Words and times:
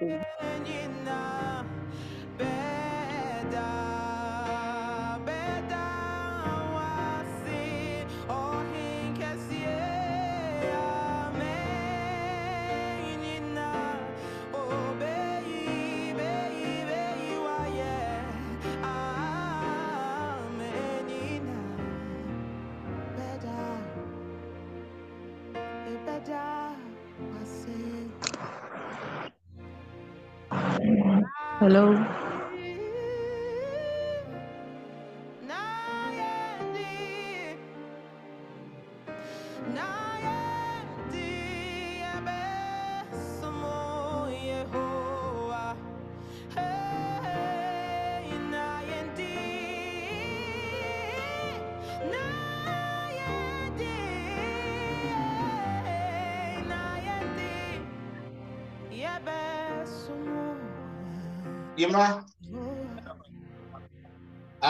I 61.95 62.23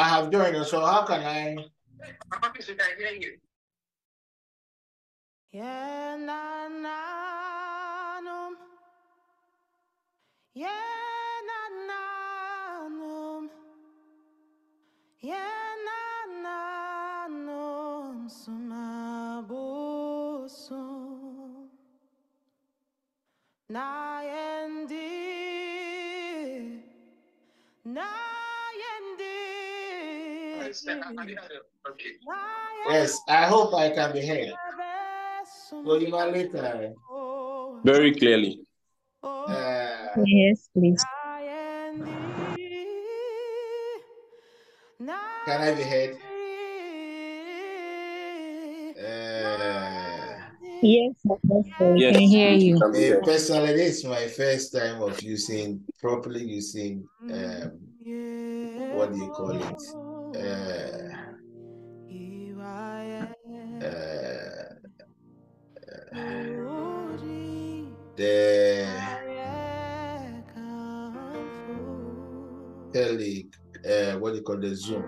have 0.09 0.31
joined 0.31 0.55
you, 0.55 0.63
so 0.63 0.85
how 0.85 1.03
can 1.03 1.21
I? 1.21 1.57
Yeah, 5.51 6.17
na 6.19 6.67
na. 6.69 6.97
Yeah, 10.53 10.67
na 11.47 11.59
na. 11.87 12.01
Yeah, 15.21 15.75
na 15.85 15.99
na. 16.43 16.57
Na 23.69 24.08
Yes, 32.89 33.17
I 33.27 33.45
hope 33.45 33.73
I 33.73 33.89
can 33.89 34.13
be 34.13 34.25
heard. 34.25 34.53
So 35.69 35.97
Yima 35.97 36.31
later. 36.31 36.93
Very 37.83 38.13
clearly. 38.13 38.61
Uh, 39.23 39.55
Yes, 40.25 40.69
please. 40.73 41.03
can 45.45 45.61
I 45.61 45.73
be 45.73 45.83
heard? 45.83 46.17
Uh, 48.99 49.39
Yes, 50.81 51.15
Apostle. 51.25 51.93
We 51.93 51.99
Yes. 52.01 52.13
can 52.13 52.21
hear 52.21 52.51
you. 52.53 52.79
Can 52.79 52.91
be 52.91 53.07
heard. 53.09 53.23
personally, 53.23 53.73
this 53.73 53.97
is 53.99 54.05
my 54.05 54.27
first 54.27 54.71
time 54.73 55.01
of 55.01 55.21
using 55.21 55.81
properly 55.99 56.43
using 56.43 57.09
um, 57.31 57.71
what 58.91 59.13
do 59.13 59.19
you 59.19 59.31
call 59.31 59.51
it? 59.51 60.08
The 68.15 68.87
tele, 72.91 73.45
uh, 73.85 74.19
what 74.19 74.31
do 74.31 74.37
you 74.37 74.43
call 74.43 74.57
the 74.59 74.75
Zoom? 74.75 75.03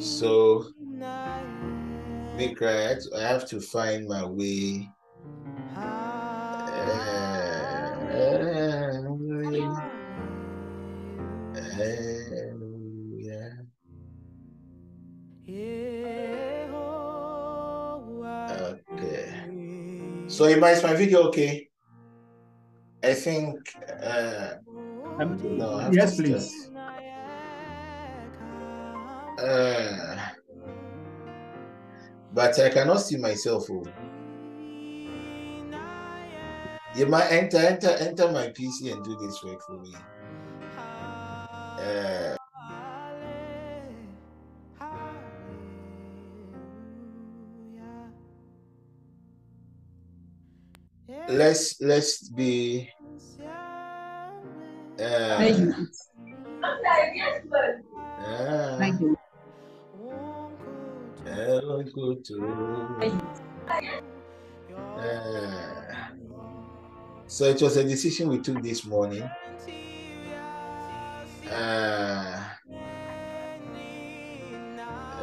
So, 0.00 0.66
make 2.36 2.60
right, 2.60 2.98
I 3.16 3.20
have 3.20 3.46
to 3.48 3.60
find 3.60 4.08
my 4.08 4.24
way. 4.24 4.90
Hallelujah. 5.74 7.32
So, 20.32 20.46
Ima, 20.48 20.68
is 20.68 20.82
my 20.82 20.94
video 20.94 21.24
okay? 21.28 21.68
I 23.04 23.12
think. 23.12 23.58
Uh, 24.02 24.54
no, 25.44 25.74
I 25.74 25.90
Yes, 25.92 26.16
please. 26.16 26.48
start. 26.72 27.02
Uh, 29.38 30.16
but 32.32 32.58
I 32.58 32.70
cannot 32.70 33.02
see 33.02 33.18
myself. 33.18 33.68
Oh. 33.70 33.84
You 36.96 37.06
might 37.06 37.28
enter, 37.30 37.58
enter, 37.58 37.90
enter 38.00 38.32
my 38.32 38.48
PC 38.48 38.90
and 38.90 39.04
do 39.04 39.14
this 39.20 39.44
work 39.44 39.60
for 39.60 39.76
me. 39.80 39.94
Uh, 41.76 42.36
let's 51.32 51.80
let's 51.80 52.28
be. 52.28 52.88
Uh, 54.98 55.38
Thank 55.38 55.58
you. 55.58 55.88
uh, 58.24 58.78
Thank 58.78 59.00
you. 59.00 59.16
El 61.26 61.84
Couture. 61.92 63.20
Uh, 64.98 65.94
so 67.26 67.44
it 67.44 67.60
was 67.62 67.76
a 67.76 67.84
decision 67.84 68.28
we 68.28 68.38
took 68.38 68.62
this 68.62 68.84
morning. 68.84 69.22
Uh, 71.50 72.44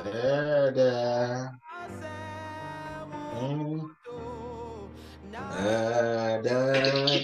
uh, 0.06 1.50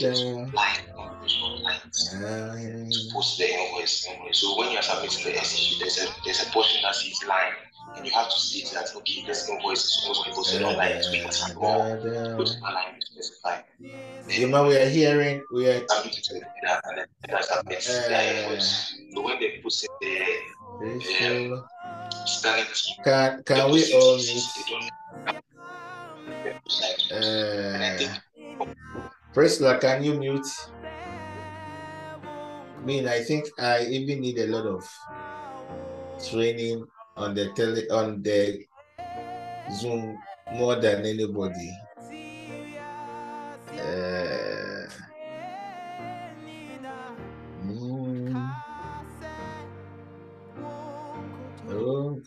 the, 0.06 0.52
the, 0.52 0.58
uh, 2.28 3.14
post 3.14 3.38
the 3.38 3.48
invoice. 3.50 4.08
So 4.32 4.58
when 4.58 4.72
you're 4.72 4.82
submitting 4.82 5.34
the 5.34 5.40
SEC, 5.44 5.80
there's 5.80 5.98
a 6.04 6.08
there's 6.24 6.48
a 6.48 6.52
portion 6.52 6.82
that 6.84 6.96
says 6.96 7.20
line, 7.28 7.54
and 7.98 8.06
you 8.06 8.12
have 8.14 8.30
to 8.30 8.40
state 8.40 8.72
that 8.74 8.96
okay, 8.96 9.24
this 9.26 9.50
invoice 9.50 9.84
is 9.84 10.02
supposed 10.02 10.24
to 10.24 10.30
be 10.30 10.36
posted 10.36 10.62
online 10.64 11.02
week. 11.12 11.26
Or 11.58 11.98
put 12.38 12.50
line 12.62 13.00
to 13.00 13.06
specify. 13.06 13.62
you 14.28 14.48
know, 14.48 14.68
we 14.68 14.76
are 14.78 14.90
hearing, 14.90 15.44
we 15.54 15.68
are 15.70 15.86
Submit 15.88 16.18
it 16.18 16.24
to 16.26 16.34
the 16.34 16.42
and 16.90 16.98
then 16.98 17.08
the 17.30 17.42
submits 17.42 18.08
their 18.08 18.44
invoice. 18.44 18.94
So 19.14 19.22
when 19.22 19.40
they 19.40 19.60
put 19.64 19.74
the 20.02 21.64
standing 22.26 22.66
team, 22.74 22.96
Can, 23.04 23.44
can 23.44 23.72
we 23.72 23.94
all 23.94 24.16
positions, 24.16 24.58
meet? 24.58 24.66
they 24.66 24.72
don't 24.72 24.92
and 27.12 27.84
I 27.84 27.98
think 27.98 28.12
Uh, 28.12 28.20
Priscilla, 29.36 29.78
can 29.78 30.02
you 30.02 30.14
mute? 30.18 30.48
I 32.24 32.86
mean, 32.86 33.06
I 33.06 33.20
think 33.20 33.50
I 33.60 33.84
even 33.84 34.22
need 34.22 34.40
a 34.40 34.48
lot 34.48 34.66
of 34.66 34.88
training 36.32 36.88
on 37.18 37.36
the 37.36 37.52
tele 37.52 37.84
on 37.90 38.22
the 38.24 38.66
Zoom 39.74 40.18
more 40.54 40.78
than 40.80 41.06
anybody. 41.06 41.70
Uh, 43.76 44.88
mm, 47.66 48.56
oh, 51.72 52.22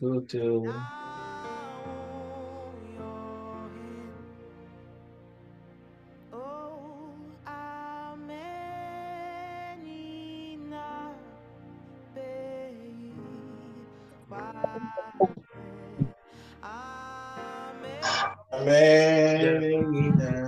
Amém. 18.61 20.48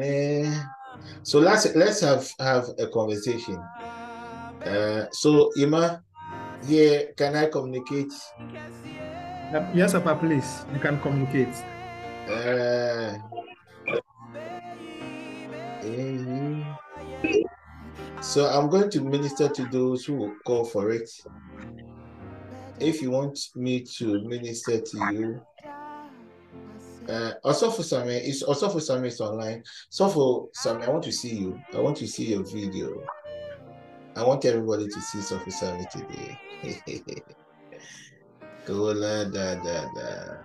Eh. 0.00 0.50
So 1.22 1.38
let's 1.38 1.74
let's 1.74 2.00
have 2.00 2.28
have 2.38 2.68
a 2.78 2.86
conversation. 2.88 3.56
Uh, 4.64 5.06
so 5.12 5.50
Ima, 5.56 6.02
here 6.66 7.12
can 7.16 7.36
I 7.36 7.46
communicate? 7.46 8.12
Uh, 9.54 9.70
Yes, 9.74 9.92
Papa, 9.92 10.16
please. 10.16 10.64
You 10.72 10.80
can 10.80 11.00
communicate. 11.00 11.54
Uh, 12.28 13.18
so 18.20 18.46
I'm 18.48 18.68
going 18.68 18.90
to 18.90 19.00
minister 19.00 19.48
to 19.48 19.64
those 19.66 20.04
who 20.04 20.14
will 20.14 20.34
call 20.44 20.64
for 20.64 20.90
it. 20.90 21.08
If 22.80 23.00
you 23.00 23.10
want 23.10 23.38
me 23.54 23.80
to 23.98 24.26
minister 24.26 24.80
to 24.80 24.98
you, 25.12 25.40
uh, 27.08 27.32
also 27.44 27.70
for 27.70 27.82
Sami, 27.82 28.14
it's 28.14 28.42
also 28.42 28.68
for 28.68 28.80
Sami 28.80 29.08
is 29.08 29.20
online. 29.20 29.62
So 29.90 30.08
for 30.08 30.48
Sami, 30.52 30.84
I 30.84 30.90
want 30.90 31.04
to 31.04 31.12
see 31.12 31.36
you. 31.36 31.60
I 31.74 31.80
want 31.80 31.96
to 31.98 32.06
see 32.06 32.32
your 32.32 32.44
video. 32.44 33.02
I 34.16 34.24
want 34.24 34.44
everybody 34.44 34.86
to 34.88 35.00
see 35.00 35.20
Sophie 35.20 35.50
Sami 35.50 35.84
today. 35.90 36.38
Gola 38.66 39.26
da 39.26 39.54
da 39.56 39.84
da. 39.92 40.38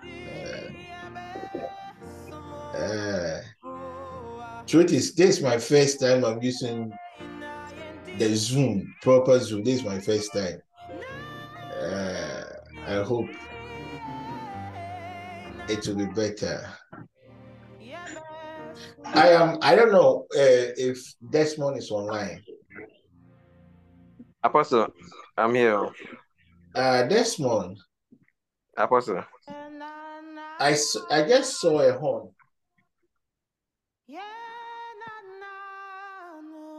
Uh, 2.73 2.77
uh, 2.77 3.41
truth 4.67 4.91
is, 4.91 5.15
this 5.15 5.37
is 5.37 5.43
my 5.43 5.57
first 5.57 5.99
time 6.01 6.25
I'm 6.25 6.41
using 6.43 6.91
the 8.17 8.35
Zoom, 8.35 8.93
proper 9.01 9.39
Zoom. 9.39 9.63
This 9.63 9.79
is 9.79 9.85
my 9.85 9.99
first 9.99 10.33
time. 10.33 10.61
I 12.89 13.03
hope 13.03 13.30
it 15.69 15.88
will 15.88 15.95
be 15.95 16.06
better. 16.07 16.68
I 19.06 19.30
am. 19.30 19.59
I 19.62 19.75
don't 19.75 19.91
know 19.91 20.25
uh, 20.33 20.74
if 20.75 20.97
Desmond 21.30 21.77
is 21.77 21.91
online. 21.91 22.41
Apostle, 24.41 24.88
I'm 25.38 25.53
here. 25.53 25.88
Uh, 26.74 27.03
Desmond, 27.03 27.77
Apostle. 28.75 29.24
I 30.59 30.75
I 31.12 31.21
just 31.30 31.62
saw 31.62 31.81
a 31.81 31.94
horn 31.94 32.30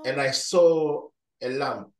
and 0.04 0.20
I 0.20 0.32
saw 0.32 1.08
a 1.40 1.48
lamb 1.50 1.92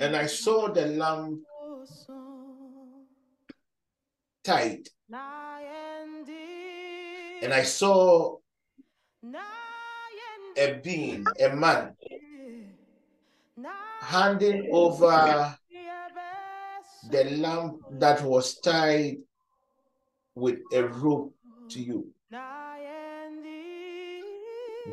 and 0.00 0.16
I 0.16 0.26
saw 0.26 0.68
the 0.72 0.86
lamb 0.86 1.44
tied 4.42 4.88
and 7.42 7.52
I 7.52 7.62
saw 7.62 8.38
a 10.56 10.80
being, 10.82 11.26
a 11.40 11.48
man, 11.54 11.94
handing 14.00 14.68
over 14.72 15.56
the 17.10 17.24
lamb 17.24 17.80
that 17.90 18.22
was 18.22 18.58
tied 18.60 19.18
with 20.34 20.58
a 20.72 20.84
rope 20.84 21.34
to 21.70 21.80
you. 21.80 22.06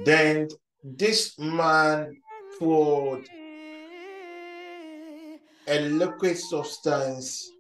Then 0.06 0.48
this 0.84 1.38
man 1.38 2.18
poured 2.60 3.30
a 5.68 5.80
liquid 5.90 6.38
substance 6.38 7.52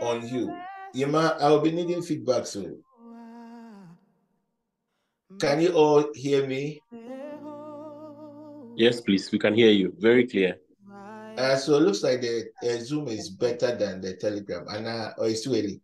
on 0.00 0.26
you. 0.28 0.54
Yema, 0.94 1.40
I 1.40 1.50
will 1.50 1.60
be 1.60 1.70
needing 1.72 2.02
feedback 2.02 2.46
soon. 2.46 2.82
Can 5.38 5.60
you 5.60 5.72
all 5.72 6.06
hear 6.14 6.46
me? 6.46 6.80
Yes, 8.76 9.00
please. 9.00 9.30
We 9.32 9.38
can 9.38 9.54
hear 9.54 9.70
you 9.70 9.94
very 9.98 10.26
clear. 10.26 10.56
Uh, 11.36 11.56
so 11.56 11.76
it 11.76 11.80
looks 11.80 12.02
like 12.02 12.20
the 12.22 12.46
uh, 12.62 12.78
Zoom 12.78 13.08
is 13.08 13.28
better 13.28 13.76
than 13.76 14.00
the 14.00 14.16
Telegram. 14.16 14.66
And 14.68 14.86
uh, 14.86 15.12
or 15.18 15.28
it's 15.28 15.42
too 15.42 15.50
early. 15.50 15.80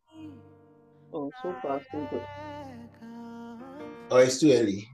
Oh, 1.13 1.31
so 1.43 1.55
far, 1.61 1.81
so 1.91 2.09
good. 2.11 2.23
Or 4.11 4.23
it's 4.23 4.41
too 4.41 4.53
early. 4.53 4.89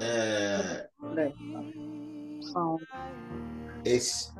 Uh, 0.00 0.82
Like, 1.14 1.34
sound. 2.40 2.86
It's 3.84 4.30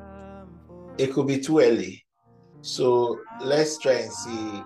it 0.97 1.13
could 1.13 1.27
be 1.27 1.39
too 1.39 1.59
early. 1.59 2.03
So 2.61 3.19
let's 3.41 3.77
try 3.79 3.93
and 3.93 4.11
see. 4.11 4.63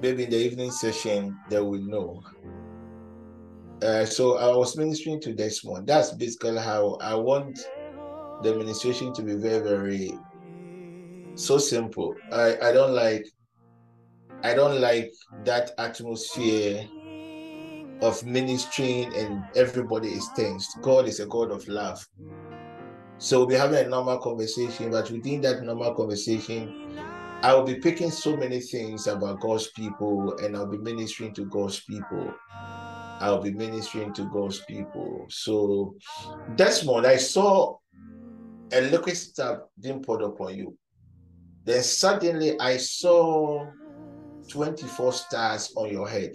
Maybe 0.00 0.24
in 0.24 0.30
the 0.30 0.36
evening 0.36 0.70
session 0.70 1.36
they 1.48 1.60
will 1.60 1.80
know. 1.80 2.22
Uh, 3.82 4.04
so 4.04 4.38
I 4.38 4.54
was 4.56 4.76
ministering 4.76 5.20
to 5.22 5.34
this 5.34 5.62
one. 5.62 5.84
That's 5.84 6.12
basically 6.12 6.58
how 6.58 6.98
I 7.00 7.14
want 7.14 7.58
the 8.42 8.50
administration 8.50 9.12
to 9.14 9.22
be 9.22 9.34
very, 9.34 9.62
very 9.62 10.14
so 11.34 11.58
simple. 11.58 12.14
I, 12.32 12.56
I 12.60 12.72
don't 12.72 12.92
like 12.92 13.26
I 14.42 14.54
don't 14.54 14.80
like 14.80 15.10
that 15.44 15.72
atmosphere 15.78 16.86
of 18.02 18.24
ministering 18.26 19.14
and 19.16 19.42
everybody 19.56 20.08
is 20.08 20.28
tense. 20.36 20.68
God 20.82 21.08
is 21.08 21.20
a 21.20 21.26
God 21.26 21.50
of 21.50 21.66
love. 21.66 22.06
So 23.18 23.44
we'll 23.44 23.58
having 23.58 23.86
a 23.86 23.88
normal 23.88 24.18
conversation, 24.18 24.90
but 24.90 25.10
within 25.10 25.40
that 25.42 25.62
normal 25.62 25.94
conversation, 25.94 26.72
I 27.42 27.54
will 27.54 27.64
be 27.64 27.76
picking 27.76 28.10
so 28.10 28.36
many 28.36 28.60
things 28.60 29.06
about 29.06 29.40
God's 29.40 29.68
people 29.68 30.36
and 30.38 30.56
I'll 30.56 30.66
be 30.66 30.78
ministering 30.78 31.34
to 31.34 31.44
God's 31.46 31.80
people. 31.80 32.32
I'll 33.20 33.42
be 33.42 33.52
ministering 33.52 34.12
to 34.14 34.24
God's 34.30 34.60
people. 34.60 35.26
So 35.28 35.94
that's 36.56 36.80
Desmond, 36.80 37.06
I 37.06 37.16
saw 37.16 37.76
a 38.72 38.80
liquid 38.80 39.16
stuff 39.16 39.60
being 39.80 40.02
poured 40.02 40.22
upon 40.22 40.56
you. 40.56 40.76
Then 41.64 41.82
suddenly 41.82 42.58
I 42.60 42.76
saw 42.76 43.66
24 44.50 45.12
stars 45.12 45.72
on 45.76 45.90
your 45.90 46.08
head. 46.08 46.32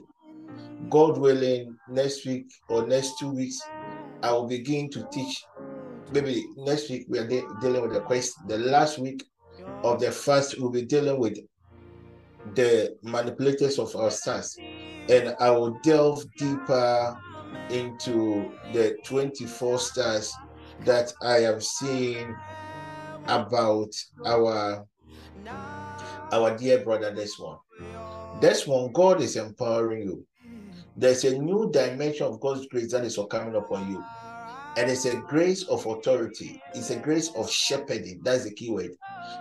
God 0.89 1.17
willing, 1.17 1.77
next 1.89 2.25
week 2.25 2.45
or 2.69 2.88
next 2.88 3.19
two 3.19 3.31
weeks, 3.31 3.59
I 4.24 4.31
will 4.31 4.48
begin 4.48 4.89
to 4.91 5.05
teach. 5.12 5.43
Maybe 6.12 6.46
next 6.58 6.89
week 6.89 7.06
we 7.08 7.20
are 7.20 7.28
de- 7.28 7.44
dealing 7.62 7.82
with 7.82 7.94
the 7.94 8.01
question. 8.01 8.48
The 8.48 8.58
last 8.58 9.00
week 9.00 9.24
of 9.84 10.00
the 10.00 10.12
first, 10.12 10.60
we'll 10.60 10.72
be 10.72 10.86
dealing 10.86 11.20
with 11.20 11.38
the 12.56 12.98
manipulators 13.04 13.80
of 13.80 13.96
our 13.96 14.12
stars. 14.12 14.58
And 15.10 15.36
I 15.39 15.51
will 15.51 15.80
delve 15.84 16.24
deeper 16.38 17.18
into 17.70 18.51
the 18.74 18.98
24 19.06 19.80
stars 19.80 20.34
that 20.86 21.13
I 21.22 21.44
am 21.44 21.62
seeing 21.62 22.36
about 23.28 23.89
our 24.25 24.86
our 26.32 26.58
dear 26.58 26.84
brother 26.84 27.13
this 27.13 27.38
one 27.38 27.58
this 28.42 28.66
one 28.66 28.92
God 28.94 29.22
is 29.22 29.36
empowering 29.36 30.04
you. 30.04 30.25
There's 30.96 31.24
a 31.25 31.38
new 31.38 31.70
dimension 31.72 32.25
of 32.25 32.39
God's 32.39 32.68
grace 32.68 32.92
that 32.92 33.04
is 33.04 33.20
coming 33.30 33.56
upon 33.56 33.92
you. 33.92 34.04
And 34.79 34.89
it's 34.89 35.03
a 35.03 35.17
grace 35.17 35.63
of 35.63 35.86
authority. 35.86 36.62
It's 36.74 36.89
a 36.89 36.95
grace 36.95 37.31
of 37.36 37.51
shepherding. 37.51 38.21
That's 38.24 38.45
the 38.45 38.53
key 38.53 38.71
word. 38.71 38.91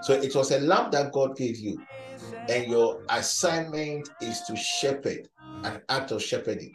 So 0.03 0.15
it 0.15 0.35
was 0.35 0.51
a 0.51 0.59
lamp 0.59 0.91
that 0.93 1.13
God 1.13 1.37
gave 1.37 1.59
you. 1.59 1.81
And 2.49 2.67
your 2.67 3.03
assignment 3.09 4.11
is 4.21 4.41
to 4.49 4.57
shepherd. 4.57 5.29
an 5.63 5.81
act 5.89 6.11
of 6.11 6.23
shepherding. 6.23 6.75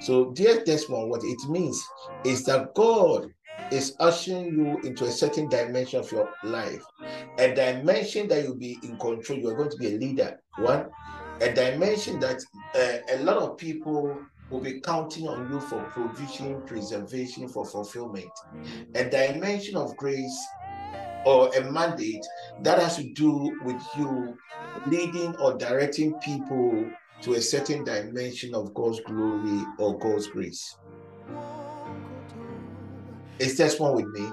So, 0.00 0.30
dear 0.30 0.62
Desmond, 0.64 1.10
what 1.10 1.22
it 1.24 1.48
means 1.48 1.82
is 2.24 2.44
that 2.44 2.72
God 2.74 3.32
is 3.72 3.96
ushering 3.98 4.46
you 4.46 4.78
into 4.88 5.06
a 5.06 5.10
certain 5.10 5.48
dimension 5.48 5.98
of 5.98 6.12
your 6.12 6.28
life, 6.44 6.84
a 7.38 7.52
dimension 7.52 8.28
that 8.28 8.44
you'll 8.44 8.54
be 8.54 8.78
in 8.84 8.96
control. 8.98 9.40
You 9.40 9.48
are 9.48 9.56
going 9.56 9.70
to 9.70 9.76
be 9.76 9.88
a 9.88 9.98
leader. 9.98 10.40
One, 10.58 10.86
a 11.40 11.52
dimension 11.52 12.20
that 12.20 12.40
uh, 12.76 13.14
a 13.16 13.18
lot 13.24 13.38
of 13.38 13.56
people 13.56 14.16
will 14.54 14.60
be 14.60 14.80
counting 14.80 15.26
on 15.26 15.50
you 15.50 15.60
for 15.60 15.82
provision, 15.90 16.62
preservation, 16.62 17.48
for 17.48 17.66
fulfillment. 17.66 18.30
A 18.94 19.04
mm. 19.04 19.10
dimension 19.10 19.76
of 19.76 19.96
grace 19.96 20.38
or 21.26 21.52
a 21.56 21.72
mandate 21.72 22.24
that 22.62 22.78
has 22.78 22.96
to 22.96 23.12
do 23.14 23.58
with 23.64 23.82
you 23.98 24.38
leading 24.86 25.34
or 25.36 25.58
directing 25.58 26.14
people 26.20 26.88
to 27.22 27.34
a 27.34 27.40
certain 27.40 27.82
dimension 27.82 28.54
of 28.54 28.72
God's 28.74 29.00
glory 29.00 29.64
or 29.78 29.98
God's 29.98 30.28
grace. 30.28 30.76
Is 33.40 33.56
this 33.56 33.80
one 33.80 33.94
with 33.94 34.06
me? 34.06 34.30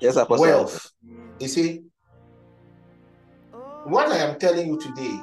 Yes, 0.00 0.16
Apostle. 0.16 0.44
Wealth. 0.44 0.92
You 1.40 1.48
see, 1.48 1.82
what 3.86 4.08
I 4.08 4.18
am 4.18 4.38
telling 4.38 4.66
you 4.66 4.78
today 4.78 5.18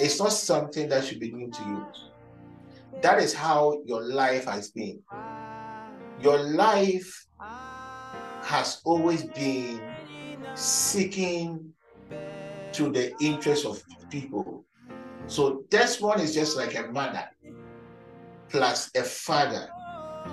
is 0.00 0.18
not 0.18 0.32
something 0.32 0.88
that 0.88 1.04
should 1.04 1.20
be 1.20 1.32
new 1.32 1.50
to 1.50 1.62
you. 1.64 1.86
That 3.02 3.18
is 3.18 3.34
how 3.34 3.82
your 3.84 4.02
life 4.02 4.44
has 4.44 4.70
been. 4.70 5.02
Your 6.20 6.38
life 6.38 7.26
has 8.42 8.80
always 8.84 9.24
been 9.24 9.80
seeking 10.54 11.72
to 12.72 12.90
the 12.90 13.12
interest 13.20 13.66
of 13.66 13.82
people. 14.08 14.64
So 15.26 15.64
this 15.70 16.00
one 16.00 16.20
is 16.20 16.32
just 16.32 16.56
like 16.56 16.78
a 16.78 16.92
mother 16.92 17.24
plus 18.48 18.90
a 18.94 19.02
father. 19.02 19.68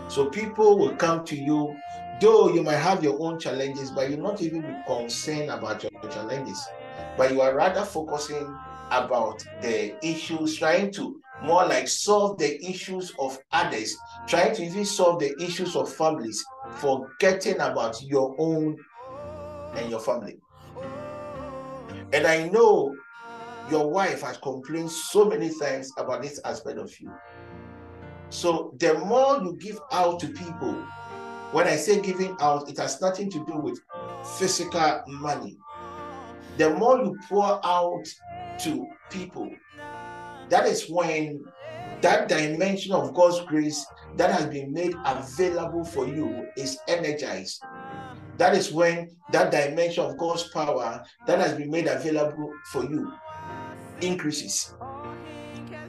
So 0.08 0.30
people 0.30 0.78
will 0.78 0.96
come 0.96 1.26
to 1.26 1.36
you, 1.36 1.76
though 2.22 2.54
you 2.54 2.62
might 2.62 2.76
have 2.76 3.04
your 3.04 3.20
own 3.20 3.40
challenges, 3.40 3.90
but 3.90 4.10
you're 4.10 4.20
not 4.20 4.42
even 4.44 4.62
be 4.62 4.76
concerned 4.86 5.50
about 5.50 5.82
your 5.82 5.92
challenges, 6.12 6.64
but 7.18 7.32
you 7.32 7.42
are 7.42 7.56
rather 7.56 7.84
focusing 7.84 8.56
about 8.92 9.44
the 9.62 9.96
issues, 10.06 10.58
trying 10.58 10.92
to 10.92 11.19
more 11.44 11.66
like 11.66 11.88
solve 11.88 12.38
the 12.38 12.64
issues 12.64 13.14
of 13.20 13.40
others, 13.52 13.98
trying 14.28 14.56
to 14.56 14.64
even 14.64 14.86
solve 14.86 15.20
the 15.20 15.34
issues 15.42 15.76
of 15.76 15.92
families, 15.94 16.44
forgetting 16.76 17.56
about 17.56 18.02
your 18.04 18.36
own 18.38 18.78
and 19.76 19.90
your 19.90 20.00
family. 20.00 20.38
And 22.12 22.26
I 22.26 22.50
know 22.50 22.96
your 23.70 23.90
wife 23.90 24.22
has 24.22 24.38
complained 24.38 24.92
so 24.92 25.26
many 25.26 25.52
times 25.60 25.92
about 25.98 26.22
this 26.22 26.40
aspect 26.44 26.80
of 26.80 27.00
you. 27.00 27.12
So 28.30 28.74
the 28.78 28.96
more 28.96 29.42
you 29.42 29.58
give 29.60 29.80
out 29.92 30.20
to 30.22 30.28
people, 30.28 30.74
when 31.52 31.68
I 31.68 31.76
say 31.76 32.02
giving 32.02 32.36
out, 32.42 32.70
it 32.70 32.78
has 32.78 33.02
nothing 33.02 33.30
to 33.32 33.46
do 33.46 33.58
with 33.58 33.80
physical 34.38 35.04
money. 35.08 35.58
The 36.58 36.72
more 36.72 36.98
you 36.98 37.18
pour 37.28 37.60
out 37.66 38.06
to 38.62 38.88
people, 39.10 39.50
that 40.50 40.66
is 40.66 40.90
when 40.90 41.44
that 42.02 42.28
dimension 42.28 42.94
of 42.94 43.14
God's 43.14 43.42
grace 43.42 43.86
that 44.16 44.32
has 44.32 44.46
been 44.48 44.72
made 44.74 44.96
available 45.06 45.84
for 45.84 46.08
you 46.08 46.48
is 46.58 46.80
energized. 46.88 47.62
That 48.38 48.56
is 48.56 48.72
when 48.72 49.10
that 49.32 49.52
dimension 49.52 50.06
of 50.06 50.18
God's 50.18 50.44
power 50.50 51.04
that 51.28 51.40
has 51.40 51.54
been 51.54 51.70
made 51.70 51.88
available 51.88 52.52
for 52.72 52.84
you 52.84 53.12
increases. 54.02 54.74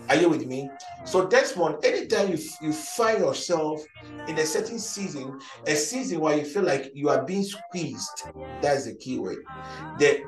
Are 0.09 0.17
you 0.17 0.29
with 0.29 0.45
me? 0.45 0.69
So 1.05 1.27
that's 1.27 1.55
one. 1.55 1.77
Anytime 1.85 2.33
you, 2.33 2.39
you 2.61 2.73
find 2.73 3.21
yourself 3.21 3.81
in 4.27 4.37
a 4.39 4.45
certain 4.45 4.81
season, 4.81 5.39
a 5.69 5.77
season 5.77 6.19
where 6.19 6.37
you 6.37 6.45
feel 6.45 6.65
like 6.65 6.91
you 6.93 7.09
are 7.09 7.25
being 7.25 7.45
squeezed, 7.45 8.25
that's 8.61 8.87
the 8.87 8.97
key 8.97 9.21
word. 9.21 9.39
The 10.01 10.25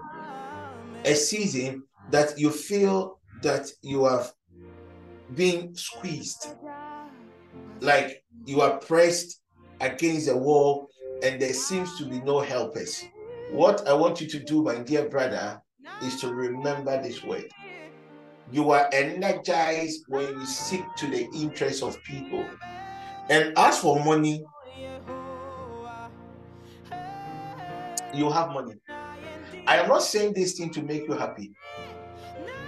a 1.04 1.14
season 1.14 1.82
that 2.10 2.38
you 2.38 2.50
feel 2.50 3.18
that 3.42 3.70
you 3.82 4.04
have 4.04 4.32
been 5.34 5.74
squeezed, 5.74 6.48
like 7.80 8.24
you 8.44 8.60
are 8.60 8.78
pressed 8.78 9.40
against 9.80 10.26
the 10.26 10.36
wall 10.36 10.88
and 11.22 11.40
there 11.40 11.52
seems 11.52 11.96
to 11.98 12.04
be 12.04 12.20
no 12.20 12.40
helpers. 12.40 13.04
What 13.50 13.86
I 13.86 13.92
want 13.92 14.20
you 14.20 14.26
to 14.28 14.38
do, 14.38 14.62
my 14.62 14.78
dear 14.78 15.08
brother, 15.08 15.60
is 16.02 16.20
to 16.20 16.32
remember 16.34 17.00
this 17.02 17.22
word. 17.22 17.48
You 18.50 18.70
are 18.70 18.88
energized 18.92 20.04
when 20.08 20.28
you 20.28 20.46
seek 20.46 20.84
to 20.96 21.06
the 21.06 21.28
interests 21.34 21.82
of 21.82 22.02
people. 22.04 22.44
And 23.28 23.56
as 23.56 23.78
for 23.78 24.04
money, 24.04 24.44
you 28.14 28.30
have 28.30 28.50
money. 28.50 28.74
I 29.66 29.76
am 29.76 29.88
not 29.88 30.02
saying 30.02 30.34
this 30.34 30.54
thing 30.54 30.70
to 30.70 30.82
make 30.82 31.06
you 31.08 31.14
happy, 31.14 31.52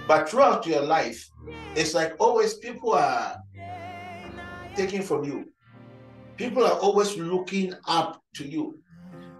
but 0.07 0.29
throughout 0.29 0.65
your 0.65 0.81
life, 0.81 1.29
it's 1.75 1.93
like 1.93 2.13
always 2.19 2.55
people 2.55 2.93
are 2.93 3.37
taking 4.75 5.01
from 5.01 5.23
you. 5.23 5.51
People 6.37 6.65
are 6.65 6.79
always 6.79 7.17
looking 7.17 7.73
up 7.87 8.21
to 8.35 8.47
you. 8.47 8.79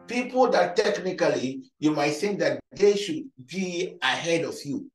People 0.07 0.49
that 0.51 0.75
technically 0.75 1.63
you 1.79 1.91
might 1.91 2.11
think 2.11 2.39
that 2.39 2.59
they 2.71 2.95
should 2.95 3.23
be 3.47 3.97
ahead 4.01 4.43
of 4.43 4.55
you, 4.63 4.89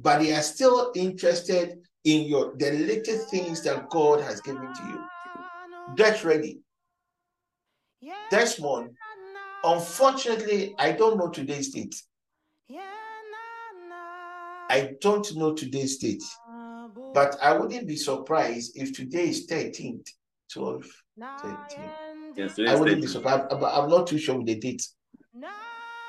but 0.00 0.18
they 0.20 0.32
are 0.32 0.42
still 0.42 0.92
interested 0.94 1.78
in 2.04 2.26
your 2.26 2.54
the 2.56 2.72
little 2.72 3.18
things 3.30 3.62
that 3.62 3.88
God 3.90 4.20
has 4.20 4.40
given 4.40 4.72
to 4.72 4.82
you. 4.88 5.00
Get 5.96 6.24
ready. 6.24 6.60
Desmond, 8.30 8.90
unfortunately, 9.64 10.74
I 10.78 10.92
don't 10.92 11.18
know 11.18 11.28
today's 11.28 11.70
date. 11.70 11.94
I 14.70 14.92
don't 15.00 15.26
know 15.36 15.52
today's 15.52 15.98
date, 15.98 16.22
but 17.12 17.36
I 17.42 17.56
wouldn't 17.58 17.86
be 17.88 17.96
surprised 17.96 18.76
if 18.76 18.92
today 18.96 19.28
is 19.30 19.46
13th, 19.48 20.06
12, 20.52 20.84
13. 21.42 21.84
Yes, 22.36 22.58
I 22.58 22.74
wouldn't 22.78 23.02
be 23.02 23.08
surprised, 23.08 23.48
but 23.50 23.72
I'm 23.74 23.90
not 23.90 24.06
too 24.06 24.18
sure 24.18 24.36
with 24.38 24.46
the 24.46 24.54
date. 24.58 24.86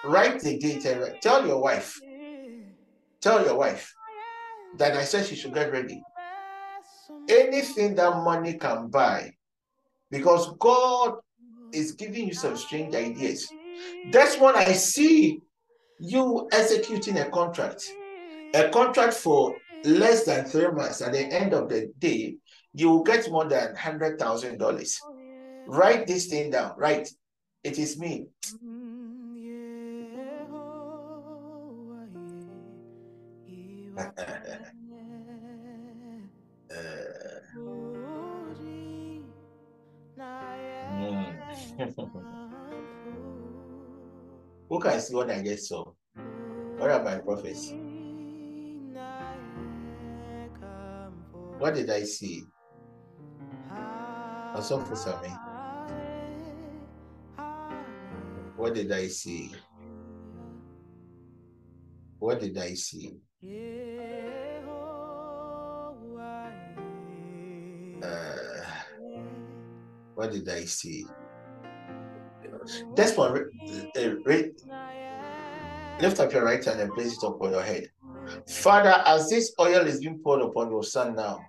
Write 0.05 0.39
the 0.41 0.57
date 0.59 0.85
and 0.85 1.01
write- 1.01 1.21
tell 1.21 1.45
your 1.45 1.59
wife, 1.61 1.99
tell 3.19 3.43
your 3.43 3.57
wife 3.57 3.93
that 4.77 4.95
I 4.95 5.03
said 5.05 5.25
she 5.25 5.35
should 5.35 5.53
get 5.53 5.71
ready. 5.71 6.01
Anything 7.29 7.95
that 7.95 8.23
money 8.23 8.53
can 8.59 8.87
buy, 8.89 9.33
because 10.11 10.51
God 10.59 11.15
is 11.73 11.93
giving 11.93 12.27
you 12.27 12.33
some 12.33 12.55
strange 12.57 12.93
ideas. 12.95 13.49
That's 14.11 14.39
when 14.39 14.55
I 14.55 14.73
see 14.73 15.41
you 15.99 16.47
executing 16.51 17.17
a 17.19 17.29
contract, 17.29 17.91
a 18.53 18.69
contract 18.69 19.13
for 19.13 19.55
less 19.83 20.25
than 20.25 20.45
three 20.45 20.71
months. 20.71 21.01
At 21.01 21.13
the 21.13 21.19
end 21.19 21.53
of 21.53 21.69
the 21.69 21.91
day, 21.97 22.35
you 22.73 22.89
will 22.89 23.03
get 23.03 23.29
more 23.29 23.45
than 23.45 23.75
hundred 23.75 24.19
thousand 24.19 24.57
dollars. 24.57 24.99
Write 25.67 26.07
this 26.07 26.27
thing 26.27 26.51
down. 26.51 26.73
Right, 26.77 27.07
it 27.63 27.79
is 27.79 27.99
me. 27.99 28.27
Uh, 33.97 34.09
who 44.69 44.79
can 44.79 45.01
see 45.01 45.13
what 45.13 45.29
I 45.29 45.43
just 45.43 45.67
saw? 45.67 45.83
What 46.77 46.89
are 46.89 47.03
my 47.03 47.17
prophets? 47.17 47.73
What 51.61 51.75
did 51.75 51.91
I 51.91 52.01
see? 52.01 52.43
Asofo 54.57 54.97
Sami. 54.97 55.29
What 58.57 58.73
did 58.73 58.91
I 58.91 59.05
see? 59.05 59.53
What 62.17 62.39
did 62.39 62.57
I 62.57 62.73
see? 62.73 63.13
Uh, 68.01 68.65
what 70.15 70.31
did 70.31 70.49
I 70.49 70.65
see? 70.65 71.05
That's 72.95 73.15
one. 73.15 73.51
Lift 76.01 76.19
up 76.19 76.33
your 76.33 76.43
right 76.43 76.65
hand 76.65 76.79
and 76.81 76.91
place 76.91 77.13
it 77.13 77.23
upon 77.23 77.51
your 77.51 77.61
head. 77.61 77.91
Father, 78.47 79.03
as 79.05 79.29
this 79.29 79.53
oil 79.59 79.85
is 79.87 79.99
being 79.99 80.19
poured 80.19 80.41
upon 80.41 80.69
your 80.71 80.83
son 80.83 81.15
now, 81.15 81.39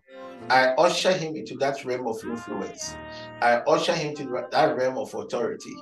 I 0.51 0.75
usher 0.79 1.13
him 1.13 1.37
into 1.37 1.57
that 1.59 1.85
realm 1.85 2.07
of 2.07 2.23
influence. 2.25 2.95
I 3.41 3.57
usher 3.67 3.95
him 3.95 4.15
to 4.17 4.47
that 4.51 4.77
realm 4.77 4.99
of 4.99 5.15
authority. 5.15 5.75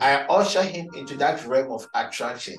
I 0.00 0.22
usher 0.30 0.62
him 0.62 0.88
into 0.94 1.16
that 1.18 1.44
realm 1.46 1.72
of 1.72 1.86
attraction. 1.94 2.56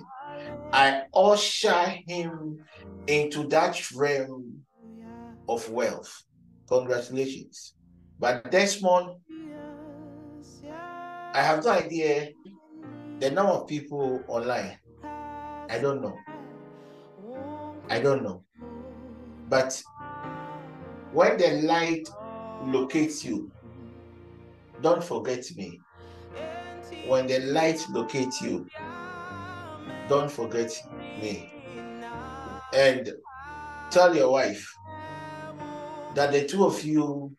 I 0.73 1.03
usher 1.13 1.93
him 2.07 2.59
into 3.07 3.47
that 3.47 3.91
realm 3.93 4.61
of 5.47 5.69
wealth. 5.69 6.23
Congratulations. 6.67 7.73
But 8.19 8.51
Desmond, 8.51 9.17
I 11.33 11.41
have 11.41 11.63
no 11.65 11.71
idea 11.71 12.29
the 13.19 13.31
number 13.31 13.53
of 13.53 13.67
people 13.67 14.23
online. 14.27 14.77
I 15.03 15.79
don't 15.79 16.01
know. 16.01 16.17
I 17.89 17.99
don't 17.99 18.23
know. 18.23 18.43
But 19.49 19.81
when 21.13 21.37
the 21.37 21.61
light 21.63 22.07
locates 22.65 23.23
you, 23.25 23.51
don't 24.81 25.03
forget 25.03 25.45
me. 25.55 25.79
When 27.07 27.27
the 27.27 27.39
light 27.39 27.85
locates 27.89 28.41
you, 28.41 28.65
don't 30.07 30.31
forget 30.31 30.71
me. 31.19 31.51
And 32.73 33.11
tell 33.89 34.15
your 34.15 34.31
wife 34.31 34.65
that 36.15 36.31
the 36.31 36.45
two 36.45 36.65
of 36.65 36.83
you 36.83 37.35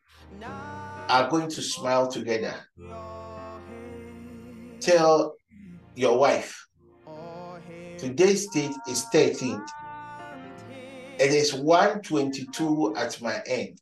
are 1.09 1.29
going 1.29 1.49
to 1.49 1.63
smile 1.63 2.09
together. 2.09 2.55
Tell 4.81 5.35
your 5.95 6.19
wife 6.19 6.67
today's 7.99 8.47
date 8.49 8.75
is 8.89 9.07
13th. 9.13 9.67
It 11.23 11.33
is 11.33 11.55
122 11.55 12.97
at 12.97 13.23
my 13.23 13.41
end. 13.47 13.79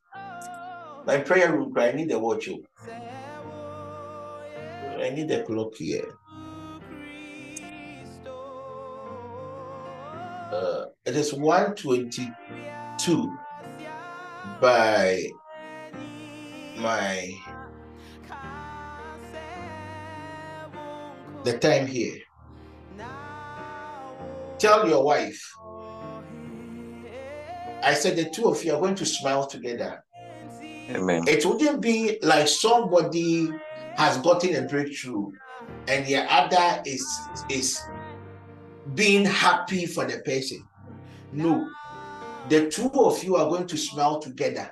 My 1.06 1.16
prayer 1.25 1.56
room, 1.56 1.73
I 1.75 1.92
need 1.92 2.12
a 2.12 2.18
watch. 2.18 2.50
oh. 2.50 2.61
I 5.00 5.09
need 5.09 5.30
a 5.30 5.42
clock 5.44 5.75
here. 5.75 6.18
Uh, 10.52 10.84
it 11.06 11.17
is 11.17 11.32
122 11.32 13.38
by 14.60 15.26
my 16.76 17.32
the 21.45 21.58
time 21.58 21.86
here. 21.86 22.19
Tell 24.58 24.86
your 24.86 25.02
wife. 25.02 25.41
I 27.82 27.95
said 27.95 28.16
the 28.16 28.30
two 28.30 28.47
of 28.47 28.62
you 28.64 28.75
are 28.75 28.80
going 28.80 28.95
to 28.97 29.06
smile 29.06 29.47
together. 29.47 30.04
Amen. 30.90 31.25
It 31.26 31.45
wouldn't 31.47 31.80
be 31.80 32.19
like 32.23 32.49
somebody 32.49 33.50
has 33.97 34.19
gotten 34.19 34.56
a 34.56 34.69
breakthrough 34.69 35.30
and 35.88 36.06
the 36.06 36.16
other 36.16 36.82
is 36.84 37.06
is 37.49 37.80
being 38.95 39.25
happy 39.25 39.86
for 39.86 40.04
the 40.04 40.19
person. 40.21 40.66
No, 41.32 41.69
the 42.49 42.69
two 42.71 42.90
of 42.95 43.23
you 43.23 43.36
are 43.36 43.49
going 43.49 43.66
to 43.69 43.76
smile 43.76 44.21
together. 44.21 44.71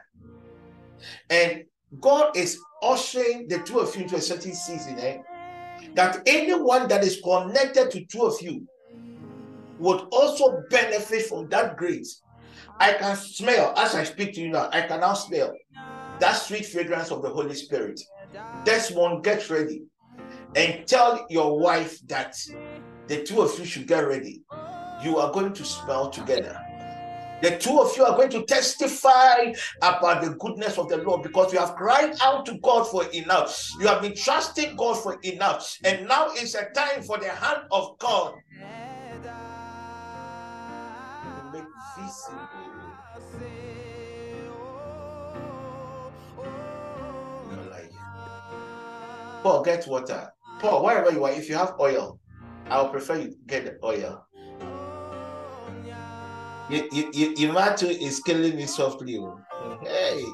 And 1.31 1.65
God 2.01 2.37
is 2.37 2.59
ushering 2.83 3.49
the 3.49 3.59
two 3.61 3.79
of 3.79 3.95
you 3.95 4.03
into 4.03 4.17
a 4.17 4.21
certain 4.21 4.55
season. 4.55 4.99
Eh? 4.99 5.19
That 5.95 6.23
anyone 6.27 6.89
that 6.89 7.05
is 7.05 7.21
connected 7.23 7.91
to 7.93 8.05
two 8.07 8.23
of 8.23 8.41
you 8.43 8.67
would 9.79 10.01
also 10.11 10.63
benefit 10.71 11.27
from 11.27 11.49
that 11.51 11.77
grace. 11.77 12.23
I 12.81 12.93
can 12.95 13.17
smell 13.17 13.75
as 13.77 13.95
I 13.95 14.05
speak 14.05 14.35
to 14.35 14.41
you 14.41 14.51
now. 14.51 14.69
I 14.73 14.83
can 14.83 15.01
now 15.01 15.15
smell 15.15 15.53
that 16.21 16.33
sweet 16.33 16.67
fragrance 16.67 17.11
of 17.11 17.23
the 17.23 17.29
Holy 17.29 17.55
Spirit. 17.55 18.01
Desmond, 18.65 19.25
get 19.25 19.49
ready 19.51 19.83
and 20.55 20.87
tell 20.87 21.27
your 21.31 21.59
wife 21.59 21.99
that 22.07 22.37
the 23.07 23.23
two 23.23 23.41
of 23.41 23.59
you 23.59 23.65
should 23.65 23.87
get 23.87 24.01
ready. 24.01 24.43
You 25.05 25.19
are 25.19 25.33
going 25.33 25.53
to 25.55 25.65
smell 25.65 26.11
together. 26.11 26.59
The 27.41 27.57
two 27.57 27.81
of 27.81 27.97
you 27.97 28.05
are 28.05 28.17
going 28.17 28.31
to 28.31 28.45
testify 28.45 29.53
about 29.81 30.23
the 30.25 30.35
goodness 30.41 30.77
of 30.77 30.89
the 30.89 30.97
Lord 30.99 31.23
because 31.23 31.53
you 31.53 31.61
have 31.61 31.77
cried 31.77 32.15
out 32.21 32.45
to 32.47 32.59
God 32.59 32.85
for 32.85 33.05
enough. 33.13 33.71
You 33.81 33.87
have 33.87 34.03
been 34.03 34.17
trusting 34.17 34.75
God 34.77 34.95
for 35.01 35.19
enough. 35.23 35.79
And 35.85 36.09
now 36.09 36.29
it's 36.33 36.55
a 36.57 36.69
time 36.75 37.03
for 37.03 37.17
the 37.19 37.29
hand 37.29 37.63
of 37.71 37.97
God 37.99 38.35
in 47.45 47.51
your 47.51 47.71
life. 47.71 47.93
Paul, 49.43 49.63
get 49.63 49.87
water. 49.87 50.33
Paul, 50.61 50.85
wherever 50.85 51.11
you 51.13 51.25
are, 51.25 51.33
if 51.33 51.49
you 51.49 51.57
have 51.57 51.75
oil, 51.81 52.21
I 52.67 52.83
would 52.83 52.93
prefer 52.93 53.17
you 53.17 53.35
get 53.47 53.65
the 53.65 53.79
oil. 53.85 54.25
You, 56.71 56.89
you, 56.93 57.35
you, 57.37 57.59
is 57.89 58.21
killing 58.21 58.57
me 58.57 58.67
softly. 58.67 59.17
oh. 59.17 59.41
Hey, 59.83 60.25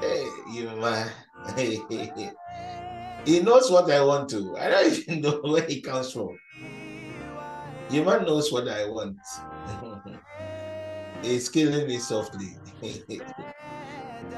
hey, 0.00 1.80
hey. 2.16 2.30
He 3.24 3.40
knows 3.40 3.70
what 3.70 3.90
I 3.90 4.04
want 4.04 4.28
to. 4.30 4.54
I 4.58 4.68
don't 4.68 4.92
even 5.08 5.22
know 5.22 5.40
where 5.42 5.62
he 5.62 5.80
comes 5.80 6.12
from. 6.12 6.38
Yuma 7.90 8.22
knows 8.22 8.52
what 8.52 8.68
I 8.68 8.86
want. 8.86 9.16
He's 11.24 11.48
killing 11.48 11.86
me 11.86 11.98
softly. 11.98 12.56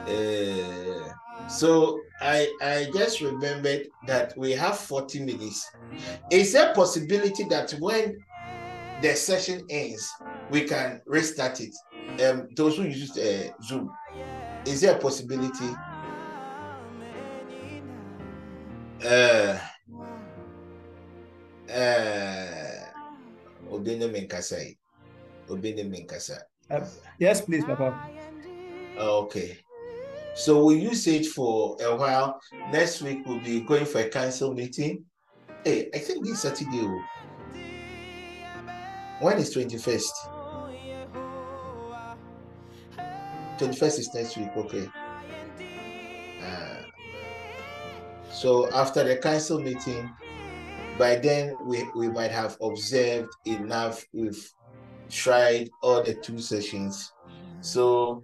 Eh, 0.09 1.09
so 1.49 2.01
I 2.21 2.49
I 2.63 2.87
just 2.95 3.21
remembered 3.21 3.89
that 4.07 4.35
we 4.39 4.53
have 4.53 4.79
40 4.79 5.25
minutes. 5.25 5.69
Is 6.31 6.53
there 6.53 6.71
a 6.71 6.75
possibility 6.75 7.43
that 7.51 7.73
when 7.81 8.17
the 9.03 9.17
session 9.17 9.67
ends, 9.69 10.09
we 10.49 10.63
can 10.63 11.01
restart 11.07 11.61
it? 11.61 11.75
Um, 12.25 12.47
those 12.57 12.77
who 12.77 12.85
use 12.85 13.19
uh, 13.19 13.51
Zoom, 13.65 13.91
is 14.65 14.81
there 14.81 14.95
a 14.97 14.99
possibility? 15.01 15.71
Uh, 19.05 19.59
uh, 21.69 22.87
Obene 23.73 24.09
Menkasa. 24.09 24.65
yi. 24.65 24.79
Obene 25.49 25.85
Menkasa. 25.91 26.39
Uh, 26.71 26.81
yes, 27.19 27.41
please, 27.41 27.65
Papa. 27.65 28.11
Okay. 28.99 29.59
So 30.35 30.65
we'll 30.65 30.77
use 30.77 31.07
it 31.07 31.27
for 31.27 31.77
a 31.81 31.97
while. 31.97 32.41
Next 32.71 33.01
week 33.01 33.25
we'll 33.25 33.41
be 33.41 33.61
going 33.61 33.87
for 33.87 34.01
a 34.01 34.09
council 34.09 34.53
meeting. 34.53 35.05
Hey, 35.65 35.89
I 35.95 35.99
think 35.99 36.27
this 36.27 36.43
Saturday. 36.43 36.83
oh. 36.83 37.03
When 39.21 39.39
is 39.39 39.55
21st? 39.55 40.03
21st 43.59 43.99
is 43.99 44.15
next 44.15 44.37
week, 44.37 44.51
okay. 44.57 44.87
Uh, 46.45 46.83
so 48.31 48.71
after 48.75 49.03
the 49.05 49.17
council 49.17 49.59
meeting, 49.59 50.11
by 50.99 51.17
then 51.17 51.57
we, 51.65 51.85
we 51.97 52.09
might 52.09 52.31
have 52.31 52.59
observed 52.61 53.31
enough. 53.47 54.05
We've 54.13 54.53
tried 55.11 55.71
all 55.83 56.03
the 56.03 56.15
two 56.15 56.39
sessions. 56.39 57.13
So 57.61 58.23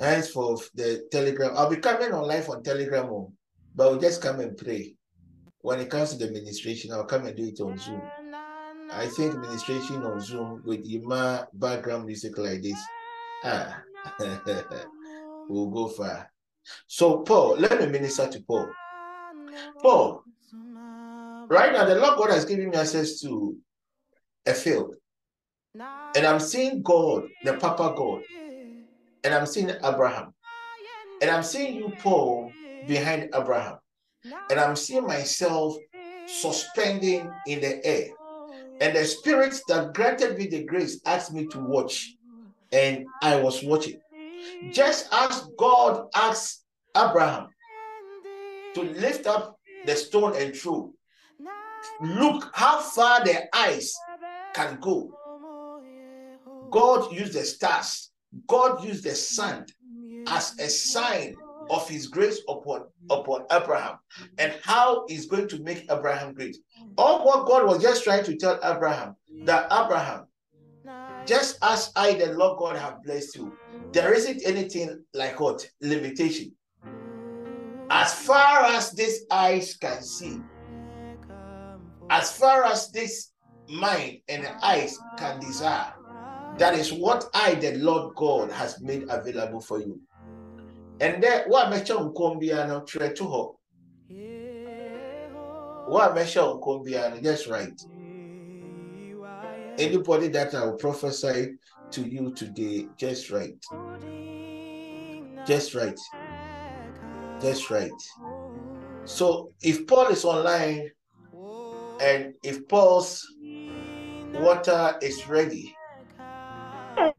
henceforth 0.00 0.70
the 0.74 1.06
telegram. 1.10 1.52
I'll 1.54 1.70
be 1.70 1.76
coming 1.76 2.12
on 2.12 2.26
live 2.26 2.48
on 2.48 2.62
telegram 2.62 3.06
oh, 3.06 3.32
but 3.74 3.90
we'll 3.90 4.00
just 4.00 4.22
come 4.22 4.40
and 4.40 4.56
pray. 4.56 4.94
When 5.60 5.80
it 5.80 5.90
comes 5.90 6.10
to 6.10 6.18
the 6.18 6.26
administration 6.26 6.92
i'll 6.92 7.04
come 7.04 7.26
and 7.26 7.36
do 7.36 7.44
it 7.44 7.60
on 7.60 7.76
zoom. 7.78 8.02
I 8.92 9.06
think 9.06 9.34
administration 9.34 10.04
on 10.04 10.20
zoom 10.20 10.62
with 10.64 10.86
ima 10.88 11.48
background 11.52 12.06
music 12.06 12.38
like 12.38 12.62
this. 12.62 12.80
Ah 13.44 13.82
we'll 15.48 15.70
go 15.70 15.88
far. 15.88 16.30
So 16.86 17.18
paul 17.18 17.56
let 17.56 17.80
me 17.80 17.86
minister 17.86 18.28
to 18.28 18.40
paul. 18.42 18.68
Paul 19.82 20.22
right 21.48 21.72
now 21.72 21.84
the 21.84 21.94
lord 21.94 22.18
god 22.18 22.30
has 22.30 22.44
given 22.44 22.70
me 22.70 22.76
access 22.76 23.20
to 23.20 23.56
a 24.46 24.52
field 24.52 24.94
and 26.14 26.26
i'm 26.26 26.40
seeing 26.40 26.82
god 26.82 27.28
the 27.42 27.54
papa 27.54 27.94
god 27.96 28.22
and 29.26 29.34
I'm 29.34 29.46
seeing 29.46 29.68
Abraham. 29.70 30.32
And 31.20 31.30
I'm 31.30 31.42
seeing 31.42 31.76
you, 31.76 31.92
Paul, 31.98 32.52
behind 32.86 33.28
Abraham. 33.34 33.78
And 34.50 34.60
I'm 34.60 34.76
seeing 34.76 35.04
myself 35.04 35.76
suspending 36.28 37.28
in 37.46 37.60
the 37.60 37.84
air. 37.84 38.10
And 38.80 38.94
the 38.94 39.04
spirit 39.04 39.60
that 39.66 39.94
granted 39.94 40.38
me 40.38 40.46
the 40.46 40.62
grace 40.62 41.00
asked 41.04 41.32
me 41.32 41.46
to 41.48 41.58
watch. 41.58 42.14
And 42.70 43.06
I 43.20 43.40
was 43.40 43.64
watching. 43.64 44.00
Just 44.70 45.12
as 45.12 45.48
God 45.58 46.06
asked 46.14 46.64
Abraham 46.96 47.48
to 48.74 48.82
lift 48.82 49.26
up 49.26 49.58
the 49.86 49.96
stone 49.96 50.36
and 50.36 50.54
throw, 50.54 50.92
look 52.00 52.48
how 52.54 52.80
far 52.80 53.24
the 53.24 53.44
eyes 53.56 53.92
can 54.54 54.78
go. 54.80 55.10
God 56.70 57.12
used 57.12 57.32
the 57.34 57.44
stars 57.44 58.06
God 58.46 58.84
used 58.84 59.04
the 59.04 59.14
sand 59.14 59.72
as 60.28 60.58
a 60.58 60.68
sign 60.68 61.36
of 61.70 61.88
his 61.88 62.08
grace 62.08 62.40
upon 62.48 62.86
upon 63.10 63.44
Abraham 63.50 63.98
and 64.38 64.54
how 64.62 65.04
he's 65.08 65.26
going 65.26 65.48
to 65.48 65.62
make 65.62 65.90
Abraham 65.90 66.34
great. 66.34 66.56
All 66.98 67.24
what 67.24 67.46
God 67.46 67.66
was 67.66 67.82
just 67.82 68.04
trying 68.04 68.24
to 68.24 68.36
tell 68.36 68.58
Abraham 68.62 69.16
that 69.44 69.66
Abraham, 69.72 70.26
just 71.26 71.58
as 71.62 71.92
I, 71.96 72.14
the 72.14 72.32
Lord 72.32 72.58
God, 72.58 72.76
have 72.76 73.02
blessed 73.02 73.36
you, 73.36 73.52
there 73.92 74.12
isn't 74.12 74.42
anything 74.44 75.04
like 75.14 75.38
what 75.40 75.68
limitation. 75.80 76.52
As 77.90 78.12
far 78.12 78.64
as 78.64 78.92
these 78.92 79.24
eyes 79.30 79.76
can 79.76 80.02
see, 80.02 80.40
as 82.10 82.36
far 82.36 82.64
as 82.64 82.90
this 82.90 83.32
mind 83.68 84.18
and 84.28 84.48
eyes 84.62 84.98
can 85.16 85.40
desire, 85.40 85.92
that 86.58 86.74
is 86.74 86.92
what 86.92 87.24
I, 87.34 87.54
the 87.54 87.76
Lord 87.76 88.14
God, 88.16 88.50
has 88.50 88.80
made 88.80 89.04
available 89.08 89.60
for 89.60 89.80
you. 89.80 90.00
And 91.00 91.22
then 91.22 91.42
what 91.48 91.70
try 92.86 93.12
to 93.12 93.24
hope. 93.24 93.60
What 95.88 96.14
mention 96.14 96.42
Kombiano, 96.42 97.22
that's 97.22 97.46
right. 97.46 97.80
Anybody 99.78 100.28
that 100.28 100.54
I 100.54 100.64
will 100.64 100.76
prophesy 100.76 101.58
to 101.92 102.02
you 102.02 102.32
today, 102.34 102.88
just 102.98 103.30
right. 103.30 103.54
Just 105.46 105.74
right. 105.74 105.98
Just 107.42 107.70
right. 107.70 107.90
So 109.04 109.52
if 109.60 109.86
Paul 109.86 110.08
is 110.08 110.24
online 110.24 110.90
and 112.00 112.34
if 112.42 112.66
Paul's 112.68 113.24
water 114.32 114.96
is 115.02 115.28
ready 115.28 115.75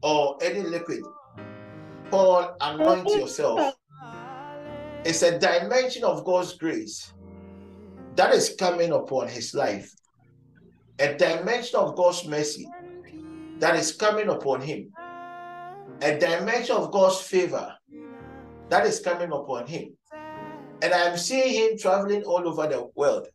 or 0.02 0.38
any 0.42 0.62
liquid, 0.62 1.02
Paul, 2.10 2.56
anoint 2.60 3.08
yourself. 3.08 3.74
It's 5.04 5.22
a 5.22 5.38
dimension 5.38 6.04
of 6.04 6.24
God's 6.24 6.54
grace 6.54 7.12
that 8.16 8.34
is 8.34 8.54
coming 8.58 8.92
upon 8.92 9.28
his 9.28 9.54
life, 9.54 9.92
a 10.98 11.14
dimension 11.14 11.78
of 11.78 11.96
God's 11.96 12.26
mercy 12.26 12.66
that 13.58 13.76
is 13.76 13.92
coming 13.92 14.28
upon 14.28 14.60
him, 14.60 14.90
a 16.02 16.18
dimension 16.18 16.76
of 16.76 16.90
God's 16.90 17.20
favor 17.20 17.74
that 18.68 18.86
is 18.86 19.00
coming 19.00 19.32
upon 19.32 19.66
him. 19.66 19.96
And 20.82 20.92
I'm 20.92 21.16
seeing 21.16 21.54
him 21.54 21.78
traveling 21.78 22.22
all 22.22 22.46
over 22.46 22.66
the 22.68 22.88
world. 22.94 23.28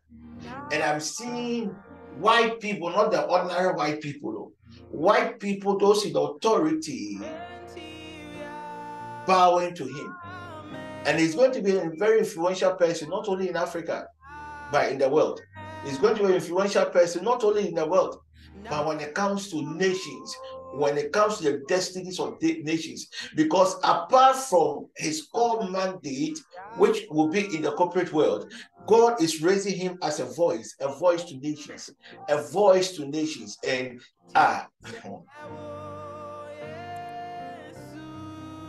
And 0.71 0.81
I'm 0.81 0.99
seeing 0.99 1.75
white 2.19 2.59
people, 2.59 2.89
not 2.89 3.11
the 3.11 3.23
ordinary 3.23 3.73
white 3.73 4.01
people, 4.01 4.31
though. 4.31 4.51
White 4.89 5.39
people, 5.39 5.77
those 5.77 6.05
in 6.05 6.15
authority, 6.15 7.19
bowing 9.25 9.73
to 9.75 9.85
him. 9.85 10.15
And 11.05 11.19
he's 11.19 11.35
going 11.35 11.51
to 11.51 11.61
be 11.61 11.75
a 11.75 11.91
very 11.97 12.19
influential 12.19 12.73
person, 12.75 13.09
not 13.09 13.27
only 13.27 13.49
in 13.49 13.57
Africa, 13.57 14.07
but 14.71 14.91
in 14.91 14.97
the 14.97 15.09
world. 15.09 15.41
He's 15.83 15.97
going 15.97 16.15
to 16.15 16.21
be 16.21 16.29
an 16.29 16.35
influential 16.35 16.85
person, 16.85 17.23
not 17.23 17.43
only 17.43 17.67
in 17.67 17.75
the 17.75 17.85
world, 17.85 18.21
but 18.69 18.85
when 18.87 18.99
it 18.99 19.13
comes 19.13 19.49
to 19.51 19.61
nations, 19.75 20.35
when 20.75 20.97
it 20.97 21.11
comes 21.11 21.37
to 21.37 21.43
the 21.43 21.63
destinies 21.67 22.19
of 22.19 22.39
the 22.39 22.63
nations. 22.63 23.07
Because 23.35 23.75
apart 23.83 24.35
from 24.37 24.87
his 24.95 25.27
core 25.33 25.69
mandate, 25.69 26.39
which 26.77 27.05
will 27.09 27.29
be 27.29 27.55
in 27.55 27.61
the 27.61 27.71
corporate 27.73 28.13
world, 28.13 28.51
God 28.85 29.21
is 29.21 29.41
raising 29.41 29.77
him 29.77 29.97
as 30.01 30.19
a 30.19 30.25
voice, 30.25 30.75
a 30.79 30.93
voice 30.93 31.23
to 31.25 31.37
nations, 31.37 31.89
a 32.29 32.41
voice 32.41 32.95
to 32.97 33.07
nations. 33.07 33.57
And 33.65 34.01
ah, 34.35 34.67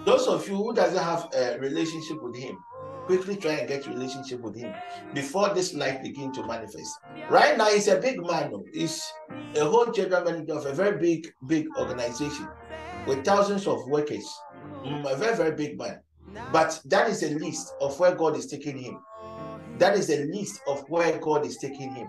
those 0.04 0.28
of 0.28 0.48
you 0.48 0.56
who 0.56 0.74
doesn't 0.74 1.02
have 1.02 1.28
a 1.34 1.58
relationship 1.58 2.22
with 2.22 2.36
him, 2.36 2.56
quickly 3.06 3.36
try 3.36 3.52
and 3.52 3.68
get 3.68 3.86
relationship 3.86 4.40
with 4.40 4.56
him 4.56 4.72
before 5.12 5.52
this 5.54 5.74
life 5.74 6.02
begin 6.02 6.32
to 6.32 6.46
manifest. 6.46 6.90
Right 7.28 7.56
now, 7.58 7.66
he's 7.66 7.88
a 7.88 8.00
big 8.00 8.24
man. 8.24 8.52
He's 8.72 9.02
a 9.56 9.64
whole 9.64 9.90
general 9.92 10.24
manager 10.24 10.54
of 10.54 10.66
a 10.66 10.72
very 10.72 10.98
big, 10.98 11.32
big 11.46 11.66
organization 11.78 12.48
with 13.06 13.24
thousands 13.24 13.66
of 13.66 13.86
workers. 13.88 14.26
Mm, 14.84 15.10
a 15.10 15.16
very, 15.16 15.36
very 15.36 15.56
big 15.56 15.78
man. 15.78 16.00
But 16.52 16.80
that 16.86 17.08
is 17.08 17.22
a 17.22 17.30
list 17.38 17.74
of 17.80 17.98
where 18.00 18.14
God 18.14 18.36
is 18.36 18.46
taking 18.46 18.78
him. 18.78 18.98
That 19.78 19.96
is 19.96 20.06
the 20.06 20.24
list 20.32 20.60
of 20.68 20.84
where 20.88 21.18
God 21.18 21.44
is 21.44 21.56
taking 21.58 21.94
him. 21.94 22.08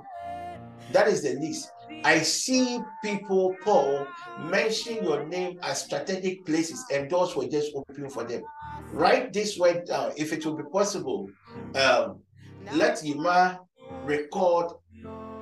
That 0.91 1.07
is 1.07 1.23
the 1.23 1.33
list. 1.39 1.71
I 2.03 2.19
see 2.19 2.79
people, 3.03 3.55
Paul, 3.63 4.05
mention 4.49 5.03
your 5.03 5.25
name 5.25 5.57
as 5.63 5.83
strategic 5.83 6.45
places, 6.45 6.83
and 6.93 7.09
doors 7.09 7.35
were 7.35 7.47
just 7.47 7.71
open 7.75 8.09
for 8.09 8.23
them. 8.23 8.43
Write 8.91 9.33
this 9.33 9.57
word 9.57 9.85
down 9.87 10.11
if 10.15 10.31
it 10.31 10.45
will 10.45 10.55
be 10.55 10.63
possible. 10.71 11.29
Um, 11.73 12.19
let 12.73 13.03
Yima 13.03 13.59
record 14.03 14.71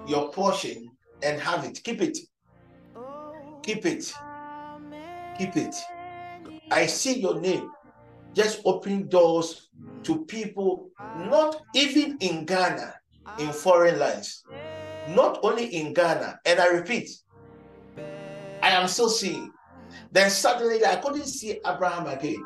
your 0.07 0.31
portion 0.31 0.89
and 1.21 1.39
have 1.41 1.65
it. 1.65 1.83
Keep 1.83 2.01
it. 2.01 2.17
Keep 3.63 3.85
it. 3.85 4.13
Keep 5.37 5.57
it. 5.57 5.75
I 6.71 6.85
see 6.85 7.19
your 7.19 7.39
name 7.39 7.69
just 8.35 8.61
opening 8.65 9.07
doors 9.07 9.69
to 10.03 10.25
people, 10.25 10.89
not 11.15 11.55
even 11.73 12.17
in 12.19 12.45
Ghana, 12.45 12.93
in 13.39 13.51
foreign 13.53 13.99
lands, 13.99 14.43
not 15.07 15.39
only 15.43 15.65
in 15.65 15.93
Ghana. 15.93 16.39
And 16.45 16.59
I 16.59 16.67
repeat, 16.67 17.09
I 18.61 18.69
am 18.71 18.87
still 18.87 19.09
seeing. 19.09 19.51
Then 20.11 20.29
suddenly 20.29 20.85
I 20.85 20.95
couldn't 20.97 21.25
see 21.27 21.59
Abraham 21.65 22.07
again. 22.07 22.43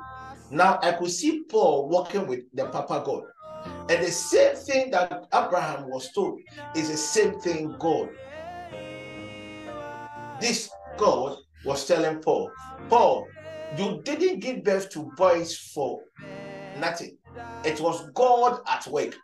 Now 0.50 0.80
I 0.82 0.94
could 0.94 1.12
see 1.12 1.44
Paul 1.50 1.90
walking 1.90 2.28
with 2.28 2.42
the 2.54 2.66
Papa 2.66 3.04
God. 3.06 3.24
And 3.90 4.06
the 4.06 4.12
same 4.12 4.56
thing 4.56 4.92
that 4.92 5.26
Abraham 5.34 5.90
was 5.90 6.12
told 6.12 6.40
is 6.76 6.90
the 6.90 6.98
same 6.98 7.40
thing 7.40 7.76
God. 7.80 8.10
This 10.42 10.70
God 10.98 11.38
was 11.64 11.86
telling 11.86 12.20
Paul, 12.20 12.52
Paul, 12.90 13.28
you 13.76 14.02
didn't 14.04 14.40
give 14.40 14.64
birth 14.64 14.90
to 14.92 15.12
boys 15.18 15.56
for 15.58 16.02
nothing. 16.80 17.18
It 17.66 17.80
was 17.82 18.10
God 18.14 18.62
at 18.68 18.88
work. 18.88 19.16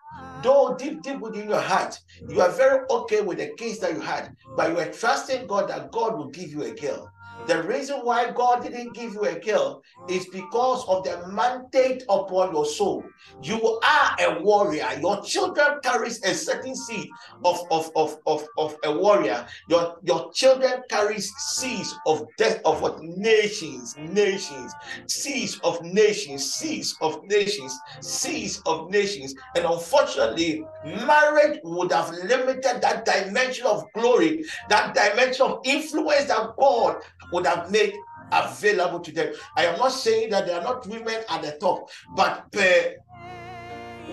Though 0.42 0.76
deep, 0.78 1.02
deep 1.02 1.20
within 1.20 1.48
your 1.48 1.62
heart, 1.62 1.98
you 2.28 2.42
are 2.42 2.50
very 2.50 2.86
okay 2.90 3.22
with 3.22 3.38
the 3.38 3.54
kids 3.58 3.80
that 3.80 3.94
you 3.94 4.02
had, 4.02 4.36
but 4.58 4.72
you 4.72 4.80
are 4.80 4.92
trusting 4.92 5.48
God 5.48 5.70
that 5.70 5.92
God 5.92 6.18
will 6.18 6.30
give 6.30 6.52
you 6.52 6.64
a 6.64 6.72
girl. 6.72 7.10
The 7.48 7.62
reason 7.64 8.00
why 8.04 8.32
God 8.32 8.64
didn't 8.64 8.94
give 8.94 9.14
you 9.14 9.26
a 9.26 9.38
girl 9.38 9.84
is 10.08 10.28
because 10.28 10.86
of 10.88 11.04
the 11.04 11.28
mandate 11.28 12.04
upon 12.10 12.54
your 12.54 12.66
soul. 12.66 13.04
You 13.42 13.80
are 13.84 14.16
a 14.20 14.42
warrior. 14.42 14.88
Your 15.02 15.22
children 15.24 15.80
carries 15.84 16.24
a 16.24 16.34
certain 16.34 16.74
seed 16.74 17.10
of, 17.44 17.60
of, 17.70 17.92
of, 17.98 18.18
of, 18.26 18.48
of 18.58 18.78
a 18.86 18.98
warrior. 18.98 19.46
Your, 19.68 19.98
your 20.04 20.32
children 20.32 20.84
carries 20.90 21.34
seeds 21.36 21.94
of 22.08 22.26
death 22.38 22.62
of 22.64 22.82
what 22.82 23.02
nations, 23.02 23.96
nations, 23.98 24.74
seeds 25.08 25.60
of 25.64 25.82
nations, 25.84 26.54
seeds 26.54 26.98
of 27.02 27.26
nations, 27.26 27.78
seeds 28.00 28.62
of 28.66 28.90
nations. 28.90 29.36
And 29.56 29.66
unfortunately, 29.66 30.66
marriage 30.86 31.60
would 31.64 31.92
have 31.92 32.12
limited 32.12 32.82
that 32.82 33.04
dimension 33.04 33.66
of 33.66 33.92
glory, 33.94 34.46
that 34.70 34.94
dimension 34.94 35.46
of 35.46 35.60
influence 35.66 36.26
that 36.26 36.56
God 36.58 37.02
would 37.34 37.46
have 37.46 37.72
made 37.72 37.94
available 38.32 39.00
to 39.00 39.12
them. 39.12 39.34
I 39.58 39.66
am 39.66 39.78
not 39.78 39.92
saying 39.92 40.30
that 40.32 40.46
there 40.46 40.58
are 40.58 40.64
not 40.64 40.88
women 40.88 41.22
at 41.30 41.42
the 41.42 41.58
top, 41.60 41.90
but 42.16 42.52
per 42.52 42.96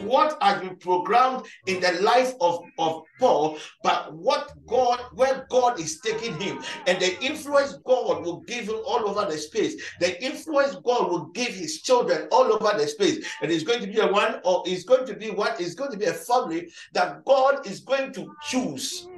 what 0.04 0.38
has 0.40 0.60
been 0.60 0.76
programmed 0.76 1.44
in 1.66 1.80
the 1.80 1.92
life 2.00 2.32
of, 2.40 2.64
of 2.78 3.02
Paul, 3.18 3.58
but 3.82 4.14
what 4.14 4.52
God, 4.66 5.00
where 5.14 5.46
God 5.50 5.80
is 5.80 6.00
taking 6.00 6.38
him, 6.40 6.62
and 6.86 7.00
the 7.00 7.22
influence 7.22 7.74
God 7.84 8.24
will 8.24 8.40
give 8.40 8.68
him 8.68 8.80
all 8.86 9.08
over 9.08 9.30
the 9.30 9.36
space, 9.36 9.82
the 9.98 10.22
influence 10.24 10.76
God 10.76 11.10
will 11.10 11.26
give 11.26 11.48
his 11.48 11.82
children 11.82 12.28
all 12.30 12.52
over 12.52 12.78
the 12.78 12.86
space, 12.86 13.26
and 13.42 13.50
it's 13.50 13.64
going 13.64 13.80
to 13.80 13.86
be 13.86 13.98
a 13.98 14.06
one, 14.06 14.40
or 14.44 14.62
it's 14.66 14.84
going 14.84 15.06
to 15.06 15.14
be 15.14 15.30
what 15.30 15.60
is 15.60 15.74
going 15.74 15.90
to 15.90 15.98
be 15.98 16.06
a 16.06 16.14
family 16.14 16.70
that 16.92 17.24
God 17.24 17.66
is 17.66 17.80
going 17.80 18.12
to 18.14 18.34
choose 18.42 19.10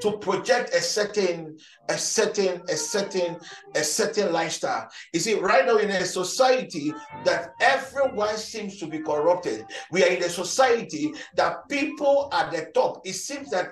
to 0.00 0.18
project 0.18 0.74
a 0.74 0.80
certain 0.80 1.56
a 1.88 1.98
certain 1.98 2.62
a 2.68 2.76
certain 2.76 3.36
a 3.74 3.82
certain 3.82 4.32
lifestyle. 4.32 4.88
You 5.12 5.20
see 5.20 5.34
right 5.34 5.66
now 5.66 5.76
in 5.76 5.90
a 5.90 6.04
society 6.04 6.92
that 7.24 7.50
everyone 7.60 8.36
seems 8.36 8.78
to 8.78 8.86
be 8.86 9.00
corrupted 9.00 9.64
we 9.90 10.02
are 10.04 10.08
in 10.08 10.22
a 10.22 10.28
society 10.28 11.12
that 11.36 11.68
people 11.68 12.28
at 12.32 12.50
the 12.50 12.70
top 12.74 13.00
it 13.04 13.14
seems 13.14 13.50
that 13.50 13.68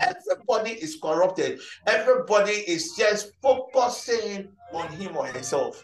everybody 0.00 0.72
is 0.72 0.98
corrupted. 1.02 1.60
Everybody 1.86 2.52
is 2.52 2.94
just 2.96 3.32
focusing 3.42 4.48
on 4.72 4.88
him 4.92 5.16
or 5.16 5.26
herself. 5.26 5.82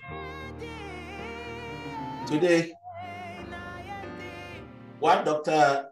Today 2.26 2.72
one 5.00 5.24
doctor 5.24 5.90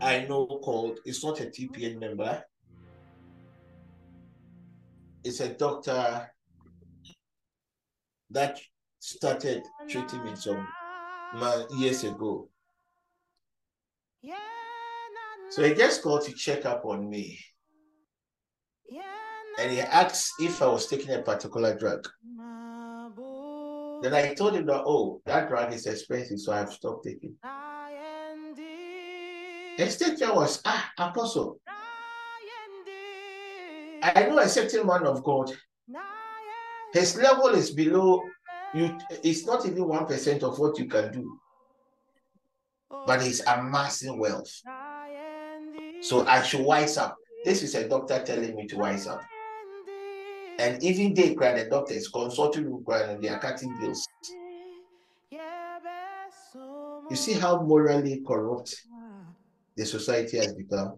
I 0.00 0.26
know 0.28 0.46
called, 0.46 1.00
it's 1.04 1.24
not 1.24 1.40
a 1.40 1.46
TPN 1.46 1.98
member. 1.98 2.42
It's 5.24 5.40
a 5.40 5.48
doctor 5.48 6.30
that 8.30 8.60
started 8.98 9.62
treating 9.88 10.24
me 10.24 10.36
some 10.36 10.66
years 11.78 12.04
ago. 12.04 12.48
So 15.50 15.62
he 15.62 15.74
just 15.74 16.02
called 16.02 16.22
to 16.26 16.32
check 16.32 16.64
up 16.66 16.84
on 16.84 17.08
me. 17.08 17.38
and 19.58 19.70
he 19.72 19.80
asked 19.80 20.32
if 20.38 20.60
I 20.62 20.66
was 20.66 20.86
taking 20.86 21.12
a 21.12 21.22
particular 21.22 21.76
drug. 21.76 22.06
Then 24.02 24.12
I 24.14 24.34
told 24.34 24.54
him 24.54 24.66
that, 24.66 24.82
oh, 24.86 25.22
that 25.24 25.48
drug 25.48 25.72
is 25.72 25.86
expensive, 25.86 26.38
so 26.38 26.52
I've 26.52 26.72
stopped 26.72 27.04
taking. 27.04 27.34
The 29.76 29.90
statement 29.90 30.34
was, 30.34 30.62
ah, 30.64 30.90
Apostle, 30.98 31.58
I 34.02 34.26
know 34.28 34.38
a 34.38 34.48
certain 34.48 34.86
man 34.86 35.04
of 35.06 35.22
God. 35.22 35.50
His 36.92 37.16
level 37.16 37.48
is 37.48 37.72
below 37.72 38.22
you. 38.74 38.96
It's 39.22 39.44
not 39.44 39.66
even 39.66 39.86
one 39.86 40.06
percent 40.06 40.42
of 40.42 40.58
what 40.58 40.78
you 40.78 40.86
can 40.86 41.12
do, 41.12 41.38
but 43.06 43.20
he's 43.20 43.40
amassing 43.46 44.18
wealth. 44.18 44.50
So 46.00 46.26
I 46.26 46.42
should 46.42 46.64
wise 46.64 46.96
up. 46.96 47.16
This 47.44 47.62
is 47.62 47.74
a 47.74 47.88
doctor 47.88 48.22
telling 48.24 48.54
me 48.56 48.66
to 48.68 48.76
wise 48.78 49.06
up. 49.06 49.22
And 50.58 50.82
even 50.82 51.12
they 51.12 51.34
cry, 51.34 51.52
the 51.52 51.68
doctors 51.68 52.08
consulting 52.08 52.64
you 52.64 52.82
cry 52.86 53.02
and 53.02 53.22
they 53.22 53.28
are 53.28 53.38
cutting 53.38 53.76
bills. 53.78 54.08
You 57.10 57.16
see 57.16 57.34
how 57.34 57.60
morally 57.62 58.22
corrupt 58.26 58.74
the 59.76 59.84
society 59.84 60.38
has 60.38 60.54
become. 60.54 60.96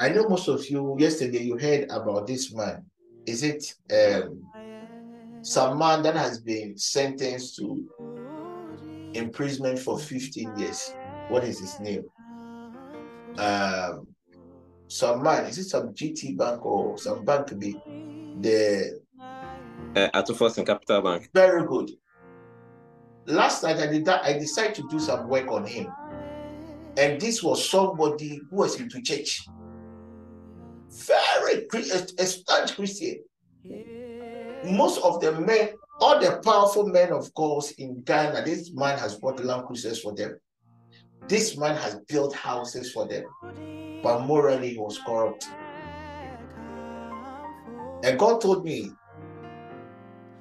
I 0.00 0.08
know 0.10 0.28
most 0.28 0.48
of 0.48 0.68
you 0.70 0.96
yesterday 0.98 1.42
you 1.42 1.58
heard 1.58 1.90
about 1.90 2.26
this 2.26 2.52
man. 2.54 2.84
Is 3.26 3.42
it 3.42 3.74
um, 3.92 4.42
some 5.42 5.78
man 5.78 6.02
that 6.02 6.16
has 6.16 6.40
been 6.40 6.78
sentenced 6.78 7.56
to 7.56 7.84
imprisonment 9.12 9.78
for 9.78 9.98
15 9.98 10.56
years? 10.58 10.94
What 11.28 11.44
is 11.44 11.60
his 11.60 11.78
name? 11.80 12.04
Um, 13.36 14.06
some 14.88 15.22
man, 15.22 15.44
is 15.44 15.58
it 15.58 15.64
some 15.64 15.88
GT 15.92 16.36
bank 16.38 16.64
or 16.64 16.96
some 16.96 17.24
bank 17.24 17.58
be 17.58 17.76
the 18.40 19.00
Uh, 19.94 20.08
Ato 20.14 20.32
Essien 20.32 20.64
Capital 20.64 21.02
Bank. 21.02 21.28
very 21.34 21.66
good. 21.66 21.90
Last 23.26 23.62
night 23.62 23.76
I 23.76 23.86
did 23.88 24.06
that, 24.06 24.24
I 24.24 24.34
decided 24.34 24.76
to 24.76 24.88
do 24.88 24.98
some 24.98 25.28
work 25.28 25.50
on 25.50 25.66
him. 25.66 25.88
And 26.98 27.20
this 27.20 27.44
was 27.44 27.70
somebody 27.70 28.40
who 28.50 28.56
was 28.56 28.80
into 28.80 29.00
church. 29.00 29.46
Very 31.06 31.68
a, 31.72 32.26
staunch 32.26 32.74
Christian. 32.74 33.22
Most 34.64 35.00
of 35.04 35.20
the 35.20 35.40
men, 35.40 35.70
all 36.00 36.18
the 36.18 36.40
powerful 36.44 36.88
men 36.88 37.12
of 37.12 37.32
God 37.34 37.62
in 37.78 38.02
Ghana, 38.02 38.42
this 38.44 38.72
man 38.74 38.98
has 38.98 39.14
bought 39.14 39.44
land 39.44 39.66
cruisers 39.66 40.00
for 40.00 40.12
them. 40.12 40.40
This 41.28 41.56
man 41.56 41.76
has 41.76 42.00
built 42.08 42.34
houses 42.34 42.90
for 42.90 43.06
them. 43.06 43.22
But 44.02 44.26
morally 44.26 44.70
he 44.70 44.78
was 44.78 44.98
corrupt. 45.06 45.46
And 48.02 48.18
God 48.18 48.40
told 48.40 48.64
me, 48.64 48.90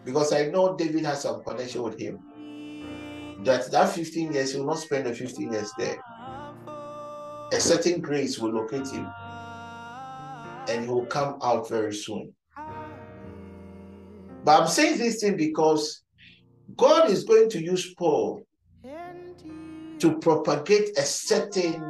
because 0.03 0.33
I 0.33 0.47
know 0.47 0.75
David 0.75 1.05
has 1.05 1.21
some 1.21 1.43
connection 1.43 1.83
with 1.83 1.99
him, 1.99 2.17
that 3.43 3.69
that 3.71 3.89
15 3.93 4.33
years, 4.33 4.53
he 4.53 4.59
will 4.59 4.65
not 4.65 4.79
spend 4.79 5.05
the 5.05 5.13
15 5.13 5.53
years 5.53 5.71
there. 5.77 5.97
A 7.53 7.59
certain 7.59 8.01
grace 8.01 8.37
will 8.37 8.51
locate 8.51 8.87
him 8.87 9.07
and 10.69 10.83
he 10.83 10.89
will 10.89 11.05
come 11.05 11.39
out 11.41 11.69
very 11.69 11.93
soon. 11.93 12.33
But 14.43 14.61
I'm 14.61 14.67
saying 14.67 14.97
this 14.97 15.21
thing 15.21 15.37
because 15.37 16.03
God 16.75 17.09
is 17.09 17.23
going 17.23 17.49
to 17.51 17.63
use 17.63 17.93
Paul 17.95 18.43
to 19.99 20.17
propagate 20.19 20.97
a 20.97 21.01
certain 21.01 21.81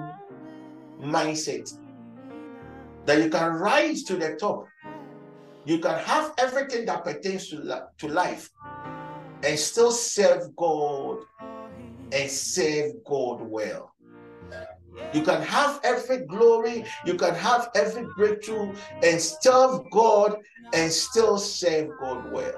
mindset 1.01 1.69
that 3.05 3.21
you 3.23 3.29
can 3.29 3.53
rise 3.53 4.03
to 4.03 4.15
the 4.15 4.35
top. 4.35 4.67
You 5.65 5.79
can 5.79 5.97
have 5.99 6.33
everything 6.37 6.85
that 6.85 7.03
pertains 7.03 7.49
to, 7.49 7.83
to 7.97 8.07
life 8.07 8.49
and 9.43 9.57
still 9.57 9.91
serve 9.91 10.55
God 10.55 11.19
and 12.11 12.29
serve 12.29 12.91
God 13.05 13.41
well. 13.41 13.91
You 15.13 15.21
can 15.21 15.41
have 15.41 15.79
every 15.83 16.25
glory, 16.25 16.85
you 17.05 17.15
can 17.15 17.33
have 17.35 17.69
every 17.75 18.05
breakthrough 18.15 18.73
and 19.03 19.21
serve 19.21 19.89
God 19.91 20.37
and 20.73 20.91
still 20.91 21.37
serve 21.37 21.89
God 21.99 22.25
well. 22.31 22.53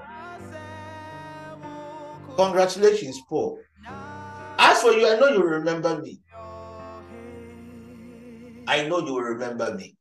Congratulations, 2.38 3.19
Paul. 3.28 3.60
As 4.58 4.82
for 4.82 4.91
you, 4.91 5.08
I 5.08 5.19
know 5.19 5.30
you 5.30 5.43
remember 5.43 6.02
me. 6.02 6.19
I 8.67 8.88
know 8.88 8.99
you 8.99 9.13
will 9.13 9.21
remember 9.21 9.73
me. 9.75 9.95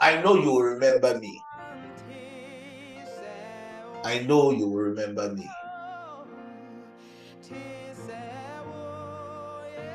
I 0.00 0.20
know 0.22 0.34
you 0.34 0.50
will 0.52 0.62
remember 0.62 1.18
me. 1.18 1.40
I 4.04 4.20
know 4.20 4.50
you 4.50 4.68
will 4.68 4.82
remember 4.82 5.32
me. 5.32 5.48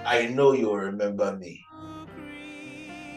I 0.05 0.27
know 0.27 0.53
you 0.53 0.67
will 0.67 0.77
remember 0.77 1.37
me. 1.37 1.63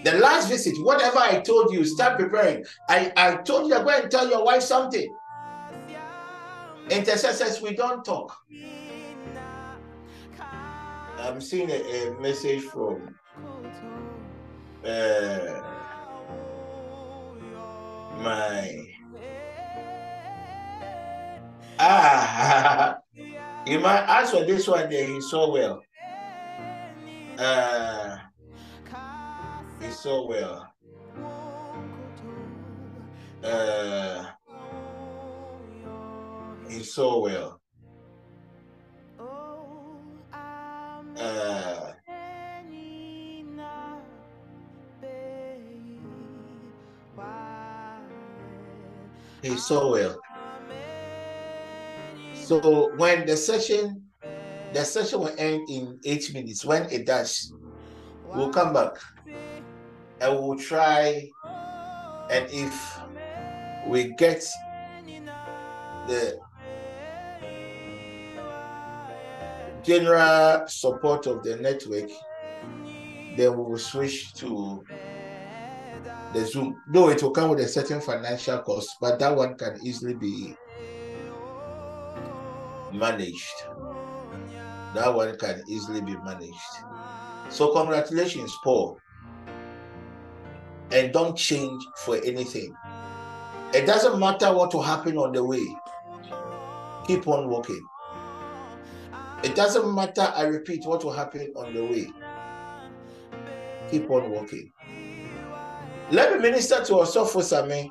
The 0.05 0.19
last 0.19 0.49
visit, 0.49 0.77
whatever 0.85 1.19
I 1.19 1.41
told 1.41 1.73
you, 1.73 1.85
start 1.85 2.19
preparing. 2.19 2.65
I, 2.91 3.11
I 3.17 3.37
told 3.37 3.69
you 3.69 3.79
to 3.79 3.85
go 3.85 3.89
and 3.89 4.11
tell 4.11 4.29
your 4.29 4.45
wife 4.45 4.63
something. 4.63 5.09
Intercessors, 6.91 7.63
we 7.63 7.75
don't 7.75 8.05
talk. 8.05 8.37
I'm 11.19 11.41
seeing 11.41 11.71
a, 11.71 12.09
a 12.09 12.21
message 12.21 12.61
from 12.65 13.15
uh, 14.85 15.63
my 18.19 18.87
ah 21.79 22.97
you 23.67 23.81
might 23.81 24.05
ask 24.07 24.35
for 24.35 24.45
this 24.45 24.69
one 24.69 24.91
there 24.91 25.07
he 25.07 25.21
saw 25.23 25.51
well 25.51 25.81
uh 27.39 28.17
he 29.81 29.91
saw 29.91 30.27
well. 30.29 30.75
Uh 33.43 34.25
he 36.69 36.83
saw 36.83 37.19
well. 37.21 37.61
Uh 41.19 41.93
he 49.43 49.57
saw 49.59 49.93
well. 49.93 50.19
So 52.33 52.93
when 52.97 53.27
the 53.27 53.37
session 53.37 54.04
the 54.75 54.85
session 54.85 55.21
will 55.21 55.35
end 55.39 55.69
in 55.71 56.01
eight 56.05 56.35
minutes. 56.35 56.65
When 56.65 56.91
it 56.91 57.07
does 57.07 57.53
we'll 58.35 58.51
come 58.51 58.73
back 58.73 58.97
and 60.21 60.39
we'll 60.39 60.59
try. 60.59 61.31
And 62.31 62.49
if 62.51 63.01
we 63.87 64.15
get 64.15 64.45
the 66.09 66.39
general 69.83 70.67
support 70.67 71.27
of 71.27 71.43
the 71.43 71.57
network 71.57 72.11
then 73.37 73.57
we 73.57 73.63
will 73.63 73.79
switch 73.79 74.33
to 74.35 74.83
the 76.33 76.47
zoom. 76.47 76.81
Though 76.93 77.11
it 77.11 77.23
will 77.23 77.31
come 77.31 77.51
with 77.51 77.61
a 77.61 77.69
certain 77.69 78.01
financial 78.01 78.59
cost 78.61 78.97
but 79.01 79.19
that 79.19 79.37
one 79.37 79.57
can 79.57 79.79
easily 79.85 80.15
be 80.15 80.57
managed 82.93 83.67
that 84.95 85.13
one 85.13 85.37
can 85.39 85.63
easily 85.69 86.01
be 86.01 86.17
managed. 86.19 86.55
So 87.51 87.73
congratulations 87.73 88.57
paul. 88.63 88.99
And 90.91 91.13
don't 91.13 91.37
change 91.37 91.83
for 92.05 92.17
anything. 92.17 92.75
It 93.73 93.87
doesn't 93.87 94.19
matter 94.21 94.55
what 94.55 94.73
will 94.73 94.83
happen 94.83 95.19
on 95.19 95.33
the 95.33 95.45
way. 95.45 95.67
Keep 97.07 97.27
on 97.27 97.49
walking. 97.49 97.85
It 99.43 99.55
doesn't 99.55 99.95
matter 99.95 100.33
i 100.35 100.45
repeat 100.45 100.87
what 100.87 101.05
will 101.05 101.13
happen 101.13 101.53
on 101.57 101.75
the 101.75 101.85
way. 101.85 102.09
Keep 103.91 104.11
on 104.11 104.31
walking. 104.31 104.73
Let 106.11 106.33
me 106.35 106.39
minister 106.39 106.85
to 106.85 106.93
Osofo 106.95 107.43
Sami. 107.43 107.91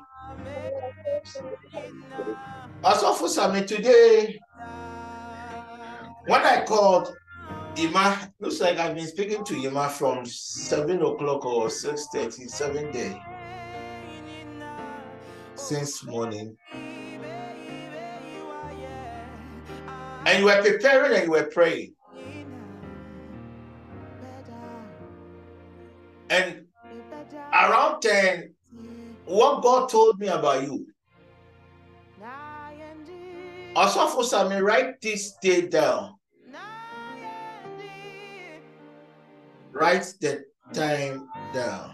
Osofo 2.82 3.28
Sami, 3.28 3.64
today, 3.64 4.40
when 6.26 6.42
I 6.42 6.64
called 6.64 7.14
Ima, 7.76 8.32
looks 8.40 8.60
like 8.60 8.78
I've 8.78 8.94
been 8.94 9.06
speaking 9.06 9.44
to 9.44 9.66
Ima 9.66 9.88
from 9.88 10.24
7 10.24 11.02
o'clock 11.02 11.44
or 11.44 11.66
6.30, 11.66 12.48
7 12.48 12.90
day. 12.92 13.20
Since 15.56 16.04
morning. 16.04 16.56
And 20.26 20.38
you 20.38 20.44
were 20.46 20.62
preparing 20.62 21.12
and 21.12 21.24
you 21.24 21.30
were 21.30 21.50
praying. 21.52 21.94
And 26.30 26.64
around 27.52 28.00
10, 28.00 28.54
what 29.26 29.62
God 29.62 29.88
told 29.88 30.18
me 30.18 30.28
about 30.28 30.62
you. 30.62 30.86
For 33.74 34.22
some, 34.22 34.52
write 34.62 35.00
this 35.00 35.34
day 35.42 35.62
down. 35.66 36.14
Write 39.72 40.06
the 40.20 40.44
time 40.72 41.28
down. 41.52 41.90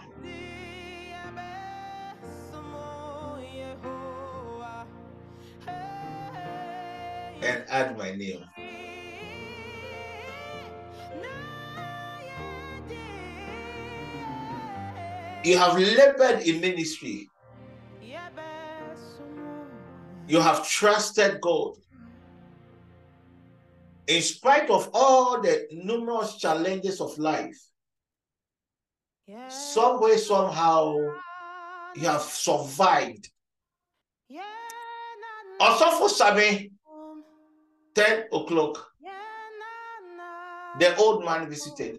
And 7.42 7.64
add 7.70 7.96
my 7.96 8.14
name. 8.14 8.44
You 15.42 15.56
have 15.56 15.78
labored 15.78 16.46
in 16.46 16.60
ministry. 16.60 17.29
You 20.30 20.40
have 20.40 20.64
trusted 20.68 21.40
God. 21.40 21.74
In 24.06 24.22
spite 24.22 24.70
of 24.70 24.88
all 24.94 25.40
the 25.40 25.66
numerous 25.72 26.36
challenges 26.36 27.00
of 27.00 27.18
life, 27.18 27.58
some 29.48 30.00
way, 30.00 30.16
somehow, 30.18 30.94
you 31.96 32.06
have 32.06 32.22
survived. 32.22 33.28
Also, 35.58 35.90
for 35.98 36.08
Sami, 36.08 36.70
10 37.96 38.24
o'clock, 38.32 38.86
the 40.78 40.96
old 40.96 41.24
man 41.24 41.48
visited, 41.50 41.98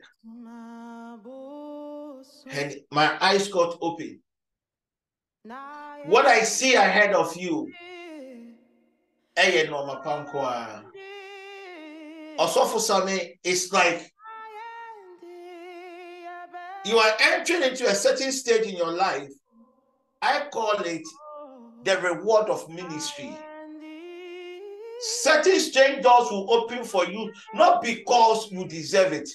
and 2.49 2.75
my 2.91 3.17
eyes 3.19 3.49
got 3.49 3.77
open. 3.81 4.21
What 6.05 6.25
I 6.27 6.43
see 6.43 6.75
ahead 6.75 7.13
of 7.13 7.35
you, 7.35 7.67
ɛyɛ 9.37 9.67
nneɛma 9.67 10.03
pa 10.03 10.23
nko 10.23 10.39
ara. 10.39 10.83
Ɔsɔfo 12.39 12.79
Sami, 12.79 13.39
it's 13.43 13.71
like 13.71 14.11
you 16.85 16.97
are 16.97 17.13
entering 17.19 17.63
into 17.63 17.87
a 17.87 17.93
certain 17.93 18.31
stage 18.31 18.65
in 18.65 18.75
your 18.75 18.91
life. 18.91 19.29
I 20.21 20.47
call 20.51 20.81
it 20.81 21.03
the 21.83 21.97
reward 21.99 22.49
of 22.49 22.67
ministry. 22.69 23.37
Certain 24.99 25.59
strange 25.59 26.03
doors 26.03 26.29
will 26.31 26.51
open 26.53 26.83
for 26.83 27.05
you, 27.05 27.31
not 27.53 27.81
because 27.81 28.51
you 28.51 28.67
deserve 28.67 29.13
it, 29.13 29.29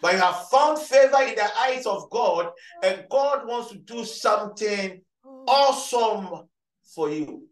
but 0.00 0.14
you 0.14 0.18
have 0.18 0.48
found 0.48 0.78
favor 0.78 1.22
in 1.22 1.34
the 1.34 1.48
eyes 1.60 1.86
of 1.86 2.08
God, 2.10 2.50
and 2.82 3.04
God 3.10 3.46
wants 3.46 3.70
to 3.70 3.78
do 3.78 4.04
something 4.04 5.02
awesome 5.46 6.48
for 6.94 7.10
you. 7.10 7.48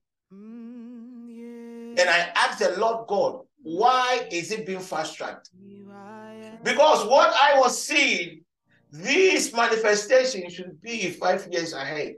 And 1.98 2.08
I 2.08 2.30
asked 2.34 2.58
the 2.58 2.78
Lord 2.78 3.06
God, 3.08 3.42
why 3.62 4.26
is 4.30 4.52
it 4.52 4.66
being 4.66 4.80
fast 4.80 5.16
tracked? 5.16 5.50
Because 6.62 7.06
what 7.06 7.34
I 7.34 7.58
was 7.58 7.82
seeing, 7.82 8.42
these 8.92 9.52
manifestations 9.52 10.52
should 10.52 10.80
be 10.82 11.10
five 11.10 11.48
years 11.50 11.72
ahead. 11.72 12.14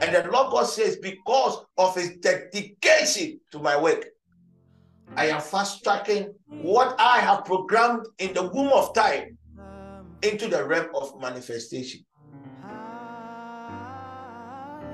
And 0.00 0.14
the 0.14 0.30
Lord 0.30 0.52
God 0.52 0.64
says, 0.64 0.96
because 0.96 1.64
of 1.78 1.94
his 1.94 2.16
dedication 2.18 3.40
to 3.52 3.58
my 3.58 3.80
work, 3.80 4.06
I 5.16 5.28
am 5.28 5.40
fast 5.40 5.82
tracking 5.84 6.34
what 6.48 6.96
I 6.98 7.18
have 7.20 7.44
programmed 7.44 8.06
in 8.18 8.34
the 8.34 8.42
womb 8.42 8.72
of 8.72 8.94
time 8.94 9.38
into 10.22 10.48
the 10.48 10.64
realm 10.64 10.88
of 10.94 11.20
manifestation. 11.20 12.04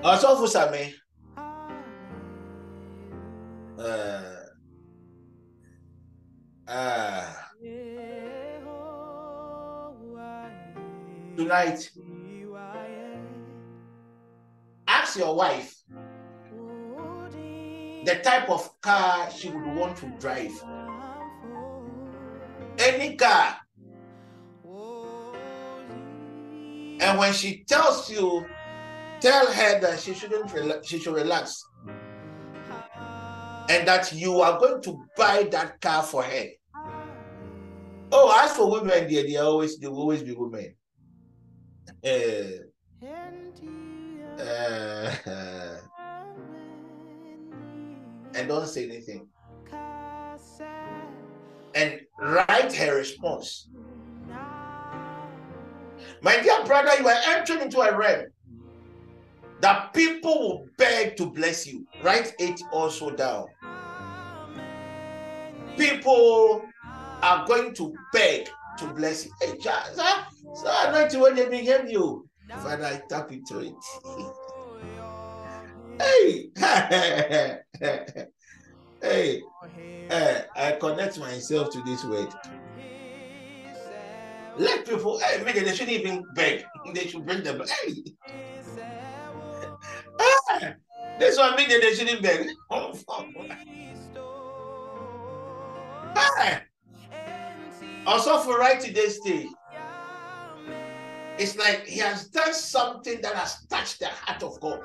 Also, 0.04 0.36
for 0.36 0.48
some, 0.48 0.74
uh, 3.82 4.22
uh, 6.68 7.34
tonight, 11.36 11.90
ask 14.86 15.18
your 15.18 15.34
wife 15.34 15.82
the 18.04 18.20
type 18.22 18.48
of 18.50 18.68
car 18.80 19.30
she 19.30 19.48
would 19.50 19.76
want 19.76 19.96
to 19.96 20.06
drive. 20.18 20.52
Any 22.78 23.16
car. 23.16 23.56
And 27.00 27.18
when 27.18 27.32
she 27.32 27.64
tells 27.64 28.10
you, 28.10 28.46
tell 29.20 29.46
her 29.46 29.80
that 29.80 30.00
she 30.00 30.14
shouldn't 30.14 30.86
she 30.86 30.98
should 30.98 31.14
relax. 31.14 31.64
And 33.72 33.88
that 33.88 34.12
you 34.12 34.40
are 34.42 34.58
going 34.60 34.82
to 34.82 35.02
buy 35.16 35.48
that 35.50 35.80
car 35.80 36.02
for 36.02 36.22
her. 36.22 36.46
Oh, 38.12 38.38
as 38.44 38.54
for 38.54 38.70
women, 38.70 39.08
they, 39.08 39.22
they 39.22 39.36
always 39.36 39.78
they 39.78 39.88
will 39.88 40.00
always 40.00 40.22
be 40.22 40.34
women. 40.34 40.74
Eh, 42.04 42.58
uh, 44.38 45.14
and 48.34 48.48
don't 48.48 48.66
say 48.66 48.84
anything. 48.84 49.26
And 51.74 52.00
write 52.18 52.74
her 52.74 52.96
response. 52.96 53.68
My 56.20 56.40
dear 56.40 56.62
brother, 56.64 56.90
you 57.00 57.08
are 57.08 57.20
entering 57.28 57.62
into 57.62 57.80
a 57.80 57.96
realm 57.96 58.26
that 59.60 59.94
people 59.94 60.38
will 60.40 60.66
beg 60.76 61.16
to 61.16 61.26
bless 61.26 61.66
you. 61.66 61.86
Write 62.02 62.34
it 62.38 62.60
also 62.72 63.10
down. 63.10 63.46
People 65.76 66.62
are 67.22 67.46
going 67.46 67.74
to 67.74 67.94
beg 68.12 68.48
to 68.78 68.86
bless 68.88 69.26
you. 69.26 69.32
Hey, 69.40 69.58
John, 69.58 69.82
sir, 69.94 70.04
sir, 70.54 70.74
anointing 70.86 71.20
when 71.20 71.34
they 71.34 71.48
behave 71.48 71.90
you. 71.90 72.26
Father, 72.62 72.84
I 72.84 73.02
tap 73.08 73.32
into 73.32 73.60
it. 73.60 73.74
hey, 76.00 76.48
hey, 79.02 79.42
eh, 80.10 80.42
I 80.56 80.72
connect 80.80 81.18
myself 81.18 81.70
to 81.70 81.82
this 81.82 82.04
word. 82.04 82.28
Let 84.58 84.86
people, 84.86 85.18
hey, 85.18 85.42
maybe 85.44 85.60
they 85.60 85.74
shouldn't 85.74 85.98
even 85.98 86.26
beg. 86.32 86.64
They 86.94 87.06
should 87.06 87.24
bring 87.24 87.42
them. 87.42 87.62
Hey, 87.66 87.94
Ah, 90.20 90.74
this 91.18 91.38
one 91.38 91.56
mean 91.56 91.68
that 91.68 91.80
they 91.80 91.94
shouldn't 91.94 92.22
beg. 92.22 92.48
Ah, 96.16 96.62
also 98.06 98.38
for 98.38 98.58
right 98.58 98.80
today's 98.80 99.18
day, 99.20 99.48
it's 101.38 101.56
like 101.56 101.86
he 101.86 101.98
has 101.98 102.28
done 102.28 102.52
something 102.52 103.20
that 103.22 103.34
has 103.34 103.66
touched 103.66 104.00
the 104.00 104.06
heart 104.06 104.42
of 104.42 104.60
God. 104.60 104.80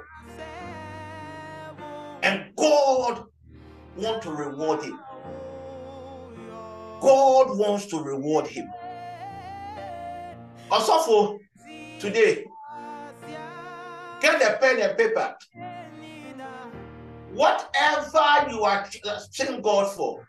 And 2.24 2.56
God 2.56 3.26
wants 3.98 4.26
to 4.26 4.32
reward 4.32 4.84
him. 4.84 5.00
God 7.02 7.58
wants 7.58 7.86
to 7.88 8.02
reward 8.02 8.48
him. 8.48 8.68
Also 10.72 11.00
for 11.00 11.40
today, 12.00 12.46
get 14.22 14.42
a 14.42 14.58
pen 14.58 14.82
and 14.82 14.98
paper. 14.98 15.36
Whatever 17.34 18.50
you 18.50 18.64
are 18.64 18.88
asking 19.06 19.62
God 19.62 19.94
for, 19.96 20.24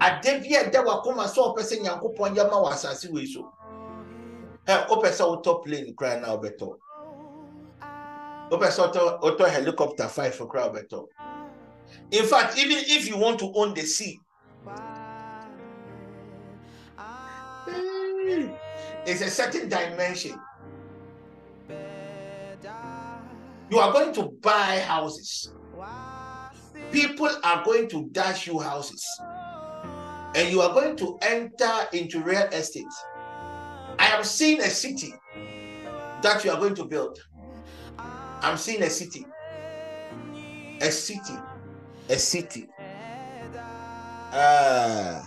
ade 0.00 0.40
bi 0.40 0.56
a 0.56 0.64
ɛda 0.64 0.84
wakoma 0.84 1.24
sɛ 1.28 1.40
ɔpɛ 1.48 1.62
sɛ 1.62 1.76
nyankopɔn 1.82 2.36
yɛ 2.36 2.50
ma 2.50 2.56
wɔ 2.56 2.72
asase 2.72 3.08
wei 3.12 3.26
so. 3.26 3.52
Ɛ 4.66 4.88
wopɛ 4.88 5.10
sɛ 5.10 5.24
wotɔ 5.28 5.62
plane 5.64 5.94
koraa 5.94 6.20
na 6.20 6.36
wobɛtɔ. 6.36 6.68
Wopɛ 8.50 8.68
sɛ 8.70 9.20
wotɔ 9.20 9.48
helicopter 9.48 10.08
five 10.08 10.36
koraa 10.38 10.72
wobɛtɔ. 10.72 11.06
In 12.12 12.24
fact 12.24 12.56
even 12.56 12.78
if 12.78 13.08
you 13.08 13.18
want 13.18 13.38
to 13.38 13.52
own 13.54 13.74
the 13.74 13.82
sea 13.82 14.18
mm, 17.66 18.56
it's 19.06 19.20
a 19.20 19.30
certain 19.30 19.68
dimension. 19.68 20.38
You 23.70 23.78
are 23.78 23.92
going 23.92 24.12
to 24.14 24.30
buy 24.40 24.80
houses. 24.80 25.52
People 26.90 27.28
are 27.44 27.64
going 27.64 27.88
to 27.88 28.08
dash 28.10 28.46
you 28.46 28.58
houses 28.58 29.04
and 30.34 30.50
you 30.50 30.60
are 30.60 30.72
going 30.72 30.96
to 30.96 31.18
enter 31.22 31.72
into 31.92 32.20
real 32.20 32.46
estate, 32.52 32.86
I 33.98 34.08
am 34.08 34.24
seeing 34.24 34.60
a 34.60 34.70
city 34.70 35.14
that 36.22 36.44
you 36.44 36.50
are 36.50 36.58
going 36.58 36.74
to 36.76 36.84
build. 36.84 37.18
I'm 38.42 38.56
seeing 38.56 38.82
a 38.82 38.90
city, 38.90 39.26
a 40.80 40.90
city, 40.90 41.34
a 42.08 42.16
city, 42.16 42.66
uh, 44.32 45.22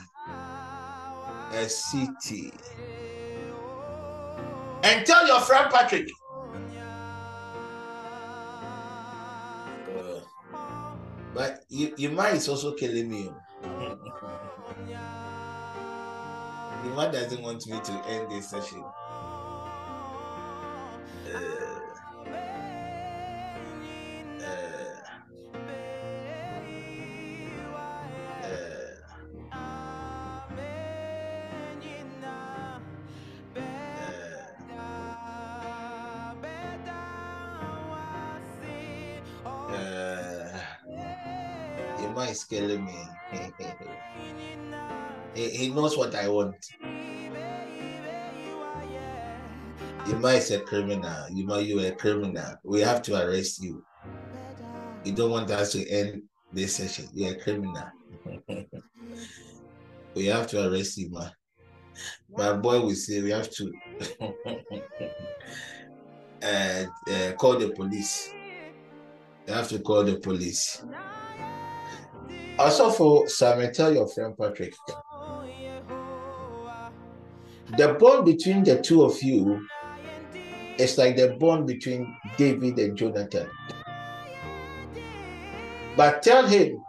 a 1.52 1.70
city. 1.70 2.52
And 4.84 5.06
tell 5.06 5.28
your 5.28 5.40
friend 5.42 5.72
Patrick. 5.72 6.10
Uh, 9.88 10.20
but 11.34 11.64
you, 11.70 11.94
your 11.98 12.12
mind 12.12 12.38
is 12.38 12.50
also 12.50 12.74
killing 12.74 13.10
me. 13.10 13.30
Yuma 16.84 17.12
doesn't 17.12 17.42
want 17.42 17.66
me 17.68 17.80
to 17.80 17.94
end 18.08 18.30
this 18.30 18.50
session. 18.50 18.84
Uh, 21.26 21.80
uh, 24.44 25.14
uh, 28.44 28.50
uh, 39.70 40.60
Yuma 42.02 42.22
is 42.26 42.44
killing 42.44 42.86
me. 42.86 43.13
Knows 45.74 45.98
what 45.98 46.16
I 46.16 46.28
want. 46.30 46.56
Yuma 50.08 50.30
is 50.30 50.52
a 50.52 50.60
criminal. 50.60 51.28
Yuma, 51.32 51.62
you 51.62 51.80
are 51.80 51.88
a 51.88 51.96
criminal. 51.96 52.56
We 52.64 52.82
have 52.82 53.02
to 53.04 53.26
arrest 53.26 53.64
you. 53.64 53.84
You 55.04 55.14
don't 55.14 55.32
want 55.32 55.50
us 55.52 55.72
to 55.74 55.90
end 55.90 56.24
this 56.52 56.76
session. 56.76 57.08
You're 57.14 57.34
a 57.34 57.40
criminal. 57.40 57.88
we 60.16 60.26
have 60.26 60.48
to 60.48 60.70
arrest 60.70 61.00
man. 61.10 61.32
My 62.30 62.54
boy 62.54 62.82
will 62.82 62.96
say 62.96 63.22
we 63.22 63.32
have 63.32 63.50
to 63.52 63.72
uh, 66.44 66.86
uh, 67.12 67.32
call 67.34 67.58
the 67.58 67.72
police. 67.76 68.34
You 69.48 69.54
have 69.54 69.70
to 69.70 69.80
call 69.80 70.04
the 70.04 70.18
police. 70.20 70.84
Also, 72.58 72.90
for 72.92 73.28
Simon, 73.28 73.74
tell 73.74 73.94
your 73.94 74.08
friend 74.08 74.38
Patrick. 74.38 74.74
The 77.76 77.96
bond 78.00 78.26
between 78.26 78.64
the 78.64 78.80
two 78.80 79.02
of 79.04 79.20
you 79.24 79.68
is 80.78 80.96
like 81.00 81.16
the 81.16 81.30
bond 81.40 81.66
between 81.66 82.16
David 82.38 82.78
and 82.78 82.96
Jonathan. 82.96 83.50
But 85.98 86.22
tell 86.22 86.46
him 86.46 86.84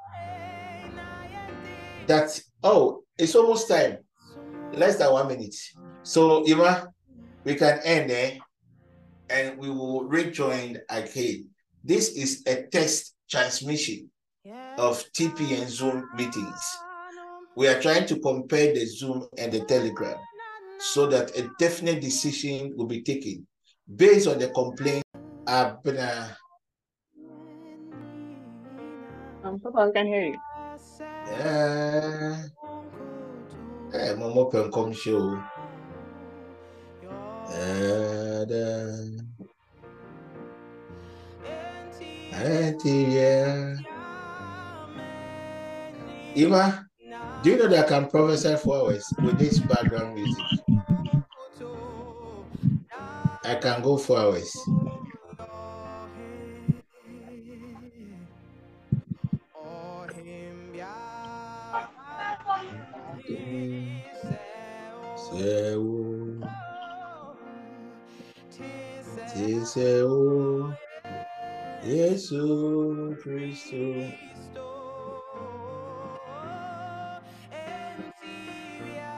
that, 2.07 2.39
oh, 2.62 3.03
it's 3.16 3.35
almost 3.35 3.66
time. 3.66 3.99
Less 4.74 4.97
than 4.97 5.11
one 5.11 5.28
minute. 5.28 5.57
So, 6.03 6.45
Ima, 6.45 6.89
we 7.45 7.55
can 7.55 7.80
end 7.82 8.11
there 8.11 8.37
and 9.30 9.57
we 9.57 9.70
will 9.70 10.05
rejoin 10.05 10.80
again. 10.91 11.49
This 11.82 12.11
is 12.11 12.43
a 12.47 12.64
test 12.64 13.14
transmission 13.30 14.11
of 14.76 15.03
TP 15.14 15.59
and 15.59 15.70
Zoom 15.70 16.11
meetings. 16.14 16.76
We 17.57 17.68
are 17.68 17.80
trying 17.80 18.05
to 18.09 18.18
compare 18.20 18.74
the 18.74 18.85
Zoom 18.85 19.26
and 19.39 19.51
the 19.51 19.61
Telegram 19.61 20.18
so 20.93 21.07
that 21.07 21.37
a 21.37 21.49
definite 21.59 22.01
decision 22.01 22.74
will 22.76 22.87
be 22.87 23.03
taken 23.03 23.47
based 23.97 24.28
on 24.28 24.39
the 24.39 24.49
complaint. 24.49 25.03
Abner, 25.47 26.37
Um, 29.45 29.61
Papa, 29.61 29.78
I 29.78 29.93
can 29.93 30.07
hear 30.07 30.24
you. 30.24 30.39
uh, 31.28 32.37
eh, 33.93 34.14
Momo 34.16 34.51
Pencom 34.51 34.95
show. 34.97 35.37
Uh, 37.45 38.45
the, 38.49 39.20
yeah. 42.85 43.76
Ima, 46.35 46.89
do 47.45 47.51
you 47.51 47.59
know 47.59 47.68
that 47.68 47.84
I 47.84 47.88
can 47.88 48.09
prophesy 48.09 48.57
for 48.57 48.74
hours 48.76 49.05
with 49.22 49.38
this 49.38 49.59
background 49.59 50.14
music? 50.14 50.45
I 53.45 53.57
can 53.61 53.82
go 53.82 53.99
for 53.99 54.18
hours. 54.18 54.51
Seu, 65.16 66.40
Tiseu, 69.34 70.74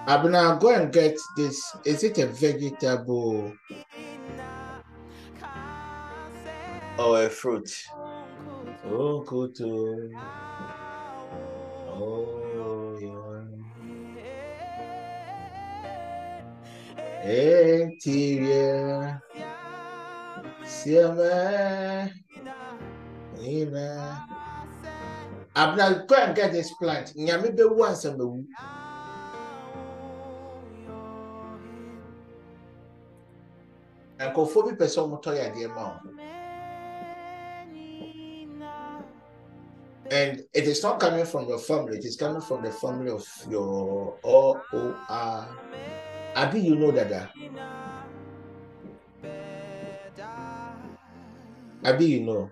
Abner, 0.09 0.57
go 0.61 0.73
and 0.73 0.93
get 0.93 1.19
this. 1.37 1.77
Is 1.85 2.05
it 2.05 2.19
a 2.19 2.27
vegetable 2.27 3.53
or 6.97 7.25
a 7.25 7.29
fruit? 7.29 7.69
Oh, 8.89 9.25
kutu. 9.27 10.13
Oh, 11.89 12.99
yeah. 13.03 13.47
Interior. 17.29 19.21
Siama. 20.63 22.13
Ina. 23.43 24.27
Abner, 25.57 26.05
go 26.07 26.15
and 26.15 26.37
get 26.37 26.53
this 26.53 26.73
plant. 26.75 27.13
Nyame 27.17 27.57
be 27.57 27.65
once 27.65 28.05
and 28.05 28.47
nkurɔfoɔ 34.37 34.65
bi 34.67 34.73
pɛ 34.77 34.87
sɛ 34.89 35.01
wɔtɔ 35.11 35.31
yɛ 35.37 35.43
adeɛ 35.49 35.69
ma 35.75 35.83
wo. 35.89 36.13
And 40.09 40.41
it 40.55 40.65
is 40.69 40.83
not 40.85 41.01
coming 41.01 41.25
from 41.25 41.49
your 41.49 41.59
family 41.59 41.99
it 41.99 42.05
is 42.05 42.17
coming 42.17 42.41
from 42.41 42.63
the 42.63 42.71
family 42.71 43.11
of 43.11 43.27
your 43.51 44.17
or 44.23 44.63
abi 46.37 46.61
you 46.61 46.77
know 46.77 46.93
dada? 46.93 47.29
Abi 51.85 52.05
you 52.05 52.21
know? 52.25 52.51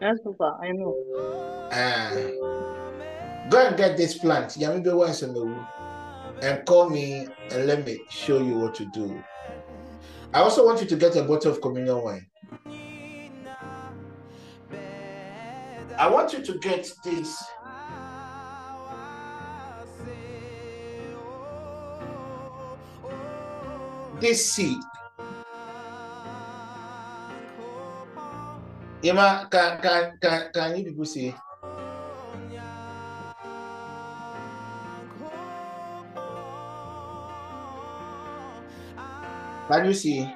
Yes, 0.00 0.16
Papa, 0.24 0.58
I 0.62 0.70
know. 0.72 0.94
ah. 1.72 2.12
Go 3.50 3.66
and 3.66 3.76
get 3.76 3.96
this 3.96 4.16
plant. 4.16 4.50
Yami 4.52 4.84
bɛ 4.84 4.96
once 4.96 5.22
and 6.42 6.64
call 6.66 6.88
me 6.90 7.26
and 7.50 7.66
let 7.66 7.84
me 7.84 8.00
show 8.10 8.42
you 8.42 8.58
what 8.58 8.74
to 8.76 8.84
do. 8.86 9.22
I 10.32 10.40
also 10.40 10.64
want 10.64 10.80
you 10.80 10.86
to 10.86 10.96
get 10.96 11.16
a 11.16 11.22
bottle 11.22 11.52
of 11.52 11.60
communion 11.60 12.02
wine. 12.02 12.26
I 15.98 16.08
want 16.08 16.32
you 16.32 16.42
to 16.42 16.58
get 16.58 16.90
this. 17.02 17.44
This 24.20 24.52
seed. 24.52 24.78
Yema, 29.02 29.48
can, 29.50 29.80
can, 29.80 30.18
can, 30.20 30.50
can 30.52 30.76
you 30.76 30.84
people 30.84 31.04
see? 31.04 31.34
Can 39.68 39.84
you 39.84 39.92
see? 39.92 40.26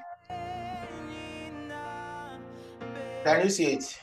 Can 3.25 3.45
you 3.45 3.49
see 3.49 3.67
it? 3.73 3.99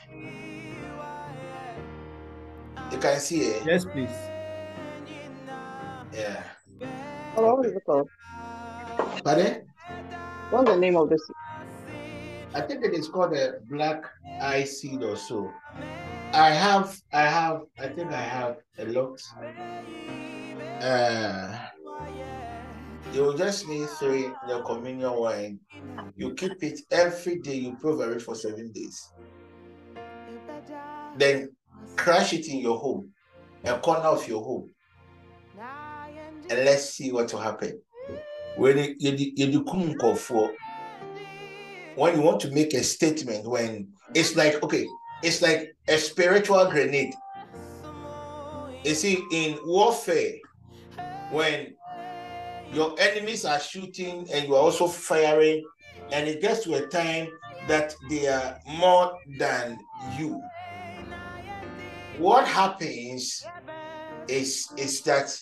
You 2.90 2.98
can 2.98 3.20
see 3.20 3.40
it. 3.42 3.62
Yes, 3.64 3.84
please. 3.84 4.10
Yeah. 6.12 6.42
Oh, 7.36 7.54
what 7.54 7.66
is 7.66 7.76
it 7.76 7.84
called? 7.86 8.08
Pardon? 9.22 9.68
What's 10.50 10.68
the 10.68 10.76
name 10.76 10.96
of 10.96 11.08
this? 11.08 11.22
I 12.52 12.62
think 12.62 12.84
it 12.84 12.92
is 12.92 13.06
called 13.06 13.32
a 13.36 13.60
black 13.68 14.02
eye 14.40 14.64
seed 14.64 15.04
or 15.04 15.14
so. 15.14 15.48
I 16.32 16.50
have, 16.50 16.98
I 17.12 17.22
have, 17.22 17.62
I 17.78 17.86
think 17.86 18.10
I 18.10 18.20
have 18.20 18.56
a 18.78 18.86
lot. 18.86 19.22
Uh, 20.82 21.56
you 23.12 23.36
just 23.36 23.68
need 23.68 23.88
three 23.88 24.30
your 24.48 24.62
communion 24.62 25.12
wine. 25.12 25.60
You 26.16 26.34
keep 26.34 26.62
it 26.62 26.80
every 26.90 27.38
day. 27.38 27.54
You 27.54 27.76
over 27.82 28.12
it 28.12 28.22
for 28.22 28.34
seven 28.34 28.72
days. 28.72 29.12
Then 31.16 31.50
crash 31.96 32.32
it 32.32 32.48
in 32.48 32.58
your 32.58 32.78
home, 32.78 33.10
a 33.64 33.78
corner 33.78 34.08
of 34.08 34.26
your 34.28 34.42
home, 34.42 34.70
and 36.48 36.64
let's 36.64 36.90
see 36.90 37.12
what 37.12 37.32
will 37.32 37.40
happen. 37.40 37.80
When 38.56 38.78
you, 38.78 38.94
you, 38.98 39.32
you 39.46 39.64
for 40.16 40.50
when 41.96 42.14
you 42.16 42.22
want 42.22 42.40
to 42.40 42.50
make 42.52 42.72
a 42.74 42.82
statement, 42.82 43.46
when 43.46 43.88
it's 44.14 44.36
like, 44.36 44.62
okay, 44.62 44.86
it's 45.22 45.42
like 45.42 45.74
a 45.88 45.98
spiritual 45.98 46.64
grenade. 46.70 47.12
You 48.84 48.94
see, 48.94 49.22
in 49.32 49.58
warfare, 49.64 50.34
when 51.30 51.74
your 52.72 52.94
enemies 52.98 53.44
are 53.44 53.60
shooting 53.60 54.26
and 54.32 54.46
you 54.46 54.54
are 54.54 54.62
also 54.62 54.86
firing, 54.86 55.64
and 56.12 56.28
it 56.28 56.40
gets 56.40 56.64
to 56.64 56.74
a 56.74 56.86
time 56.86 57.28
that 57.68 57.94
they 58.08 58.26
are 58.26 58.58
more 58.66 59.18
than 59.38 59.78
you. 60.18 60.40
What 62.18 62.46
happens 62.46 63.44
is, 64.28 64.68
is 64.76 65.02
that 65.02 65.36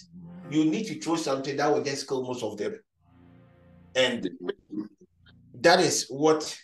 you 0.51 0.64
need 0.64 0.87
to 0.87 1.01
throw 1.01 1.16
something 1.16 1.57
that 1.57 1.72
will 1.72 1.83
just 1.83 2.09
kill 2.09 2.22
most 2.22 2.43
of 2.43 2.57
them. 2.57 2.79
And 3.95 4.31
that 5.61 5.81
is 5.81 6.07
what 6.09 6.57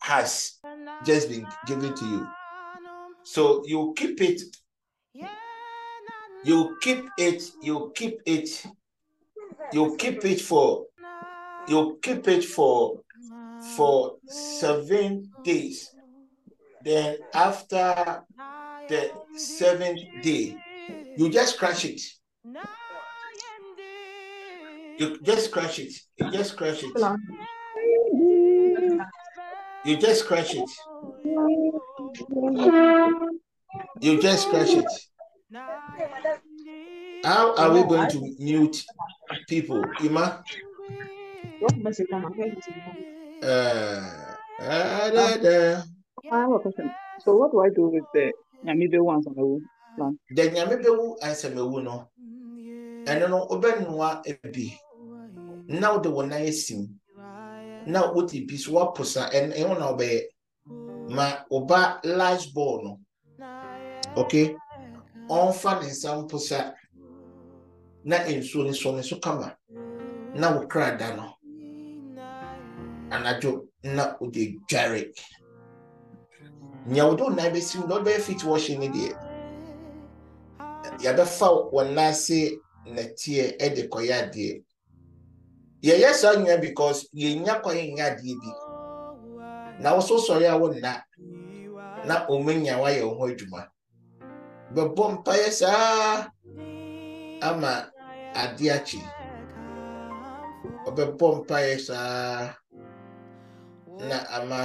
has 0.00 0.58
just 1.04 1.28
been 1.28 1.46
given 1.66 1.94
to 1.94 2.04
you. 2.04 2.26
So 3.24 3.62
you 3.66 3.94
keep 3.96 4.20
it, 4.20 4.42
you 6.44 6.76
keep 6.80 7.08
it, 7.18 7.42
you 7.62 7.92
keep 7.94 8.20
it, 8.26 8.66
you 9.72 9.96
keep 9.98 10.24
it 10.24 10.40
for 10.40 10.86
you 11.66 11.98
keep 12.02 12.28
it 12.28 12.44
for 12.44 13.00
for 13.76 14.16
seven 14.26 15.30
days. 15.42 15.90
Then 16.82 17.16
after 17.32 18.22
the 18.88 19.12
seventh 19.36 20.00
day, 20.22 20.56
you 21.16 21.30
just 21.30 21.58
crush 21.58 21.84
it. 21.84 22.00
You 24.98 25.18
just 25.22 25.50
crush 25.50 25.78
it. 25.78 25.92
You 26.18 26.30
just 26.30 26.56
crush 26.56 26.82
it. 26.82 26.92
You 29.84 29.96
just 29.96 30.26
crush 30.26 30.54
it. 30.54 30.70
You 34.00 34.20
just 34.20 34.48
crush 34.48 34.74
it. 34.74 34.90
How 37.24 37.54
are 37.54 37.72
we 37.72 37.82
going 37.84 38.08
to 38.10 38.34
mute 38.38 38.84
people, 39.48 39.82
Ima? 40.02 40.42
What 41.60 41.76
message 41.78 42.08
am 42.12 42.26
I 42.26 42.30
getting 42.30 42.60
to 42.60 42.70
you? 42.74 43.48
Uh, 43.48 44.36
uh, 44.60 45.10
da, 45.10 45.36
da. 45.36 45.82
I 46.32 46.40
have 46.40 46.50
a 46.52 46.58
question. 46.58 46.90
So 47.20 47.36
what 47.36 47.52
do 47.52 47.60
I 47.62 47.68
do 47.70 47.88
with 47.88 48.04
the 48.12 48.32
Namibe 48.66 49.00
ones 49.02 49.26
on 49.26 49.34
the 49.34 49.44
wall? 49.44 49.60
The 50.30 50.42
nyame 50.50 50.82
bɛwu 50.82 51.18
asɛm 51.22 51.54
no 51.54 52.08
ɛno 53.06 53.28
no 53.30 53.46
wobɛnoa 53.46 54.22
bi 54.52 54.76
na 55.68 55.92
wode 55.92 56.06
wo 56.06 56.22
nan 56.22 56.42
asim 56.42 56.88
na 57.86 58.10
wote 58.12 58.44
bi 58.48 58.56
so 58.56 58.72
woapo 58.72 59.04
sa 59.04 59.28
ɛn- 59.30 59.52
ɛho 59.54 59.78
na 59.78 59.92
wobɛyɛ 59.92 60.22
ma 61.14 61.44
woba 61.48 62.00
large 62.04 62.52
ball 62.52 62.82
no 62.82 62.98
okay 64.16 64.56
ɔmfa 65.34 65.80
ne 65.80 65.86
nsa 65.90 66.16
mpo 66.22 66.38
na 68.04 68.18
nsuo 68.18 68.64
no 68.64 68.70
sɔ 68.70 68.96
ne 68.96 69.02
so 69.02 69.16
kama. 69.18 69.56
Na 70.34 70.50
wo 70.54 70.66
krada 70.66 71.16
no 71.16 71.34
anadwo 73.10 73.68
na 73.82 74.14
wode 74.20 74.58
dware. 74.68 75.12
Nea 76.86 77.06
wode 77.06 77.20
wo 77.20 77.28
nan 77.28 77.52
bɛsim 77.52 77.88
na 77.88 77.96
wobɛyɛ 77.98 78.20
fit 78.20 78.44
washing 78.44 78.80
ne 78.80 78.88
deɛ 78.88 79.12
yɛbɛfa 81.00 81.70
wɔn 81.72 81.94
nan 81.94 82.10
ase 82.10 82.58
nɛteɛ 82.86 83.74
de 83.74 83.88
kɔyɛ 83.88 84.12
adeɛ. 84.22 84.64
Yɛyɛ 85.82 86.12
saa 86.14 86.34
nyina 86.36 86.60
because 86.60 87.08
yɛnya 87.14 87.62
kwan 87.62 87.76
nyɛ 87.76 88.16
adeɛ 88.16 88.34
bi. 88.40 88.50
Na 89.80 89.96
wɔso 89.96 90.18
sɔre 90.18 90.46
a 90.50 90.58
wonna 90.58 91.04
na 92.06 92.26
ɔmanya 92.26 92.78
wayɛ 92.78 93.02
wo 93.08 93.14
ho 93.14 93.28
adwuma 93.28 93.68
bɛbɔ 94.74 95.04
mpaeɛ 95.14 95.48
saa 95.50 96.28
ama 97.48 97.72
adeɛ 98.42 98.70
akyi. 98.76 99.00
Ɔbɛbɔ 100.88 101.26
mpaeɛ 101.38 101.78
saa 101.86 102.54
na 104.08 104.18
ama 104.36 104.60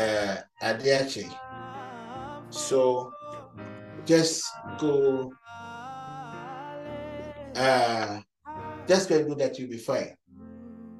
uh, 0.00 0.36
adeɛ 0.68 0.94
akyi. 1.02 1.24
So 2.50 3.10
just 4.04 4.44
go 4.78 5.30
uh 7.54 8.20
just 8.86 9.08
go 9.08 9.16
and 9.16 9.28
do 9.28 9.34
that 9.36 9.58
you'll 9.58 9.70
be 9.70 9.78
fine. 9.78 10.16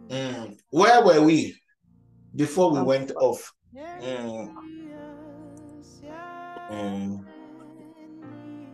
Mm. 0.08 0.58
where 0.70 1.02
were 1.04 1.22
we 1.22 1.56
before 2.36 2.70
we 2.72 2.82
went 2.82 3.10
off? 3.16 3.52
Mm. 3.74 4.52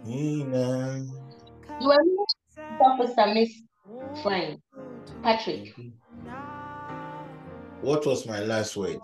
Nina. 0.04 1.04
You 1.80 1.90
are 1.90 2.04
not 2.04 2.28
Officer 2.80 3.26
Miss 3.34 3.62
Fine. 4.22 4.62
Patrick. 5.22 5.74
what 7.80 8.06
was 8.06 8.26
my 8.26 8.40
last 8.40 8.76
word. 8.76 9.00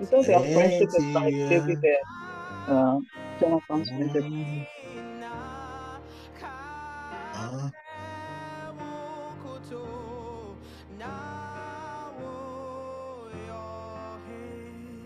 It 0.00 0.08
says 0.08 0.28
your 0.28 0.42
friendship 0.52 0.88
is 0.88 1.06
Thank 1.14 1.14
like 1.14 1.34
you. 1.34 1.48
David 1.48 1.78
uh, 2.68 2.72
uh, 2.72 2.98
Jonathan's 3.40 3.90
friendship. 3.90 4.24
Mm. 7.34 7.72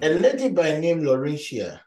A 0.03 0.11
lady 0.11 0.51
by 0.51 0.79
name 0.79 1.03
Laurentia. 1.03 1.81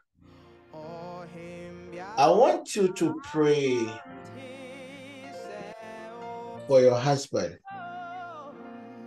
I 2.16 2.28
want 2.28 2.74
you 2.74 2.92
to 2.94 3.20
pray 3.22 3.86
for 6.66 6.80
your 6.80 6.98
husband. 6.98 7.56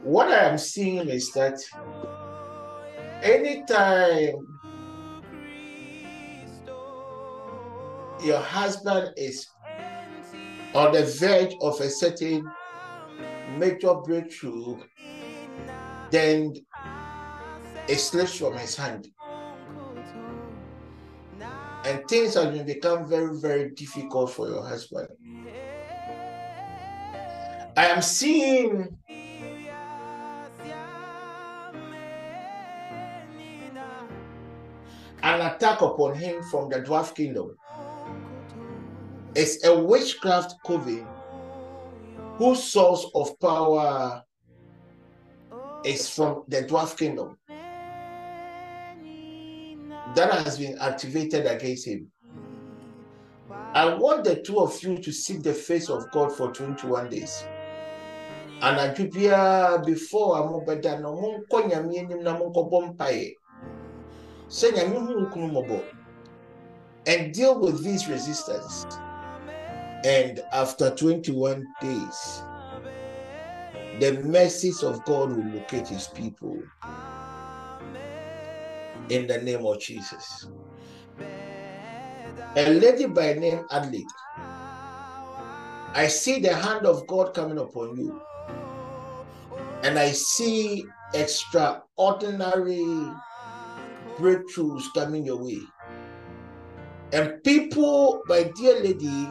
What 0.03 0.29
I 0.29 0.49
am 0.49 0.57
seeing 0.57 1.09
is 1.09 1.31
that 1.33 1.59
anytime 3.21 4.47
your 8.23 8.39
husband 8.39 9.13
is 9.17 9.47
on 10.73 10.93
the 10.93 11.03
verge 11.03 11.55
of 11.61 11.79
a 11.81 11.89
certain 11.89 12.43
major 13.59 13.95
breakthrough, 13.95 14.81
then 16.09 16.53
it 17.87 17.99
slips 17.99 18.37
from 18.37 18.57
his 18.57 18.75
hand. 18.75 19.07
And 21.85 22.07
things 22.07 22.35
have 22.35 22.53
been 22.53 22.65
become 22.65 23.09
very, 23.09 23.37
very 23.37 23.71
difficult 23.71 24.31
for 24.31 24.47
your 24.47 24.65
husband. 24.65 25.09
I 27.75 27.87
am 27.87 28.01
seeing 28.01 28.95
an 35.23 35.41
attack 35.41 35.81
upon 35.81 36.15
him 36.15 36.41
from 36.43 36.69
the 36.69 36.79
dwarf 36.81 37.13
kingdom. 37.15 37.57
It's 39.35 39.65
a 39.65 39.77
witchcraft 39.77 40.55
coven 40.65 41.05
whose 42.37 42.63
source 42.63 43.05
of 43.13 43.37
power 43.39 44.23
is 45.83 46.09
from 46.09 46.43
the 46.47 46.63
dwarf 46.63 46.97
kingdom 46.97 47.37
that 50.15 50.31
has 50.31 50.57
been 50.57 50.77
activated 50.79 51.45
against 51.45 51.87
him. 51.87 52.11
I 53.73 53.93
want 53.95 54.23
the 54.23 54.35
two 54.35 54.59
of 54.59 54.81
you 54.83 54.97
to 54.99 55.11
seek 55.11 55.41
the 55.41 55.53
face 55.53 55.89
of 55.89 56.11
God 56.11 56.31
for 56.35 56.51
21 56.51 57.09
days. 57.09 57.45
And 58.61 58.95
biara 59.11 59.83
before 59.85 60.37
amobɛda 60.37 61.01
no 61.01 61.15
monkɔ 61.15 61.69
nyame 61.69 61.97
anim 61.99 62.23
na 62.23 62.37
monkɔbɔ 62.37 62.95
mpaeɛ 62.95 63.33
sɛ 64.47 64.71
nyame 64.71 65.05
hu 65.05 65.25
nkunu 65.25 65.51
mmɔbɔ 65.51 65.83
and 67.07 67.33
deal 67.33 67.59
with 67.59 67.83
this 67.83 68.07
resistance. 68.07 68.85
And 70.05 70.41
after 70.51 70.93
21 70.95 71.65
days, 71.81 72.43
the 73.99 74.21
mercies 74.23 74.83
of 74.83 75.03
God 75.05 75.35
will 75.35 75.59
locate 75.59 75.87
his 75.87 76.07
people 76.07 76.61
in 79.09 79.27
the 79.27 79.37
name 79.39 79.65
of 79.65 79.79
Jesus. 79.79 80.47
A 82.55 82.69
lady 82.73 83.05
by 83.07 83.33
name 83.33 83.65
Adelaide, 83.71 84.05
I 85.95 86.07
see 86.07 86.39
the 86.39 86.55
hand 86.55 86.85
of 86.85 87.05
God 87.07 87.33
coming 87.33 87.57
upon 87.57 87.97
you, 87.97 88.21
and 89.83 89.97
I 89.97 90.11
see 90.11 90.85
extraordinary 91.13 92.85
breakthroughs 94.17 94.83
coming 94.93 95.25
your 95.25 95.43
way. 95.43 95.59
And 97.11 97.43
people, 97.43 98.21
my 98.27 98.51
dear 98.55 98.79
lady, 98.81 99.29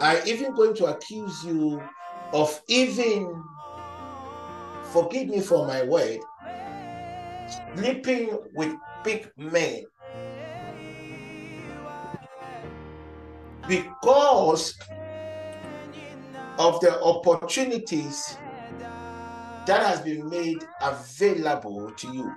are 0.00 0.18
even 0.26 0.54
going 0.54 0.74
to 0.76 0.86
accuse 0.86 1.44
you 1.44 1.80
of 2.32 2.60
even 2.68 3.42
forgive 4.92 5.28
me 5.28 5.40
for 5.40 5.66
my 5.66 5.82
word, 5.84 6.20
sleeping 7.74 8.36
with 8.54 8.74
big 9.04 9.30
men 9.36 9.84
because 13.68 14.76
of 16.58 16.80
the 16.80 17.00
opportunities 17.02 18.36
that 19.66 19.82
has 19.86 20.00
been 20.00 20.28
made 20.28 20.64
available 20.82 21.90
to 21.92 22.12
you. 22.12 22.32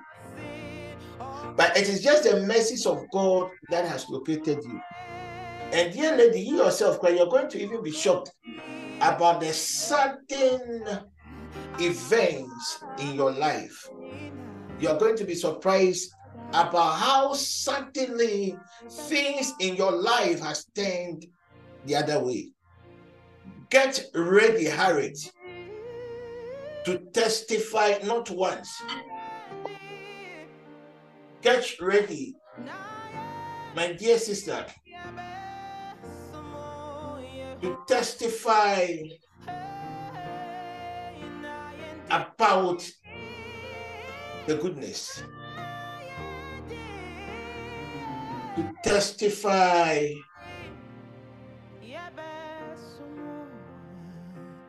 But 1.55 1.75
it 1.75 1.89
is 1.89 2.01
just 2.01 2.23
the 2.23 2.41
mercies 2.41 2.85
of 2.85 3.03
God 3.11 3.49
that 3.69 3.85
has 3.85 4.07
located 4.09 4.59
you. 4.63 4.81
And 5.73 5.93
dear 5.93 6.15
lady, 6.15 6.41
you 6.41 6.57
yourself, 6.57 6.99
you're 7.03 7.27
going 7.27 7.49
to 7.49 7.61
even 7.61 7.83
be 7.83 7.91
shocked 7.91 8.31
about 9.01 9.41
the 9.41 9.51
sudden 9.51 10.83
events 11.79 12.83
in 12.99 13.15
your 13.15 13.31
life. 13.31 13.89
You're 14.79 14.97
going 14.97 15.17
to 15.17 15.25
be 15.25 15.35
surprised 15.35 16.13
about 16.53 16.95
how 16.95 17.33
suddenly 17.33 18.57
things 18.89 19.53
in 19.59 19.75
your 19.75 19.91
life 19.91 20.39
has 20.39 20.65
turned 20.75 21.25
the 21.85 21.95
other 21.95 22.23
way. 22.23 22.51
Get 23.69 24.05
ready, 24.13 24.65
Harriet, 24.65 25.19
to 26.85 26.99
testify 27.13 27.99
not 28.05 28.29
once. 28.29 28.69
Get 31.41 31.79
ready, 31.81 32.35
my 33.75 33.93
dear 33.93 34.17
sister, 34.17 34.65
to 37.61 37.77
testify 37.87 38.97
about 42.09 42.89
the 44.47 44.55
goodness, 44.55 45.23
testify 48.87 50.07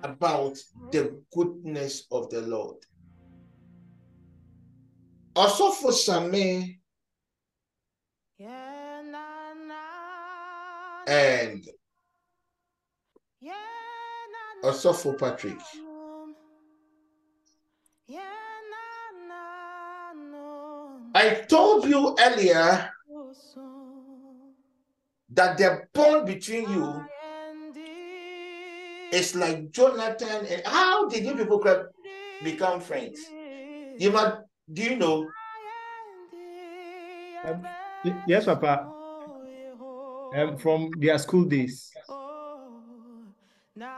about 0.03 0.57
the 0.91 1.23
goodness 1.33 2.07
of 2.11 2.29
the 2.31 2.43
Lord. 2.43 2.77
Also 5.37 5.71
for 5.71 5.93
Sami 5.93 6.81
and 11.07 11.69
also 14.65 14.93
for 14.93 15.15
Patrick. 15.15 15.59
I 21.15 21.45
told 21.49 21.85
you 21.85 22.17
earlier 22.19 22.91
that 25.31 25.59
the 25.59 25.83
bond 25.93 26.27
between 26.27 26.69
you 26.71 27.05
is 29.13 29.35
like 29.35 29.71
Jonathan 29.71 30.47
and 30.47 30.63
how 30.65 31.09
did 31.09 31.25
you 31.25 31.35
people 31.35 31.63
become 32.43 32.81
friends? 32.81 33.19
You 33.99 34.11
might 34.11 34.35
do 34.73 34.83
you 34.83 34.97
know? 34.97 35.29
Um, 37.45 37.67
yes, 38.27 38.45
Papa. 38.45 38.87
Um, 40.35 40.59
from 40.59 40.91
their 40.99 41.19
school 41.19 41.45
days. 41.45 41.91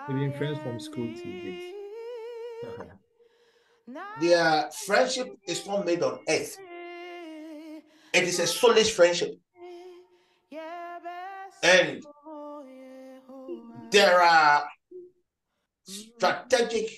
We've 0.09 0.19
been 0.19 0.33
friends 0.33 0.59
from 0.59 0.79
school 0.79 1.09
till 1.15 1.25
days. 1.25 1.75
Their 4.21 4.71
friendship 4.87 5.29
is 5.49 5.67
not 5.67 5.85
made 5.85 6.03
on 6.03 6.21
earth. 6.29 6.59
It 8.13 8.25
is 8.25 8.39
a 8.39 8.45
soulish 8.45 8.91
friendship. 8.91 9.35
And 11.71 12.03
there 13.93 14.21
are 14.21 14.65
strategic 15.85 16.91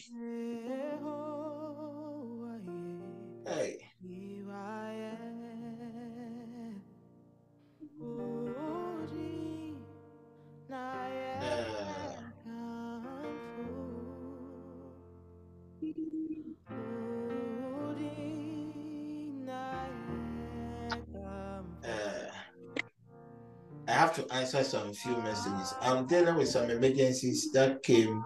answer 24.54 24.68
some 24.68 24.92
few 24.92 25.16
messages. 25.18 25.74
I'm 25.80 26.06
dealing 26.06 26.36
with 26.36 26.48
some 26.48 26.70
emergencies 26.70 27.50
that 27.52 27.82
came 27.82 28.24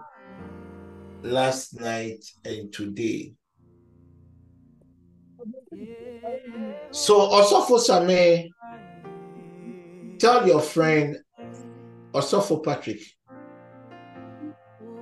last 1.21 1.79
night 1.79 2.23
and 2.45 2.71
today. 2.73 3.33
So 6.91 7.19
also 7.19 7.61
for 7.61 7.79
Sami, 7.79 8.51
tell 10.19 10.47
your 10.47 10.61
friend 10.61 11.17
also 12.13 12.41
for 12.41 12.61
Patrick 12.61 13.01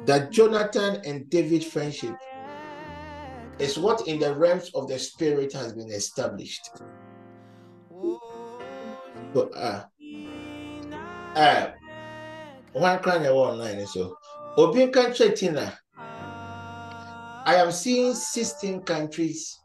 that 0.06 0.32
Jonathan 0.32 1.02
and 1.06 1.30
David 1.30 1.64
friendship 1.64 2.16
is 3.58 3.80
what 3.80 4.08
in 4.08 4.20
the 4.20 4.36
realms 4.36 4.70
of 4.76 4.88
the 4.88 5.00
spirit 5.00 5.54
has 5.54 5.74
been 5.74 5.90
established. 5.90 6.70
So, 9.34 9.50
uh, 9.50 9.84
uh, 11.36 11.72
one 12.74 13.00
crying 13.00 13.26
online 13.28 13.86
so 13.88 14.18
Obi 14.58 14.88
country 14.88 15.34
Tina. 15.34 15.78
I 17.48 17.56
am 17.56 17.72
seeing 17.72 18.14
16 18.14 18.82
countries 18.82 19.60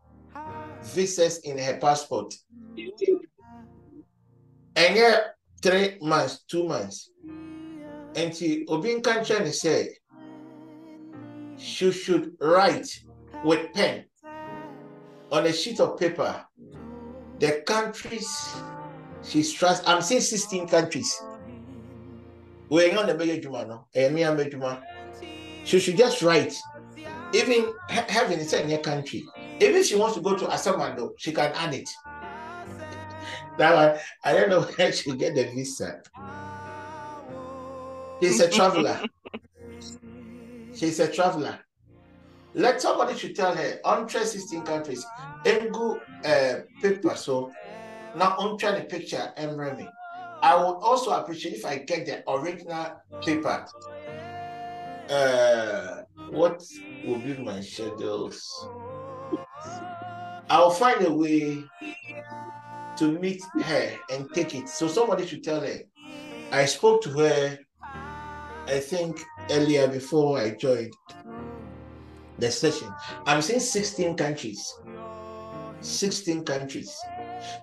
visas 0.82 1.38
in 1.38 1.58
her 1.58 1.78
passport. 1.78 2.34
And 4.76 4.96
yet 4.96 5.34
three 5.62 5.98
months, 6.02 6.44
two 6.44 6.66
months. 6.66 7.10
And 8.16 8.34
she 8.34 8.66
Obi 8.68 9.00
country 9.00 9.50
say 9.52 9.96
she 11.56 11.92
should 11.92 12.32
write 12.40 12.88
with 13.44 13.72
pen 13.72 14.04
on 15.30 15.46
a 15.46 15.52
sheet 15.52 15.80
of 15.80 15.98
paper 15.98 16.44
the 17.38 17.62
countries 17.66 18.54
she's 19.22 19.52
trust. 19.52 19.88
I'm 19.88 20.02
seeing 20.02 20.20
16 20.20 20.68
countries. 20.68 21.20
We're 22.70 22.96
on 22.96 23.08
the 23.08 23.14
big 23.14 23.42
no, 24.56 24.78
she 25.64 25.80
should 25.80 25.96
just 25.96 26.22
write. 26.22 26.54
Even 27.34 27.72
having 27.88 28.38
it 28.38 28.52
in 28.52 28.70
your 28.70 28.78
country, 28.78 29.24
even 29.60 29.82
she 29.82 29.96
wants 29.96 30.16
to 30.16 30.22
go 30.22 30.36
to 30.36 30.46
Asamando, 30.46 31.10
she 31.18 31.32
can 31.32 31.52
add 31.54 31.74
it. 31.74 31.88
Now 33.58 33.96
I 34.24 34.32
don't 34.32 34.50
know 34.50 34.62
where 34.76 34.92
she 34.92 35.16
get 35.16 35.34
the 35.34 35.44
visa. 35.44 36.00
She's 38.22 38.40
a 38.40 38.48
traveler. 38.48 39.00
She's 40.74 41.00
a 41.00 41.12
traveler. 41.12 41.58
Let 42.54 42.80
somebody 42.80 43.16
should 43.18 43.36
tell 43.36 43.54
her 43.54 43.80
on 43.84 44.08
16 44.08 44.62
countries. 44.62 45.04
Engu 45.44 46.00
uh, 46.24 46.60
paper 46.80 47.14
so 47.16 47.50
now 48.16 48.36
on 48.38 48.56
the 48.56 48.84
picture 48.84 49.32
me. 49.76 49.88
I 50.43 50.57
would 50.57 50.76
also 50.82 51.11
appreciate 51.11 51.55
if 51.55 51.66
I 51.66 51.78
get 51.78 52.07
the 52.07 52.30
original 52.30 52.93
paper. 53.22 53.66
Uh, 55.11 56.03
what 56.30 56.62
will 57.05 57.18
be 57.18 57.34
my 57.34 57.61
schedules? 57.61 58.43
I'll 60.49 60.70
find 60.70 61.05
a 61.05 61.12
way 61.12 61.62
to 62.97 63.12
meet 63.20 63.43
her 63.62 63.93
and 64.11 64.28
take 64.34 64.55
it. 64.55 64.68
So 64.68 64.88
somebody 64.88 65.26
should 65.26 65.45
tell 65.45 65.61
her. 65.61 65.78
I 66.53 66.64
spoke 66.64 67.03
to 67.03 67.11
her, 67.11 67.59
I 68.66 68.80
think 68.80 69.20
earlier 69.51 69.88
before 69.88 70.38
I 70.38 70.51
joined 70.51 70.93
the 72.38 72.51
session. 72.51 72.88
I'm 73.26 73.43
saying 73.43 73.61
16 73.61 74.16
countries. 74.16 74.74
16 75.80 76.45
countries. 76.45 76.95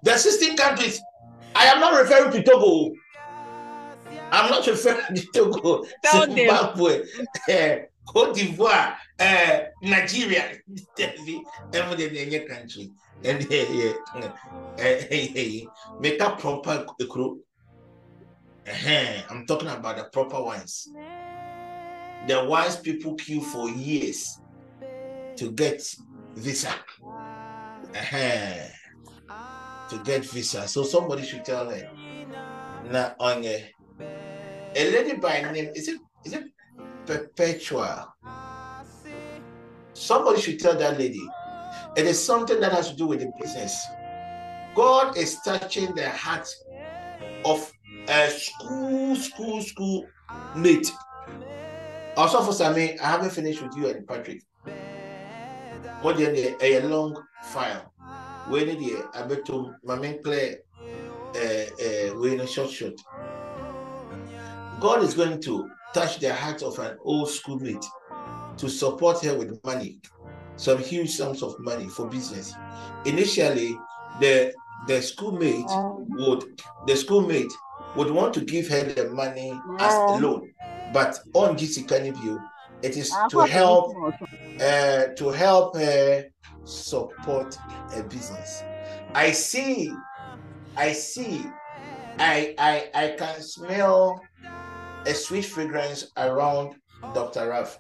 The 0.04 0.18
16 0.18 0.56
countries 0.58 1.02
I 1.60 1.66
am 1.66 1.80
not 1.80 2.00
referring 2.00 2.32
to 2.34 2.44
Togo. 2.44 2.94
I'm 4.32 4.52
not 4.52 4.68
referring 4.68 5.16
to 5.16 5.26
Togo, 5.34 5.84
Zimbabwe, 6.12 7.02
uh, 7.50 7.76
Cote 8.06 8.36
d'Ivoire, 8.36 8.96
uh, 9.20 9.60
Nigeria, 9.82 10.52
every 11.74 12.48
country. 12.48 12.92
And 13.24 13.48
eh, 13.52 15.64
make 16.00 16.22
a 16.22 16.30
proper 16.38 16.86
crew. 17.10 17.42
I'm 19.30 19.48
talking 19.48 19.70
about 19.70 19.98
the 19.98 20.04
proper 20.14 20.44
ones. 20.44 20.88
The 22.28 22.46
wise 22.46 22.76
people 22.78 23.16
queue 23.16 23.42
for 23.42 23.68
years 23.70 24.40
to 25.38 25.52
get 25.52 25.82
visa. 26.36 26.70
Uh-huh. 27.96 28.77
To 29.90 29.98
get 30.04 30.26
visa. 30.26 30.68
So 30.68 30.84
somebody 30.84 31.24
should 31.24 31.46
tell 31.46 31.70
her. 31.70 31.90
Na 32.92 33.12
onye. 33.20 33.70
A 34.76 34.92
lady 34.92 35.18
by 35.18 35.42
name, 35.52 35.72
is 35.76 35.88
it 35.88 36.00
is 36.26 36.34
it 36.34 36.44
perpetual? 37.06 38.14
Somebody 39.94 40.42
should 40.42 40.60
tell 40.60 40.78
that 40.78 41.00
lady. 41.00 41.26
It 41.96 42.06
is 42.06 42.24
something 42.24 42.60
that 42.60 42.72
has 42.72 42.92
to 42.92 42.96
do 42.96 43.08
with 43.08 43.22
the 43.22 43.32
business. 43.42 43.76
God 44.76 45.18
is 45.18 45.40
touching 45.44 45.96
the 45.96 46.10
heart 46.10 46.48
of 47.44 47.72
a 48.08 48.30
school, 48.30 49.16
school, 49.16 49.62
school 49.62 50.06
mate. 50.56 50.92
Also, 52.16 52.42
for 52.42 52.54
Sammy, 52.54 53.00
I 53.00 53.06
haven't 53.06 53.32
finished 53.32 53.62
with 53.62 53.76
you 53.76 53.88
and 53.88 54.08
Patrick. 54.08 54.44
What 56.02 56.18
the 56.18 56.56
a 56.62 56.82
long 56.82 57.16
file. 57.46 57.92
When 58.50 58.68
the 58.68 59.04
I 59.14 59.24
bet 59.24 59.46
to 59.48 59.74
my 59.84 59.96
main 59.96 60.24
clear 60.24 60.60
uh, 61.36 61.66
uh, 61.82 62.22
in 62.24 62.40
a 62.40 62.48
short 62.48 62.70
short. 62.72 62.94
God 64.80 65.04
is 65.04 65.14
going 65.14 65.42
to 65.42 65.70
touch 65.94 66.20
the 66.20 66.34
heart 66.34 66.62
of 66.64 66.80
an 66.80 66.98
old 67.04 67.30
schoolmate 67.30 67.86
to 68.58 68.70
support 68.70 69.24
her 69.24 69.38
with 69.38 69.64
money, 69.64 70.00
some 70.56 70.78
huge 70.78 71.12
sums 71.12 71.44
of 71.44 71.60
money 71.60 71.88
for 71.88 72.08
business. 72.08 72.54
Initially, 73.06 73.78
the 74.20 74.54
the 74.88 75.02
schoolmate 75.02 75.66
would 76.10 76.62
the 76.86 76.96
schoolmate 76.96 77.52
would 77.96 78.12
want 78.12 78.34
to 78.36 78.42
give 78.42 78.68
her 78.68 78.84
the 78.84 79.10
money 79.10 79.60
as 79.80 79.94
a 79.94 80.24
loan, 80.24 80.52
but 80.94 81.18
on 81.34 81.58
GC 81.58 81.88
Canibio, 81.88 82.40
it 82.82 82.96
is 82.96 83.14
to 83.32 83.40
help 83.40 83.94
uh, 84.62 85.08
to 85.16 85.30
help 85.30 85.76
her 85.76 86.26
support 86.68 87.58
a 87.96 88.04
business. 88.04 88.64
I 89.14 89.32
see, 89.32 89.92
I 90.76 90.92
see, 90.92 91.46
I 92.20 92.54
I 92.58 92.90
I 92.94 93.16
can 93.18 93.42
smell 93.42 94.22
a 95.06 95.14
sweet 95.14 95.46
fragrance 95.46 96.12
around 96.18 96.76
Dr. 97.14 97.50
Raf. 97.50 97.80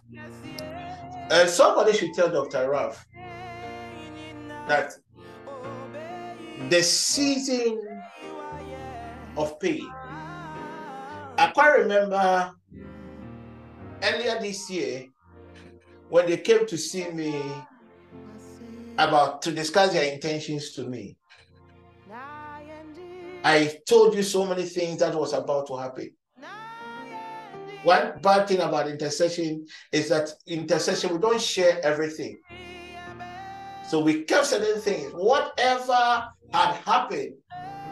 Uh, 1.30 1.46
somebody 1.46 1.92
should 1.94 2.14
tell 2.14 2.30
Dr. 2.32 2.70
Raf 2.70 3.06
that 4.68 4.94
the 6.70 6.82
season 6.82 7.80
of 9.36 9.60
pain. 9.60 9.90
I 11.38 11.52
quite 11.54 11.78
remember 11.80 12.52
earlier 14.02 14.40
this 14.40 14.70
year 14.70 15.06
when 16.10 16.26
they 16.28 16.38
came 16.38 16.66
to 16.66 16.78
see 16.78 17.10
me 17.12 17.42
about 18.98 19.41
to 19.43 19.52
discuss 19.52 19.93
their 19.93 20.12
intentions 20.12 20.72
to 20.74 20.84
me. 20.84 21.18
I 23.43 23.78
told 23.88 24.16
you 24.16 24.24
so 24.24 24.45
many 24.45 24.64
things 24.64 25.00
that 25.00 25.14
was 25.16 25.34
about 25.34 25.68
to 25.68 25.78
happen. 25.78 26.12
One 27.84 28.20
bad 28.22 28.48
thing 28.48 28.60
about 28.60 28.89
intercession 28.89 29.66
is 29.91 30.10
that 30.10 30.30
intercession, 30.48 31.14
we 31.14 31.20
don't 31.20 31.39
share 31.39 31.80
everything. 31.86 32.39
So 33.88 34.02
we 34.02 34.24
kept 34.24 34.48
certain 34.48 34.82
things. 34.82 35.12
Whatever 35.14 36.28
had 36.52 36.74
happened 36.86 37.36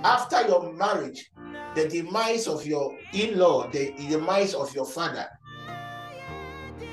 after 0.03 0.45
your 0.47 0.73
marriage, 0.73 1.31
the 1.75 1.87
demise 1.87 2.47
of 2.47 2.65
your 2.65 2.97
in-law, 3.13 3.69
the 3.69 3.93
demise 4.09 4.53
of 4.53 4.73
your 4.75 4.85
father, 4.85 5.27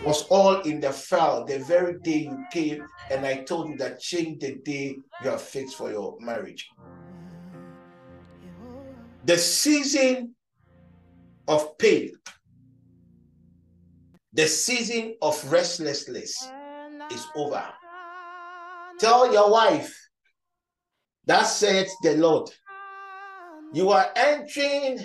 was 0.05 0.27
all 0.29 0.61
in 0.63 0.81
the 0.81 0.91
file 0.91 1.45
the 1.45 1.61
very 1.61 1.99
day 2.01 2.29
you 2.31 2.45
came, 2.53 2.85
and 3.11 3.25
I 3.25 3.43
told 3.45 3.69
you 3.69 3.77
that 3.79 4.01
change 4.01 4.41
the 4.41 4.57
day 4.57 4.97
you 5.23 5.31
are 5.31 5.39
fixed 5.39 5.77
for 5.77 5.91
your 5.91 6.17
marriage. 6.21 6.69
The 9.25 9.39
season 9.39 10.35
of 11.47 11.79
pain, 11.79 12.13
the 14.33 14.47
season 14.47 15.15
of 15.23 15.53
restlessness 15.53 16.51
is 17.11 17.27
over. 17.37 17.65
Tell 18.99 19.33
your 19.33 19.51
wife, 19.51 19.97
that 21.27 21.43
said 21.43 21.87
the 22.03 22.17
Lord, 22.17 22.51
you 23.73 23.91
are 23.91 24.11
entering 24.17 24.99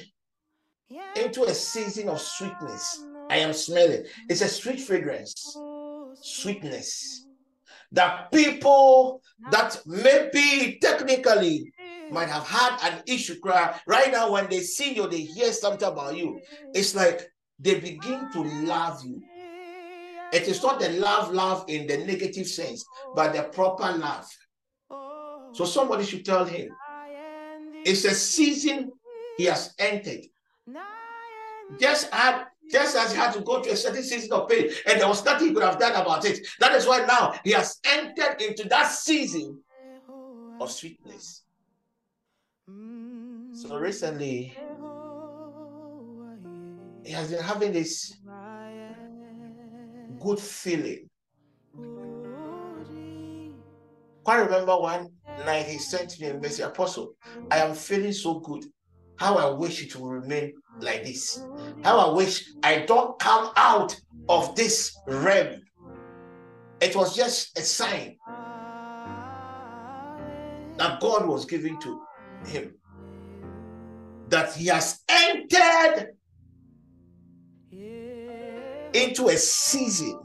into 1.15 1.43
a 1.43 1.53
season 1.53 2.09
of 2.09 2.19
sweetness. 2.19 3.03
I 3.29 3.37
am 3.37 3.53
smelling. 3.53 4.05
It's 4.29 4.41
a 4.41 4.47
sweet 4.47 4.79
fragrance, 4.79 5.57
sweetness. 6.21 7.25
That 7.91 8.31
people 8.31 9.21
that 9.51 9.79
maybe 9.85 10.77
technically 10.81 11.71
might 12.11 12.27
have 12.29 12.47
had 12.47 12.77
an 12.83 13.03
issue 13.07 13.39
cry 13.39 13.79
right 13.87 14.11
now 14.11 14.31
when 14.31 14.49
they 14.49 14.59
see 14.59 14.93
you, 14.93 15.07
they 15.07 15.21
hear 15.21 15.51
something 15.53 15.87
about 15.87 16.17
you. 16.17 16.39
It's 16.73 16.95
like 16.95 17.31
they 17.59 17.79
begin 17.79 18.29
to 18.33 18.41
love 18.65 19.03
you. 19.05 19.21
It 20.33 20.47
is 20.49 20.61
not 20.61 20.79
the 20.81 20.89
love, 20.89 21.33
love 21.33 21.65
in 21.69 21.87
the 21.87 21.97
negative 21.99 22.47
sense, 22.47 22.85
but 23.15 23.33
the 23.33 23.43
proper 23.43 23.97
love. 23.97 24.27
So 25.53 25.63
somebody 25.63 26.03
should 26.03 26.25
tell 26.25 26.43
him 26.43 26.69
it's 27.85 28.03
a 28.03 28.13
season 28.13 28.91
he 29.37 29.45
has 29.45 29.73
entered. 29.79 30.25
Just 31.79 32.13
had 32.13 32.45
just 32.71 32.95
as 32.95 33.11
he 33.11 33.17
had 33.17 33.33
to 33.33 33.41
go 33.41 33.61
to 33.61 33.71
a 33.71 33.75
certain 33.75 34.03
season 34.03 34.31
of 34.33 34.47
pain, 34.49 34.69
and 34.85 34.99
there 34.99 35.07
was 35.07 35.23
nothing 35.23 35.49
he 35.49 35.53
could 35.53 35.63
have 35.63 35.79
done 35.79 35.93
about 35.93 36.25
it. 36.25 36.45
That 36.59 36.73
is 36.73 36.85
why 36.85 37.05
now 37.05 37.33
he 37.43 37.51
has 37.51 37.79
entered 37.85 38.41
into 38.41 38.67
that 38.69 38.87
season 38.91 39.59
of 40.59 40.71
sweetness. 40.71 41.43
So 42.67 43.77
recently, 43.77 44.57
he 47.05 47.11
has 47.13 47.31
been 47.31 47.41
having 47.41 47.71
this 47.71 48.17
good 50.19 50.39
feeling. 50.39 51.09
Quite 54.23 54.39
remember 54.39 54.77
one 54.77 55.09
night 55.45 55.67
he 55.67 55.77
sent 55.77 56.19
me 56.19 56.27
a 56.27 56.33
message, 56.33 56.65
Apostle, 56.65 57.13
I 57.49 57.59
am 57.59 57.73
feeling 57.73 58.11
so 58.11 58.39
good. 58.39 58.65
How 59.17 59.35
I 59.35 59.49
wish 59.49 59.83
it 59.83 59.95
will 59.95 60.09
remain 60.09 60.53
like 60.79 61.03
this. 61.03 61.43
How 61.83 61.99
I 61.99 62.03
mm. 62.09 62.15
wish 62.15 62.49
I 62.63 62.79
don't 62.79 63.17
come 63.19 63.51
out 63.55 63.99
of 64.29 64.55
this 64.55 64.95
realm. 65.07 65.61
It 66.79 66.95
was 66.95 67.15
just 67.15 67.57
a 67.57 67.61
sign 67.61 68.17
that 70.77 70.99
God 71.01 71.25
was 71.25 71.45
giving 71.45 71.79
to 71.81 72.01
him. 72.45 72.75
That 74.29 74.53
he 74.53 74.67
has 74.67 75.01
entered 75.09 76.13
into 78.93 79.29
a 79.29 79.37
season 79.37 80.19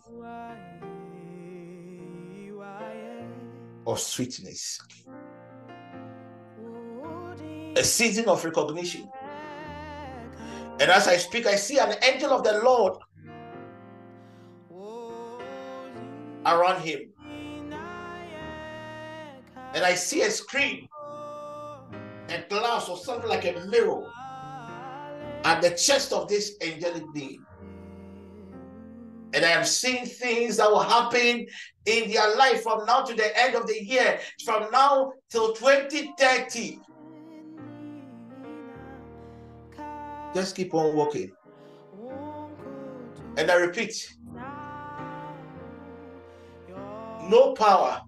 of 3.86 3.98
sweetness, 3.98 4.78
a 7.82 7.84
season 7.84 8.28
of 8.28 8.44
recognition. 8.44 9.10
And 10.78 10.88
as 10.88 11.08
I 11.08 11.16
speak, 11.16 11.46
I 11.46 11.56
see 11.56 11.78
an 11.78 11.96
angel 12.08 12.30
of 12.30 12.44
the 12.44 12.60
Lord 12.62 12.94
around 16.46 16.82
him. 16.82 17.00
And 19.74 19.84
I 19.84 19.94
see 19.96 20.22
a 20.22 20.30
screen, 20.30 20.86
a 22.28 22.44
glass, 22.48 22.88
or 22.88 22.96
something 22.96 23.28
like 23.28 23.46
a 23.46 23.66
mirror 23.66 24.06
at 25.44 25.60
the 25.60 25.70
chest 25.70 26.12
of 26.12 26.28
this 26.28 26.54
angelic 26.62 27.02
being. 27.12 27.44
And 29.34 29.44
I 29.44 29.48
have 29.48 29.66
seen 29.66 30.06
things 30.06 30.58
that 30.58 30.70
will 30.70 30.84
happen 30.84 31.48
in 31.86 32.12
their 32.12 32.36
life 32.36 32.62
from 32.62 32.84
now 32.86 33.02
to 33.02 33.12
the 33.12 33.36
end 33.36 33.56
of 33.56 33.66
the 33.66 33.84
year, 33.84 34.20
from 34.44 34.70
now 34.70 35.14
till 35.30 35.52
2030. 35.54 36.78
Just 40.34 40.56
keep 40.56 40.74
on 40.74 40.94
walking. 40.94 41.30
And 43.36 43.50
I 43.50 43.54
repeat 43.54 44.14
no 47.28 47.52
power 47.54 48.02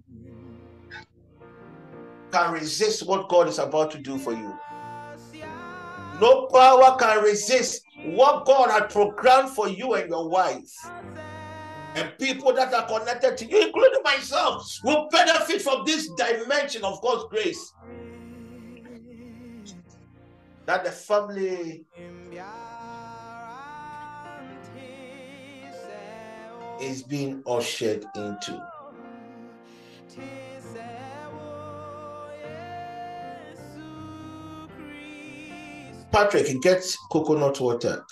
can 2.33 2.53
resist 2.53 3.07
what 3.07 3.29
God 3.29 3.49
is 3.49 3.59
about 3.59 3.91
to 3.93 3.99
do 3.99 4.19
for 4.19 4.33
you. 4.33 4.59
No 6.21 6.47
power 6.47 6.97
can 6.99 7.23
resist 7.23 7.83
what 8.05 8.45
God 8.45 8.71
had 8.71 8.91
programmed 8.91 9.51
for 9.51 9.69
you 9.69 9.95
and 9.95 10.11
your 10.11 10.29
wife. 10.29 10.73
And 11.95 12.13
people 12.19 12.53
that 12.55 12.75
are 12.75 12.87
connected 12.87 13.37
to 13.39 13.47
you, 13.47 13.67
including 13.67 14.03
myself, 14.03 14.69
will 14.83 15.09
benefit 15.11 15.63
from 15.63 15.85
this 15.87 16.09
dimension 16.11 16.85
of 16.85 17.01
God's 17.03 17.25
grace. 17.31 17.73
That 20.67 20.85
the 20.85 20.91
family 20.91 21.85
is 26.81 27.03
being 27.03 27.43
ushered 27.47 28.05
into. 28.15 28.61
Patrick, 36.13 36.63
get 36.63 36.85
coconut 37.11 37.61
water. 37.61 38.05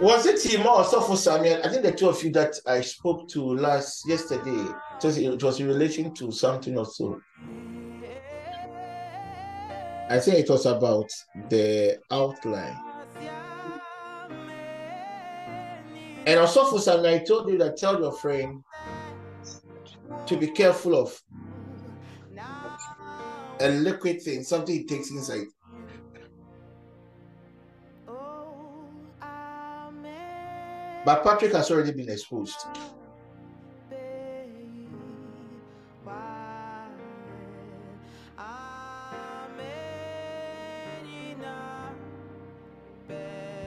Was 0.00 0.26
it 0.26 0.42
him 0.42 0.66
or 0.66 0.82
Sopho 0.82 1.16
Samuel? 1.16 1.60
I 1.64 1.68
think 1.68 1.82
the 1.82 1.92
two 1.92 2.08
of 2.08 2.22
you 2.24 2.32
that 2.32 2.54
I 2.66 2.80
spoke 2.80 3.28
to 3.28 3.42
last 3.54 4.02
yesterday. 4.08 4.50
It 4.50 5.04
was, 5.04 5.18
it 5.18 5.42
was 5.42 5.60
in 5.60 5.68
relation 5.68 6.12
to 6.14 6.32
something 6.32 6.76
or 6.76 6.84
so. 6.84 7.20
I 10.10 10.18
think 10.18 10.38
it 10.38 10.50
was 10.50 10.66
about 10.66 11.10
the 11.48 11.98
outline. 12.10 12.76
And 16.26 16.40
also 16.40 16.64
for 16.64 16.80
Samuel, 16.80 17.14
I 17.14 17.18
told 17.18 17.48
you 17.48 17.58
that 17.58 17.76
tell 17.76 18.00
your 18.00 18.12
friend 18.12 18.62
to 20.26 20.36
be 20.36 20.48
careful 20.48 20.96
of 20.96 21.22
a 23.60 23.68
liquid 23.68 24.22
thing, 24.22 24.42
something 24.42 24.74
he 24.74 24.84
takes 24.84 25.10
inside. 25.10 25.46
But 31.04 31.22
Patrick 31.22 31.52
has 31.52 31.70
already 31.70 31.92
been 31.92 32.08
exposed. 32.08 32.66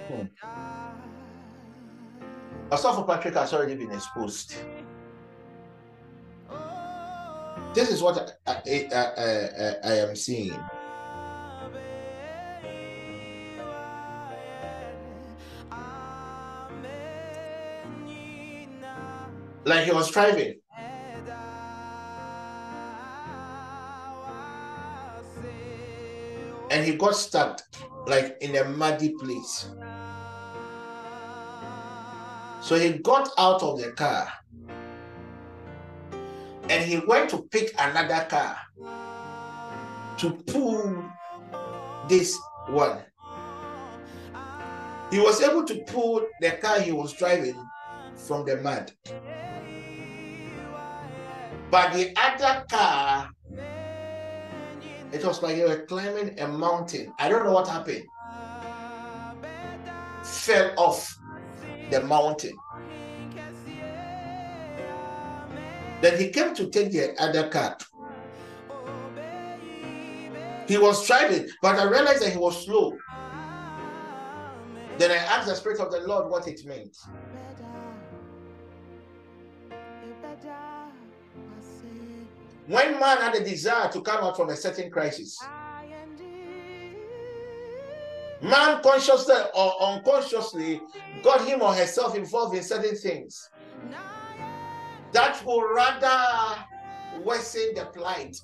Hmm. 0.07 0.23
Osofo 2.69 3.05
Patrick 3.05 3.35
has 3.35 3.53
already 3.53 3.75
been 3.75 3.91
exposed. 3.91 4.55
This 7.73 7.91
is 7.91 8.01
what 8.01 8.39
I, 8.47 8.51
I, 8.51 8.89
I, 8.95 9.75
I 9.83 9.93
am 9.99 10.15
seeing. 10.15 10.59
Like 19.68 19.84
he 19.84 19.91
was 19.91 20.09
driving. 20.11 20.61
And 26.72 26.86
he 26.86 26.95
got 26.95 27.15
stuck 27.15 27.61
like 28.07 28.38
in 28.39 28.55
a 28.55 28.63
muddy 28.63 29.09
place. 29.20 29.70
So 32.61 32.80
he 32.80 32.93
got 32.99 33.30
out 33.38 33.61
of 33.61 33.82
the 33.82 33.91
car 33.91 34.32
and 36.70 36.86
he 36.86 36.99
went 37.05 37.30
to 37.32 37.41
pick 37.51 37.74
another 37.78 38.26
car 38.30 38.57
to 40.18 40.30
pull 40.47 41.03
this 42.07 42.39
one. 42.68 42.99
He 45.11 45.20
was 45.20 45.41
able 45.41 45.65
to 45.65 45.84
pull 45.88 46.26
the 46.39 46.51
car 46.51 46.80
he 46.80 46.93
was 46.93 47.11
driving 47.11 47.61
from 48.15 48.45
the 48.45 48.57
mud. 48.57 48.91
But 51.70 51.93
the 51.93 52.13
other 52.15 52.65
car, 52.70 53.30
it 55.11 55.24
was 55.26 55.41
like 55.41 55.57
you 55.57 55.68
were 55.68 55.86
climbing 55.86 56.39
a 56.39 56.47
mountain. 56.47 57.13
I 57.20 57.28
don't 57.28 57.43
know 57.45 57.51
what 57.51 57.68
happened. 57.68 58.05
Fell 60.24 60.74
off 60.78 61.13
the 61.91 62.03
mountain. 62.03 62.57
Then 66.01 66.20
he 66.20 66.30
came 66.30 66.53
to 66.55 66.70
take 66.70 66.91
the 66.91 67.20
other 67.22 67.49
car. 67.49 67.78
He 70.68 70.78
was 70.78 71.05
driving, 71.07 71.49
but 71.61 71.78
I 71.78 71.84
realized 71.84 72.22
that 72.22 72.32
he 72.32 72.38
was 72.38 72.65
slow. 72.65 72.97
Then 74.97 75.11
I 75.11 75.15
asked 75.15 75.47
the 75.47 75.55
Spirit 75.55 75.80
of 75.80 75.91
the 75.91 76.01
Lord 76.01 76.30
what 76.30 76.47
it 76.47 76.65
meant. 76.65 76.95
When 82.68 82.99
man 82.99 83.20
had 83.20 83.34
a 83.36 83.43
desire 83.43 83.89
to 83.91 84.01
come 84.01 84.26
out 84.26 84.36
from 84.36 84.49
a 84.49 84.55
certain 84.55 84.91
crisis, 84.91 85.41
man 88.41 88.82
consciously 88.84 89.36
or 89.55 89.82
unconsciously 89.82 90.82
got 91.24 91.47
him 91.47 91.61
or 91.61 91.74
herself 91.74 92.15
involved 92.15 92.55
in 92.55 92.63
certain 92.63 92.95
things 92.95 93.49
that 95.13 95.41
will 95.45 95.74
rather 95.74 96.65
worsen 97.24 97.74
the 97.74 97.86
plight. 97.86 98.38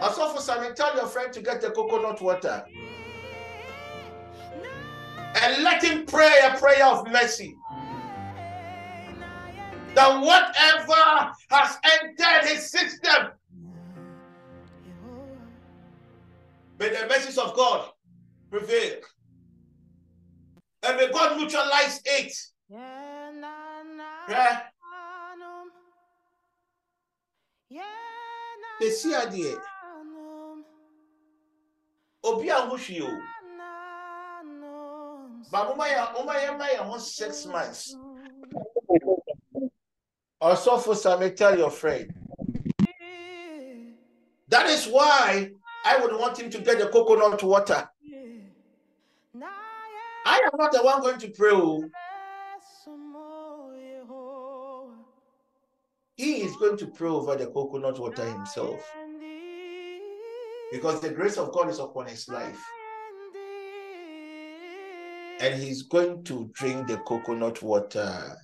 Also, 0.00 0.28
for 0.28 0.40
some, 0.40 0.72
tell 0.74 0.94
your 0.94 1.06
friend 1.06 1.32
to 1.32 1.42
get 1.42 1.60
the 1.60 1.70
coconut 1.70 2.20
water 2.22 2.64
and 5.42 5.64
let 5.64 5.82
him 5.82 6.06
pray 6.06 6.38
a 6.44 6.56
prayer 6.58 6.86
of 6.86 7.10
mercy. 7.10 7.56
That 9.94 10.20
whatever 10.22 11.32
has 11.50 11.78
entered 11.84 12.48
his 12.48 12.70
system, 12.70 13.32
may 16.78 16.88
the 16.88 17.06
message 17.06 17.36
of 17.36 17.54
God 17.54 17.90
prevail. 18.50 19.00
And 20.82 20.96
may 20.96 21.12
God 21.12 21.36
neutralize 21.38 22.00
it. 22.04 22.32
Yeah. 22.70 24.62
See 28.80 29.14
idea. 29.14 29.56
Obi 32.24 32.48
a 32.48 32.54
hwehwe 32.54 33.02
o. 33.02 33.20
Ba 35.50 35.64
mo 35.64 35.74
ma 35.76 35.86
ya 35.86 36.12
mo 36.12 36.24
ma 36.24 36.34
ho 36.82 36.98
6 36.98 37.46
months. 37.46 37.96
Also 40.42 40.76
for 40.76 40.96
some 40.96 41.20
tell 41.36 41.56
your 41.56 41.70
friend. 41.70 42.12
That 44.48 44.66
is 44.66 44.88
why 44.88 45.52
I 45.84 45.98
would 45.98 46.18
want 46.18 46.40
him 46.40 46.50
to 46.50 46.58
get 46.58 46.80
the 46.80 46.88
coconut 46.88 47.44
water. 47.44 47.88
I 50.26 50.38
am 50.38 50.50
not 50.58 50.72
the 50.72 50.82
one 50.82 51.00
going 51.00 51.20
to 51.20 51.28
pray. 51.28 51.50
oh. 51.52 51.88
He 56.16 56.42
is 56.42 56.56
going 56.56 56.76
to 56.78 56.88
pray 56.88 57.08
over 57.08 57.36
the 57.36 57.46
coconut 57.46 58.00
water 58.00 58.24
himself. 58.24 58.84
Because 60.72 61.00
the 61.00 61.10
grace 61.10 61.38
of 61.38 61.52
God 61.52 61.70
is 61.70 61.78
upon 61.78 62.08
his 62.08 62.28
life. 62.28 62.60
And 65.38 65.62
he's 65.62 65.82
going 65.82 66.24
to 66.24 66.50
drink 66.54 66.88
the 66.88 66.96
coconut 66.98 67.62
water. 67.62 68.36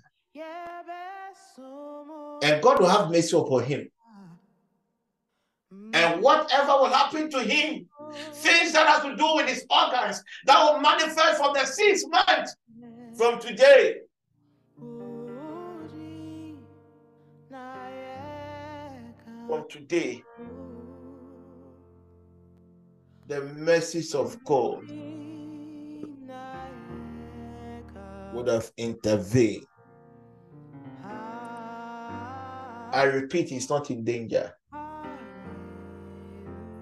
And 2.43 2.63
God 2.63 2.81
will 2.81 2.89
have 2.89 3.11
mercy 3.11 3.37
upon 3.37 3.65
him. 3.65 3.91
Mm. 5.73 5.97
And 5.97 6.23
whatever 6.23 6.73
will 6.73 6.91
happen 6.91 7.31
to 7.31 7.41
him, 7.41 7.87
mm. 8.01 8.15
things 8.35 8.73
that 8.73 8.87
have 8.87 9.03
to 9.03 9.17
do 9.17 9.35
with 9.35 9.49
his 9.49 9.65
organs, 9.71 10.23
that 10.47 10.63
will 10.63 10.81
manifest 10.81 11.39
from 11.39 11.53
the 11.55 11.65
sixth 11.65 12.07
month 12.09 12.51
from 13.17 13.41
today. 13.41 13.97
From 19.49 19.67
today, 19.69 20.23
the 23.27 23.41
mercies 23.57 24.15
of 24.15 24.37
God 24.45 24.83
would 28.35 28.47
have 28.47 28.71
intervened. 28.77 29.68
I 32.93 33.05
repeat, 33.05 33.49
he's 33.51 33.69
not 33.69 33.91
in 33.91 34.05
danger. 34.05 34.53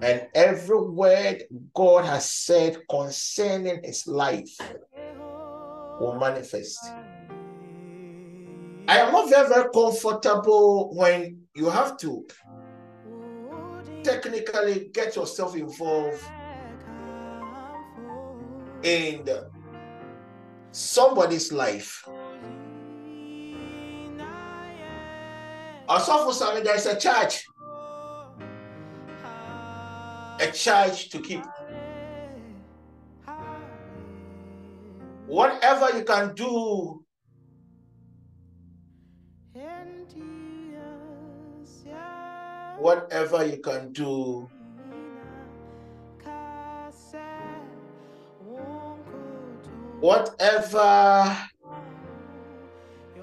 And 0.01 0.27
every 0.35 0.79
word 0.81 1.43
God 1.73 2.05
has 2.05 2.31
said 2.31 2.77
concerning 2.89 3.81
his 3.83 4.05
life 4.07 4.55
will 5.99 6.17
manifest. 6.19 6.79
I 8.89 8.99
am 8.99 9.11
not 9.11 9.29
very, 9.29 9.49
very 9.49 9.69
comfortable 9.73 10.95
when 10.95 11.41
you 11.55 11.69
have 11.69 11.97
to 11.97 12.25
technically 14.03 14.89
get 14.93 15.15
yourself 15.15 15.55
involved 15.55 16.23
in 18.83 19.27
somebody's 20.71 21.51
life. 21.51 22.07
Also, 25.87 26.25
for 26.25 26.33
some, 26.33 26.63
there's 26.63 26.85
a 26.85 26.99
charge, 26.99 27.45
a 30.39 30.51
charge 30.53 31.09
to 31.09 31.19
keep. 31.19 31.43
whatever 35.27 35.97
you 35.97 36.05
can 36.05 36.33
do 36.35 37.03
whatever 42.79 43.45
you 43.45 43.57
can 43.57 43.91
do 43.91 44.49
whatever 49.99 51.37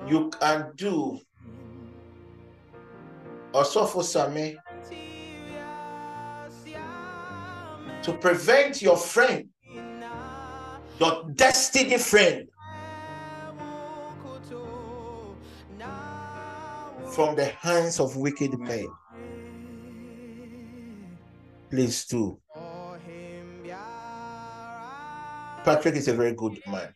you 0.07 0.29
can 0.39 0.73
do 0.77 1.19
Osofo 3.55 4.03
Sami 4.03 4.57
to 8.03 8.13
prevent 8.15 8.83
your 8.83 8.97
friend 8.97 9.49
your 11.01 11.25
destiny 11.35 11.99
friend 11.99 12.49
from 17.15 17.37
the 17.37 17.47
hands 17.61 18.01
of 18.01 18.17
wicked 18.17 18.59
men 18.59 18.89
please 21.71 22.05
do 22.07 22.39
Patrick 25.65 25.95
is 25.95 26.09
a 26.09 26.13
very 26.13 26.35
good 26.35 26.61
man. 26.67 26.93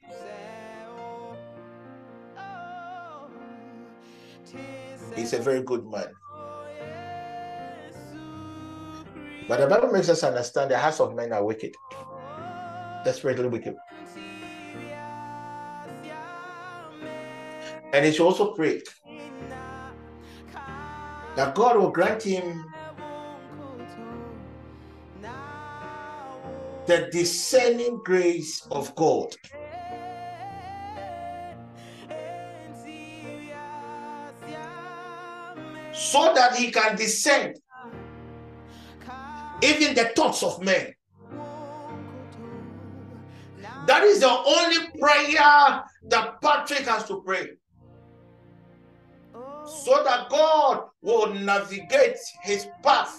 He's 5.17 5.33
a 5.33 5.39
very 5.39 5.63
good 5.63 5.87
man. 5.87 6.09
But 9.49 9.61
the 9.61 9.67
Bible 9.67 9.91
makes 9.91 10.11
us 10.11 10.23
understand 10.23 10.71
the 10.71 10.79
hearts 10.79 11.01
of 11.01 11.15
men 11.15 11.33
are 11.33 11.43
wicked, 11.43 11.75
desperately 13.03 13.49
wicked. 13.49 13.75
And 17.95 18.05
he 18.05 18.13
should 18.13 18.27
also 18.27 18.53
pray 18.53 18.83
that 21.35 21.55
God 21.55 21.79
will 21.79 21.91
grant 21.91 22.23
him 22.23 22.67
the 26.87 27.09
discerning 27.11 28.01
grace 28.05 28.67
of 28.71 28.95
God. 28.95 29.35
So 35.95 36.33
that 36.35 36.55
he 36.55 36.71
can 36.71 36.97
discern 36.97 37.55
even 39.63 39.95
the 39.95 40.13
thoughts 40.17 40.43
of 40.43 40.63
men. 40.63 40.95
That 43.87 44.05
is 44.05 44.21
the 44.21 44.29
only 44.29 44.91
prayer 44.99 45.83
that 46.09 46.41
Patrick 46.43 46.87
has 46.87 47.05
to 47.07 47.23
pray. 47.23 47.51
So 49.67 50.03
that 50.05 50.29
God 50.29 50.85
will 51.03 51.35
navigate 51.35 52.19
his 52.43 52.67
path 52.83 53.19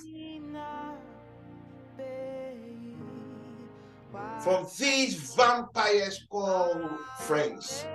from 4.42 4.68
these 4.78 5.34
vampires 5.36 6.26
called 6.30 6.90
friends. 7.20 7.86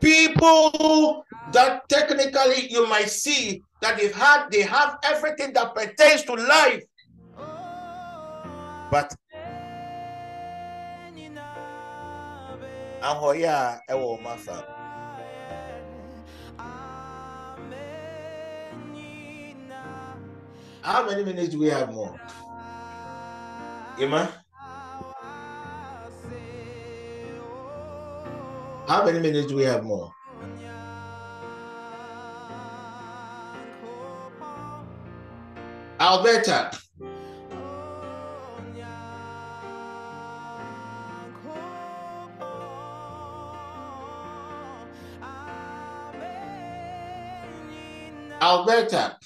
People 0.00 1.24
that 1.52 1.88
technically 1.88 2.70
you 2.70 2.86
might 2.88 3.08
see 3.08 3.62
that 3.82 3.98
they've 3.98 4.14
had 4.14 4.48
they 4.50 4.62
have 4.62 4.98
everything 5.02 5.52
that 5.52 5.74
pertains 5.74 6.22
to 6.22 6.34
life. 6.34 6.84
But 8.90 9.14
ahoya 13.02 13.80
ewo 13.90 14.22
mafa. 14.22 14.64
How 20.82 21.06
many 21.06 21.24
minutes 21.24 21.50
do 21.50 21.58
we 21.60 21.66
have 21.68 21.92
more? 21.92 22.20
Emma? 24.00 24.32
How 28.88 29.04
many 29.04 29.20
minutes 29.20 29.46
do 29.46 29.56
we 29.56 29.62
have 29.64 29.84
more? 29.84 30.12
Alberta. 36.02 36.68
Alberta. 48.42 49.16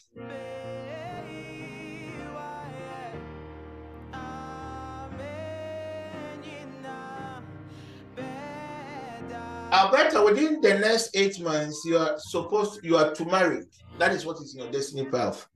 Alberta, 9.73 10.23
within 10.23 10.61
the 10.61 10.79
next 10.79 11.09
eight 11.15 11.41
months, 11.41 11.83
you 11.87 11.97
are 11.97 12.19
supposed 12.19 12.85
you 12.85 12.99
are 12.99 13.15
to 13.15 13.25
marry. 13.25 13.63
That 13.99 14.13
is 14.13 14.27
what 14.27 14.43
is 14.43 14.55
in 14.55 14.61
your 14.61 14.71
destiny 14.71 15.07
path. 15.07 15.49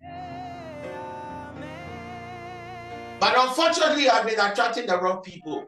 But 3.21 3.35
unfortunately, 3.37 4.09
I've 4.09 4.27
been 4.27 4.41
attracting 4.41 4.87
the 4.87 4.99
wrong 4.99 5.21
people. 5.21 5.67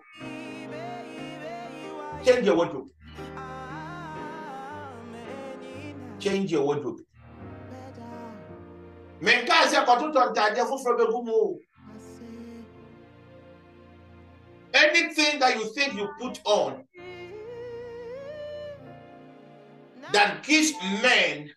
Change 2.24 2.46
your 2.46 2.56
wardrobe. 2.56 2.88
Change 6.18 6.50
your 6.50 6.64
wardrobe. 6.64 7.00
Menka 9.20 9.68
sɛ 9.70 9.84
kɔtotɔ 9.86 10.32
ntadeɛ 10.32 10.64
foforɔ 10.66 10.98
bɛgu 10.98 11.24
mu 11.24 11.32
o. 11.32 11.58
Anything 14.74 15.38
that 15.38 15.54
you 15.56 15.72
think 15.74 15.94
you 15.94 16.08
put 16.18 16.40
on 16.44 16.84
that 20.12 20.42
gives 20.42 20.72
men 21.02 21.50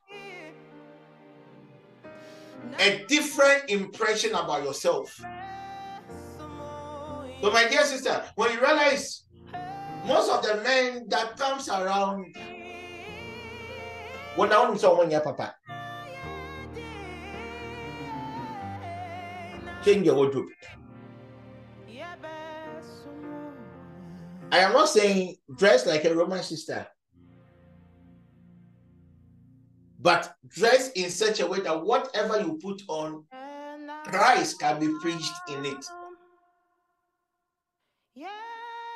a 2.79 3.05
different 3.07 3.69
impression 3.69 4.31
about 4.35 4.63
yourself. 4.63 5.19
So, 7.41 7.51
my 7.51 7.67
dear 7.67 7.83
sister, 7.83 8.23
when 8.35 8.51
you 8.51 8.59
realize 8.61 9.25
most 10.05 10.31
of 10.31 10.41
the 10.43 10.61
men 10.63 11.05
that 11.09 11.37
comes 11.37 11.69
around 11.69 12.35
when 14.35 14.51
I 14.51 14.59
want 14.59 14.79
someone 14.79 15.07
oh, 15.07 15.11
your 15.11 15.21
papa, 15.21 15.55
change 19.83 20.05
your 20.05 20.15
wardrobe. 20.15 20.47
I 24.51 24.59
am 24.59 24.73
not 24.73 24.89
saying 24.89 25.35
dress 25.57 25.85
like 25.85 26.05
a 26.05 26.15
Roman 26.15 26.41
sister. 26.43 26.87
but 30.05 30.35
dress 30.47 30.91
in 30.91 31.09
such 31.09 31.39
a 31.39 31.47
way 31.47 31.59
that 31.61 31.83
whatever 31.83 32.39
you 32.39 32.59
put 32.61 32.79
on, 32.87 33.23
Christ 34.03 34.59
can 34.59 34.79
be 34.79 34.87
preached 35.01 35.33
in 35.49 35.65
it. 35.65 35.83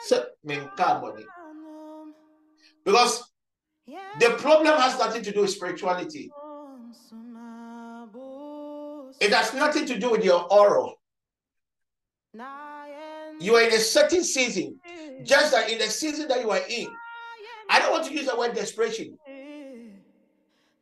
So, 0.08 0.26
because 2.86 3.24
the 4.20 4.30
problem 4.38 4.78
has 4.80 4.98
nothing 4.98 5.24
to 5.24 5.32
do 5.32 5.42
with 5.42 5.50
spirituality. 5.52 6.30
It 9.20 9.34
has 9.34 9.54
nothing 9.54 9.86
to 9.88 10.00
do 10.00 10.12
with 10.12 10.24
your 10.24 10.46
aura. 10.52 10.90
You 13.42 13.56
are 13.56 13.62
in 13.64 13.74
a 13.74 13.80
certain 13.80 14.24
season, 14.24 14.80
just 15.24 15.54
like 15.54 15.70
in 15.72 15.78
the 15.80 15.86
season 15.90 16.28
that 16.30 16.42
you 16.42 16.50
are 16.52 16.62
in. 16.70 16.88
I 17.70 17.80
don't 17.80 17.92
want 17.92 18.06
to 18.06 18.14
use 18.14 18.26
the 18.28 18.36
word 18.38 18.54
desperation. 18.56 19.18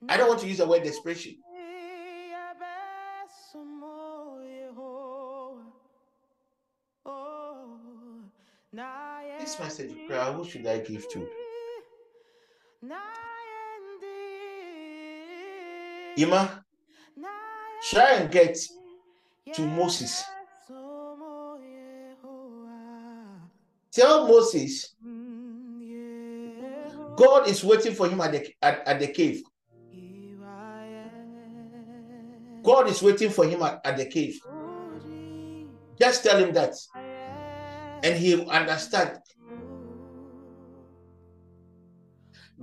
I 0.09 0.17
don't 0.17 0.27
want 0.29 0.41
to 0.41 0.47
use 0.47 0.57
the 0.59 0.67
word 0.67 0.83
desperation. 0.83 1.35
This 9.47 9.59
message 9.59 9.91
of 9.91 10.07
prayer, 10.07 10.25
who 10.33 10.43
should 10.43 10.67
I 10.67 10.79
give 10.79 11.07
to? 11.07 11.25
Ima, 16.17 16.65
try 17.89 18.15
and 18.15 18.29
get 18.29 18.57
to 19.53 19.61
Moses. 19.61 20.21
Tell 23.89 24.27
Moses 24.27 24.95
God 27.15 27.47
is 27.47 27.63
waiting 27.63 27.93
for 27.93 28.09
him 28.09 28.19
at 28.19 28.33
the, 28.33 28.53
at, 28.61 28.85
at 28.85 28.99
the 28.99 29.07
cave. 29.07 29.43
God 32.63 32.89
is 32.89 33.01
waiting 33.01 33.29
for 33.29 33.45
him 33.45 33.63
at, 33.63 33.79
at 33.85 33.95
the 33.95 34.07
cave. 34.07 34.41
Just 35.97 36.25
tell 36.25 36.37
him 36.37 36.53
that. 36.53 36.75
and 38.03 38.15
he 38.17 38.35
will 38.35 38.49
understand. 38.49 39.19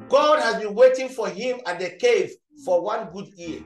God 0.08 0.40
has 0.40 0.62
been 0.62 0.74
waiting 0.74 1.08
for 1.08 1.28
him 1.28 1.60
at 1.66 1.78
the 1.78 1.90
cave 1.90 2.32
for 2.64 2.82
one 2.82 3.10
good 3.12 3.28
year. 3.36 3.60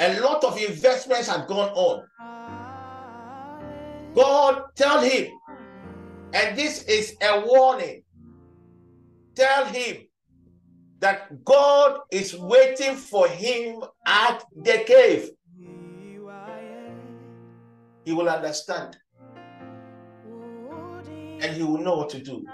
A 0.00 0.20
lot 0.20 0.42
of 0.44 0.58
investments 0.58 1.28
had 1.28 1.46
gone 1.46 1.70
on. 1.70 2.04
God 4.14 4.62
tell 4.76 5.00
him, 5.00 5.28
and 6.32 6.56
this 6.56 6.82
is 6.84 7.16
a 7.22 7.44
warning. 7.46 8.02
Tell 9.36 9.66
him 9.66 9.96
that 11.00 11.44
God 11.44 12.00
is 12.10 12.36
waiting 12.36 12.94
for 12.94 13.28
him 13.28 13.82
at 14.06 14.44
the 14.54 14.84
cave. 14.86 15.30
He 18.04 18.12
will 18.12 18.28
understand 18.28 18.96
and 21.40 21.56
he 21.56 21.62
will 21.62 21.78
know 21.78 21.96
what 21.96 22.10
to 22.10 22.22
do. 22.22 22.44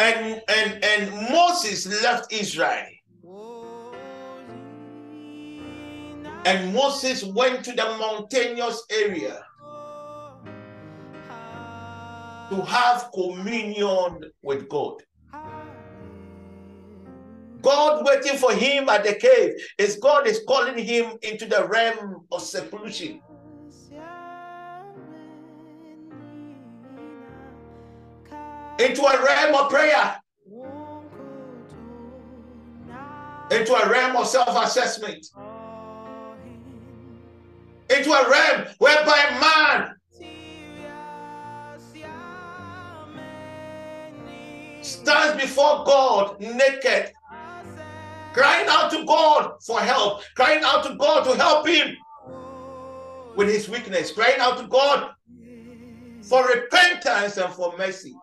And 0.00 0.42
and 0.48 0.82
and 0.82 1.30
Moses 1.30 1.86
left 2.02 2.32
Israel. 2.32 2.86
And 6.46 6.72
Moses 6.72 7.22
went 7.22 7.62
to 7.66 7.72
the 7.72 7.84
mountainous 7.84 8.82
area 8.90 9.44
to 12.48 12.62
have 12.62 13.10
communion 13.12 14.24
with 14.42 14.70
God. 14.70 15.02
God 17.60 18.06
waiting 18.06 18.38
for 18.38 18.54
him 18.54 18.88
at 18.88 19.04
the 19.04 19.14
cave 19.14 19.52
is 19.76 19.96
God 19.96 20.26
is 20.26 20.40
calling 20.48 20.78
him 20.78 21.18
into 21.20 21.44
the 21.44 21.68
realm 21.68 22.26
of 22.32 22.40
seclusion. 22.40 23.20
Into 28.80 29.02
a 29.02 29.22
realm 29.22 29.54
of 29.54 29.70
prayer. 29.70 30.16
Into 33.50 33.74
a 33.74 33.90
realm 33.90 34.16
of 34.16 34.26
self-assessment. 34.26 35.26
Into 37.90 38.10
a 38.10 38.30
realm 38.30 38.68
whereby 38.78 39.38
man 39.38 39.96
stands 44.82 45.42
before 45.42 45.84
God 45.84 46.40
naked, 46.40 47.12
crying 48.32 48.66
out 48.68 48.90
to 48.92 49.04
God 49.04 49.62
for 49.62 49.80
help, 49.80 50.22
crying 50.36 50.62
out 50.64 50.84
to 50.84 50.94
God 50.94 51.24
to 51.24 51.36
help 51.36 51.68
him 51.68 51.96
with 53.36 53.48
his 53.48 53.68
weakness, 53.68 54.12
crying 54.12 54.40
out 54.40 54.56
to 54.58 54.66
God 54.68 55.10
for 56.22 56.46
repentance 56.46 57.36
and 57.36 57.52
for 57.52 57.76
mercy. 57.76 58.14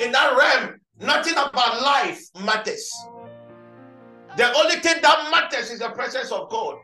In 0.00 0.12
that 0.12 0.36
realm, 0.36 0.80
nothing 1.00 1.34
about 1.34 1.82
life 1.82 2.22
matters. 2.44 2.90
The 4.36 4.52
only 4.56 4.76
thing 4.76 5.02
that 5.02 5.30
matters 5.30 5.70
is 5.70 5.80
the 5.80 5.90
presence 5.90 6.30
of 6.30 6.48
God. 6.48 6.76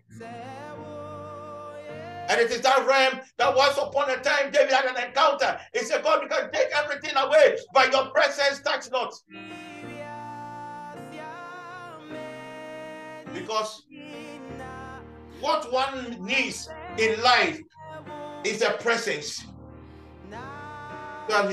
And 2.28 2.40
it 2.40 2.50
is 2.50 2.62
that 2.62 2.86
realm 2.86 3.20
that 3.36 3.54
once 3.54 3.76
upon 3.76 4.10
a 4.10 4.16
time 4.16 4.50
David 4.50 4.72
had 4.72 4.86
an 4.86 5.04
encounter. 5.04 5.58
He 5.74 5.80
said, 5.80 6.02
God, 6.02 6.22
you 6.22 6.28
can 6.28 6.50
take 6.50 6.68
everything 6.74 7.14
away, 7.16 7.58
but 7.72 7.92
your 7.92 8.06
presence 8.06 8.60
touch 8.60 8.90
not. 8.90 9.14
Because 13.32 13.84
what 15.40 15.70
one 15.72 16.16
needs 16.24 16.68
in 16.98 17.20
life 17.22 17.60
is 18.44 18.62
a 18.62 18.70
presence. 18.70 19.44
Tell 21.28 21.48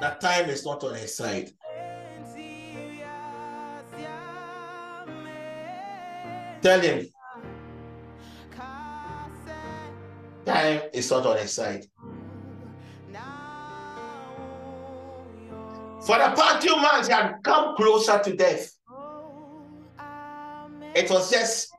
that 0.00 0.20
time 0.20 0.48
is 0.50 0.64
not 0.64 0.82
on 0.84 0.94
his 0.94 1.16
side. 1.16 1.50
Tell 6.62 6.80
him 6.80 7.06
time 10.44 10.80
is 10.92 11.10
not 11.10 11.26
on 11.26 11.38
his 11.38 11.52
side. 11.52 11.84
For 16.00 16.16
the 16.18 16.32
past 16.36 16.66
two 16.66 16.76
months, 16.76 17.08
he 17.08 17.12
had 17.14 17.34
come 17.42 17.74
closer 17.76 18.20
to 18.22 18.36
death. 18.36 18.72
It 20.94 21.10
was 21.10 21.30
just 21.30 21.72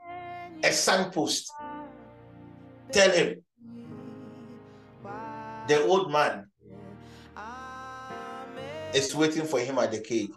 a 0.64 0.72
signpost. 0.72 1.52
Tell 2.92 3.10
him 3.10 3.42
the 5.68 5.84
old 5.84 6.12
man 6.12 6.47
is 8.94 9.16
waiting 9.16 9.46
for 9.46 9.60
him 9.60 9.78
at 9.78 9.92
the 9.92 10.00
cave. 10.00 10.30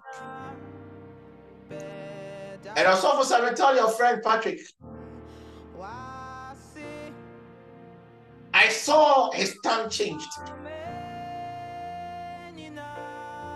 And 2.77 2.87
I 2.87 2.93
also 2.93 3.17
for 3.17 3.25
Simon, 3.25 3.55
tell 3.55 3.75
your 3.75 3.91
friend 3.91 4.23
Patrick. 4.23 4.61
I 8.53 8.69
saw 8.69 9.31
his 9.33 9.57
tongue 9.65 9.89
changed. 9.89 10.29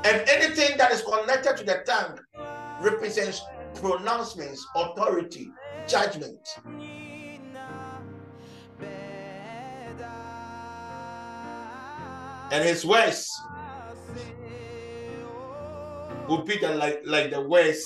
And 0.04 0.28
anything 0.28 0.76
that 0.78 0.92
is 0.92 1.02
connected 1.02 1.56
to 1.58 1.64
the 1.64 1.82
tongue 1.86 2.18
represents 2.80 3.42
pronouncements, 3.74 4.66
authority, 4.76 5.48
judgment. 5.86 6.60
And 12.50 12.62
his 12.62 12.84
words 12.84 13.30
will 16.28 16.42
be 16.42 16.58
the, 16.58 16.74
like, 16.74 17.02
like 17.04 17.30
the 17.30 17.40
words 17.40 17.84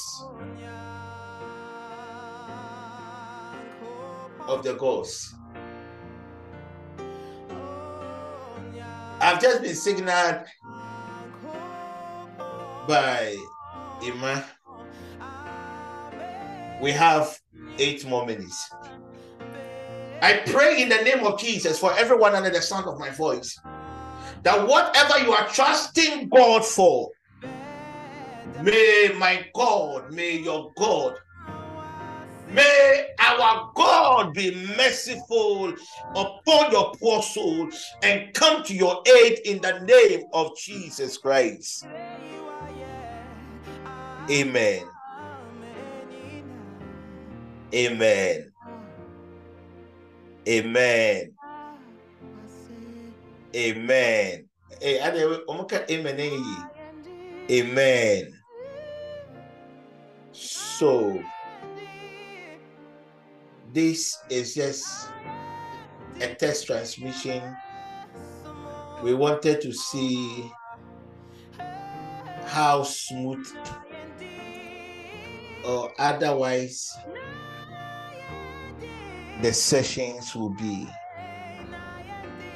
of 4.47 4.63
the 4.63 4.75
gods. 4.75 5.35
I've 9.21 9.43
just 9.43 9.63
been 9.63 9.75
signaled 9.75 10.45
by 12.87 13.37
Ima. 14.03 14.45
We 16.81 16.93
have 16.93 17.37
eight 17.79 18.07
more 18.07 18.25
minutes. 18.25 18.71
I 20.23 20.43
pray 20.47 20.83
in 20.83 20.89
the 20.89 21.03
name 21.03 21.27
of 21.27 21.39
Jesus 21.39 21.79
for 21.79 21.93
everyone 21.99 22.35
under 22.35 22.51
the 22.51 22.63
sound 22.63 22.87
of 22.87 22.99
my 22.99 23.11
voice 23.11 23.59
that 24.43 24.67
whatever 24.67 25.19
you 25.19 25.33
are 25.33 25.49
trusting 25.49 26.29
God 26.29 26.65
for, 26.65 27.11
may 28.63 29.11
my 29.19 29.47
God, 29.55 30.13
may 30.13 30.39
your 30.39 30.73
God 30.77 31.15
May 32.53 33.09
our 33.21 33.71
God 33.75 34.33
be 34.33 34.55
merciful 34.77 35.75
upon 36.15 36.73
your 36.73 36.93
poor 36.95 37.23
soul 37.23 37.69
and 38.03 38.33
come 38.33 38.63
to 38.65 38.75
your 38.75 39.03
aid 39.07 39.41
in 39.45 39.61
the 39.61 39.81
name 39.81 40.27
of 40.33 40.57
Jesus 40.57 41.19
Christ. 41.19 41.87
Amen. 44.31 44.87
Amen. 47.75 48.53
Amen. 50.49 51.33
Amen. 53.55 54.49
Hey, 54.81 55.01
amen. 55.03 56.49
Amen. 57.51 58.38
So, 60.41 61.21
this 63.73 64.17
is 64.31 64.55
just 64.55 65.11
a 66.21 66.33
test 66.37 66.69
transmission. 66.69 67.57
We 69.03 69.15
wanted 69.15 69.61
to 69.63 69.73
see 69.73 70.49
how 72.45 72.85
smooth 72.85 73.45
or 75.65 75.93
otherwise 75.99 76.89
the 79.43 79.53
sessions 79.53 80.37
will 80.37 80.55
be. 80.55 80.87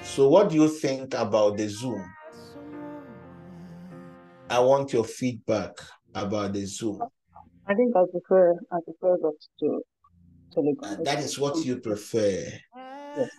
So, 0.05 0.29
what 0.29 0.51
do 0.51 0.55
you 0.55 0.69
think 0.69 1.15
about 1.15 1.57
the 1.57 1.69
Zoom? 1.69 2.09
I 4.49 4.61
want 4.61 4.93
your 4.93 5.05
feedback 5.05 5.73
about 6.15 6.53
the 6.53 6.65
Zoom. 6.65 7.01
I 7.67 7.75
think 7.75 7.95
I 7.97 8.05
prefer 8.11 8.55
I 8.71 8.79
prefer 8.85 9.17
that 9.23 9.39
to 9.61 9.83
Telegram. 10.53 10.93
And 10.93 11.01
ah, 11.01 11.13
that 11.13 11.23
is 11.23 11.39
what 11.39 11.65
you 11.65 11.79
prefer. 11.79 12.47
Yes, 13.17 13.31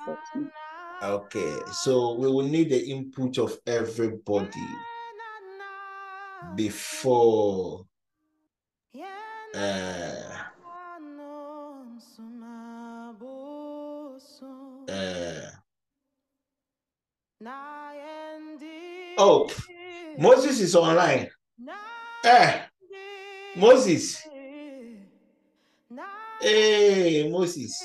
Okay, 1.04 1.58
so 1.84 2.14
we 2.14 2.28
will 2.28 2.48
need 2.48 2.70
the 2.70 2.82
input 2.90 3.38
of 3.38 3.58
everybody 3.68 4.68
before 6.56 7.86
uh, 9.54 10.44
uh, 14.90 15.50
oh, 19.18 19.50
Moses 20.18 20.60
is 20.62 20.76
online. 20.76 21.28
Eh. 22.24 22.62
Moses. 23.56 24.24
Hey, 26.42 27.30
Moses. 27.32 27.84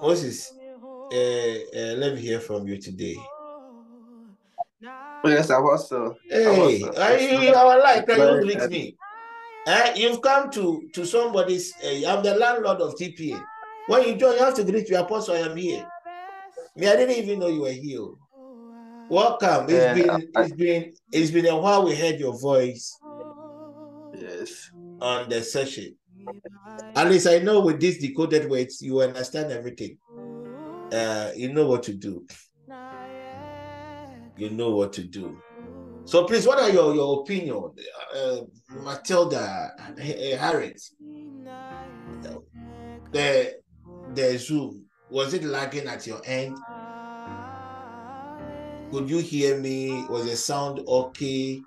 Moses, 0.00 0.52
uh, 1.12 1.16
uh, 1.16 1.94
let 1.96 2.14
me 2.14 2.20
hear 2.20 2.40
from 2.40 2.66
you 2.66 2.78
today. 2.80 3.16
Yes, 5.24 5.50
Apostle. 5.50 6.16
Hey, 6.28 6.82
Apostle. 6.82 7.02
are 7.02 7.18
you 7.18 7.54
our 7.54 7.78
life? 7.82 8.06
Can 8.06 8.18
you 8.18 8.40
greet 8.40 8.70
me? 8.70 8.96
Eh, 9.66 9.92
you've 9.96 10.22
come 10.22 10.50
to 10.50 10.88
to 10.94 11.04
somebody's. 11.04 11.72
Uh, 11.84 12.08
I'm 12.08 12.22
the 12.24 12.34
landlord 12.34 12.80
of 12.80 12.94
TPA. 12.96 13.38
When 13.88 14.08
you 14.08 14.16
join, 14.16 14.34
you 14.34 14.44
have 14.44 14.54
to 14.54 14.64
greet 14.64 14.88
your 14.88 15.00
apostle. 15.00 15.34
I 15.34 15.40
am 15.40 15.56
here. 15.56 15.86
Me, 16.76 16.88
I 16.88 16.96
didn't 16.96 17.16
even 17.16 17.40
know 17.40 17.48
you 17.48 17.62
were 17.62 17.72
here. 17.72 18.08
Welcome. 19.10 19.66
It's 19.68 19.84
Yeah, 19.84 19.94
been 19.94 20.10
I- 20.34 20.42
it's 20.42 20.52
been 20.52 20.94
it's 21.12 21.30
been 21.30 21.46
a 21.46 21.56
while. 21.56 21.84
We 21.84 21.94
heard 21.94 22.18
your 22.18 22.38
voice 22.38 22.96
Yes. 24.40 24.70
on 25.00 25.28
the 25.28 25.42
session. 25.42 25.96
At 26.94 27.10
least 27.10 27.26
I 27.26 27.38
know 27.38 27.60
with 27.60 27.80
these 27.80 27.98
decoded 28.00 28.48
words, 28.50 28.80
you 28.82 29.00
understand 29.00 29.52
everything. 29.52 29.98
Uh, 30.92 31.30
you 31.36 31.52
know 31.52 31.66
what 31.66 31.82
to 31.84 31.94
do. 31.94 32.26
You 34.36 34.50
know 34.50 34.70
what 34.70 34.92
to 34.94 35.04
do. 35.04 35.36
So 36.04 36.24
please, 36.24 36.46
what 36.46 36.58
are 36.58 36.70
your 36.70 36.94
your 36.94 37.20
opinion, 37.20 37.70
uh, 38.16 38.40
Matilda 38.82 39.72
uh, 39.78 40.36
Harris? 40.36 40.94
The 43.12 43.54
the 44.14 44.38
Zoom 44.38 44.86
was 45.10 45.34
it 45.34 45.44
lagging 45.44 45.86
at 45.88 46.06
your 46.06 46.20
end? 46.24 46.56
Could 48.90 49.08
you 49.08 49.18
hear 49.18 49.58
me? 49.60 50.04
Was 50.08 50.24
the 50.26 50.36
sound 50.36 50.80
okay? 50.86 51.60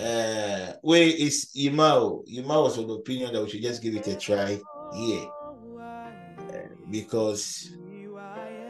Uh, 0.00 0.72
where 0.80 1.02
is 1.02 1.50
Imao? 1.56 2.26
Imao 2.26 2.64
was 2.64 2.78
of 2.78 2.88
the 2.88 2.94
opinion 2.94 3.32
that 3.32 3.42
we 3.42 3.50
should 3.50 3.62
just 3.62 3.82
give 3.82 3.94
it 3.94 4.06
a 4.06 4.16
try 4.16 4.58
here 4.94 5.28
Uh, 5.78 6.68
because 6.90 7.76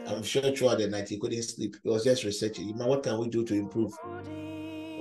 I'm 0.07 0.23
sure 0.23 0.51
throughout 0.51 0.79
the 0.79 0.87
night 0.87 1.09
he 1.09 1.17
couldn't 1.17 1.43
sleep. 1.43 1.77
He 1.83 1.89
was 1.89 2.03
just 2.03 2.23
researching. 2.25 2.73
Imao, 2.73 2.87
what 2.87 3.03
can 3.03 3.17
we 3.17 3.29
do 3.29 3.45
to 3.45 3.53
improve? 3.53 3.93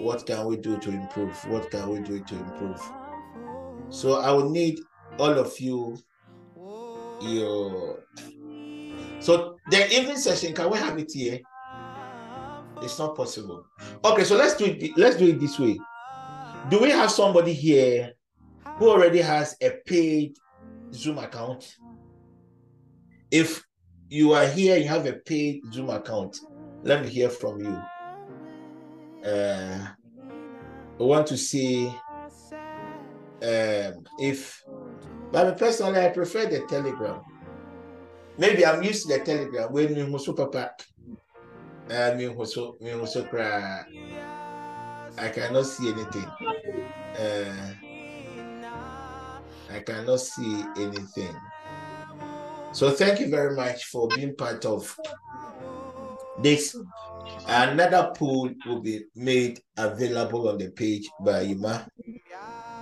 What 0.00 0.24
can 0.24 0.46
we 0.46 0.56
do 0.56 0.78
to 0.78 0.90
improve? 0.90 1.36
What 1.48 1.70
can 1.70 1.90
we 1.90 2.00
do 2.00 2.20
to 2.20 2.34
improve? 2.34 2.80
So 3.90 4.20
I 4.20 4.30
will 4.30 4.48
need 4.48 4.78
all 5.18 5.36
of 5.38 5.58
you. 5.58 5.98
Your 7.22 8.04
so 9.20 9.58
the 9.70 9.86
evening 9.94 10.16
session. 10.16 10.54
Can 10.54 10.70
we 10.70 10.78
have 10.78 10.98
it 10.98 11.12
here? 11.12 11.40
It's 12.82 12.98
not 12.98 13.14
possible. 13.14 13.66
Okay, 14.02 14.24
so 14.24 14.36
let's 14.36 14.54
do 14.54 14.64
it. 14.64 14.96
Let's 14.96 15.16
do 15.16 15.28
it 15.28 15.38
this 15.38 15.58
way. 15.58 15.78
Do 16.68 16.80
we 16.80 16.90
have 16.90 17.10
somebody 17.10 17.52
here 17.52 18.12
who 18.76 18.90
already 18.90 19.20
has 19.20 19.56
a 19.62 19.70
paid 19.86 20.36
Zoom 20.92 21.18
account? 21.18 21.76
If 23.30 23.64
you 24.08 24.32
are 24.32 24.46
here, 24.46 24.76
you 24.76 24.88
have 24.88 25.06
a 25.06 25.14
paid 25.14 25.62
Zoom 25.72 25.90
account. 25.90 26.38
Let 26.82 27.02
me 27.02 27.08
hear 27.08 27.30
from 27.30 27.60
you. 27.60 27.82
Uh, 29.28 29.86
I 30.98 31.02
want 31.02 31.26
to 31.28 31.36
see 31.36 31.86
um, 33.42 34.04
if, 34.18 34.62
but 35.32 35.56
personally, 35.58 36.00
I 36.00 36.08
prefer 36.08 36.46
the 36.46 36.60
Telegram. 36.66 37.20
Maybe 38.38 38.64
I'm 38.66 38.82
used 38.82 39.06
to 39.06 39.18
the 39.18 39.24
Telegram. 39.24 39.72
When 39.72 39.96
you 39.96 40.34
papa, 40.34 40.72
uh, 41.90 42.14
me 42.16 42.34
so. 42.44 42.76
I 45.20 45.28
cannot 45.28 45.66
see 45.66 45.90
anything. 45.92 46.30
Uh, 47.18 47.74
I 49.70 49.80
cannot 49.80 50.20
see 50.20 50.64
anything. 50.78 51.36
So 52.72 52.90
thank 52.90 53.20
you 53.20 53.28
very 53.28 53.54
much 53.54 53.84
for 53.84 54.08
being 54.08 54.34
part 54.34 54.64
of 54.64 54.96
this. 56.42 56.74
Another 57.46 58.12
pool 58.16 58.50
will 58.66 58.80
be 58.80 59.04
made 59.14 59.60
available 59.76 60.48
on 60.48 60.56
the 60.56 60.70
page 60.70 61.08
by 61.20 61.42
Ima. 61.42 61.86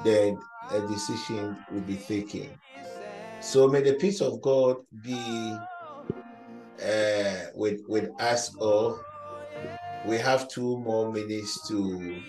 Then 0.04 0.38
a 0.70 0.80
decision 0.86 1.56
will 1.72 1.80
be 1.80 1.96
taken. 1.96 2.50
So 3.40 3.66
may 3.66 3.82
the 3.82 3.94
peace 3.94 4.20
of 4.20 4.40
God 4.40 4.76
be 5.02 5.56
uh, 6.84 7.50
with 7.54 7.80
with 7.88 8.10
us 8.20 8.54
all. 8.56 9.00
We 10.06 10.16
have 10.18 10.48
two 10.48 10.78
more 10.78 11.12
minutes 11.12 11.66
to 11.68 12.20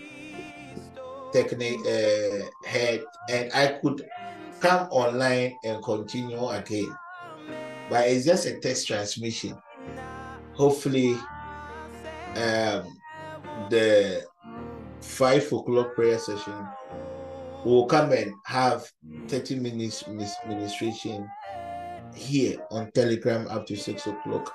technique 1.31 1.79
uh, 1.85 2.67
head, 2.67 3.03
and 3.29 3.51
I 3.53 3.79
could 3.81 4.07
come 4.59 4.87
online 4.89 5.55
and 5.63 5.83
continue 5.83 6.47
again, 6.49 6.95
but 7.89 8.07
it's 8.07 8.25
just 8.25 8.45
a 8.45 8.59
test 8.59 8.87
transmission. 8.87 9.55
Hopefully, 10.53 11.13
um, 12.35 12.97
the 13.69 14.25
five 15.01 15.45
o'clock 15.51 15.95
prayer 15.95 16.19
session 16.19 16.67
will 17.65 17.85
come 17.85 18.11
and 18.11 18.33
have 18.45 18.91
30 19.27 19.59
minutes 19.59 20.05
ministration 20.07 21.29
here 22.15 22.57
on 22.71 22.91
Telegram 22.91 23.47
up 23.49 23.65
to 23.67 23.75
six 23.75 24.07
o'clock. 24.07 24.53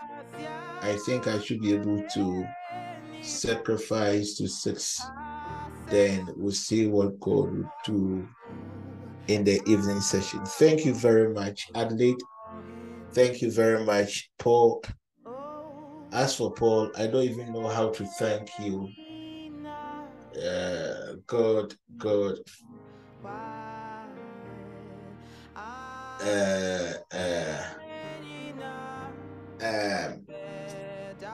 I 0.82 0.96
think 1.06 1.26
I 1.26 1.38
should 1.40 1.60
be 1.60 1.74
able 1.74 2.02
to 2.02 2.46
sacrifice 3.24 4.34
to 4.34 4.48
six. 4.48 5.00
Then 5.90 6.28
we'll 6.36 6.52
see 6.52 6.86
what 6.86 7.20
God 7.20 7.52
will 7.52 7.70
do 7.84 8.26
in 9.28 9.44
the 9.44 9.60
evening 9.66 10.00
session. 10.00 10.44
Thank 10.44 10.84
you 10.84 10.94
very 10.94 11.32
much, 11.32 11.68
Adelaide. 11.74 12.22
Thank 13.14 13.42
you 13.42 13.50
very 13.50 13.84
much, 13.84 14.30
Paul. 14.38 14.82
As 16.12 16.36
for 16.36 16.52
Paul, 16.52 16.90
I 16.96 17.06
don't 17.06 17.24
even 17.24 17.52
know 17.52 17.68
how 17.68 17.90
to 17.90 18.06
thank 18.18 18.50
you. 18.60 18.90
Uh, 20.36 21.14
God, 21.26 21.74
God. 21.98 22.36
Uh, 26.20 26.92
uh, 27.12 27.64
um, 29.60 30.26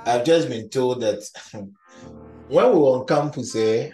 I've 0.06 0.24
just 0.24 0.48
been 0.48 0.68
told 0.68 1.02
that 1.02 1.22
when 2.50 2.72
we 2.72 2.78
were 2.80 2.98
on 2.98 3.06
campus, 3.06 3.54
eh, 3.54 3.90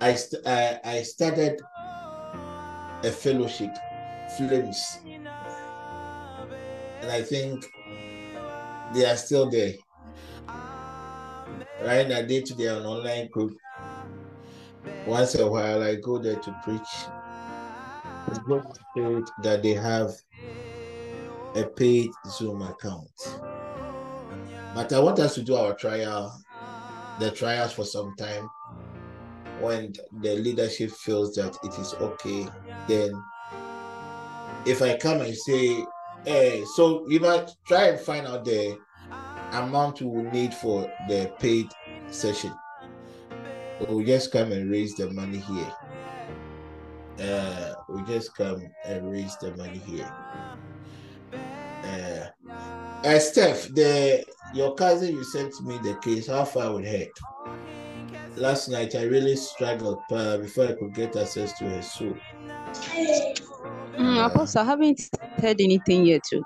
I, 0.00 0.14
st- 0.14 0.46
I 0.46 0.80
I 0.82 1.02
started 1.02 1.60
a 3.04 3.10
fellowship, 3.10 3.70
Flames, 4.38 4.98
and 7.02 7.10
I 7.10 7.22
think 7.22 7.64
they 8.94 9.04
are 9.04 9.16
still 9.16 9.50
there. 9.50 9.74
Right 11.82 12.08
now, 12.08 12.22
day 12.22 12.40
to 12.40 12.54
day, 12.54 12.66
an 12.66 12.86
online 12.86 13.28
group. 13.28 13.58
Once 15.06 15.34
in 15.34 15.42
a 15.42 15.46
while, 15.46 15.82
I 15.82 15.96
go 15.96 16.18
there 16.18 16.36
to 16.36 16.54
preach. 16.64 17.06
It's 18.28 18.38
good 18.94 19.28
that 19.42 19.62
they 19.62 19.74
have 19.74 20.10
a 21.54 21.64
paid 21.64 22.10
Zoom 22.26 22.62
account. 22.62 23.10
But 24.74 24.92
I 24.92 24.98
want 24.98 25.18
us 25.18 25.34
to 25.34 25.42
do 25.42 25.56
our 25.56 25.74
trial, 25.74 26.42
the 27.18 27.30
trials 27.30 27.72
for 27.72 27.84
some 27.84 28.14
time. 28.16 28.48
When 29.60 29.94
the 30.20 30.36
leadership 30.36 30.90
feels 30.90 31.34
that 31.36 31.56
it 31.64 31.78
is 31.78 31.94
okay, 31.94 32.46
then 32.88 33.12
if 34.66 34.82
I 34.82 34.96
come 34.96 35.22
and 35.22 35.34
say, 35.34 35.84
hey, 36.24 36.64
so 36.74 37.08
you 37.08 37.20
might 37.20 37.50
try 37.66 37.88
and 37.88 38.00
find 38.00 38.26
out 38.26 38.44
the 38.44 38.78
amount 39.52 40.00
we 40.02 40.08
will 40.08 40.30
need 40.30 40.52
for 40.52 40.90
the 41.08 41.32
paid 41.38 41.68
session. 42.10 42.52
We'll 43.80 44.04
just 44.04 44.32
come 44.32 44.52
and 44.52 44.70
raise 44.70 44.94
the 44.94 45.10
money 45.10 45.38
here. 45.38 45.72
Uh, 47.18 47.74
we 47.88 48.02
just 48.02 48.34
come 48.34 48.66
and 48.84 49.10
raise 49.10 49.36
the 49.38 49.56
money 49.56 49.78
here. 49.78 50.12
Uh, 51.84 53.06
uh, 53.06 53.18
Steph, 53.18 53.68
the 53.68 54.24
your 54.56 54.74
cousin 54.74 55.14
you 55.14 55.24
sent 55.24 55.60
me 55.62 55.78
the 55.78 55.94
case. 56.02 56.26
How 56.28 56.44
far 56.44 56.74
with 56.74 56.86
her? 56.86 57.06
Last 58.36 58.68
night 58.68 58.94
I 58.94 59.02
really 59.04 59.36
struggled 59.36 60.02
uh, 60.10 60.38
before 60.38 60.68
I 60.68 60.72
could 60.72 60.94
get 60.94 61.16
access 61.16 61.58
to 61.58 61.64
her 61.68 61.82
soul. 61.82 62.14
Mm, 63.98 64.26
Apostle, 64.26 64.62
I 64.62 64.64
haven't 64.64 65.00
heard 65.40 65.60
anything 65.60 66.06
yet. 66.06 66.22
Too. 66.24 66.42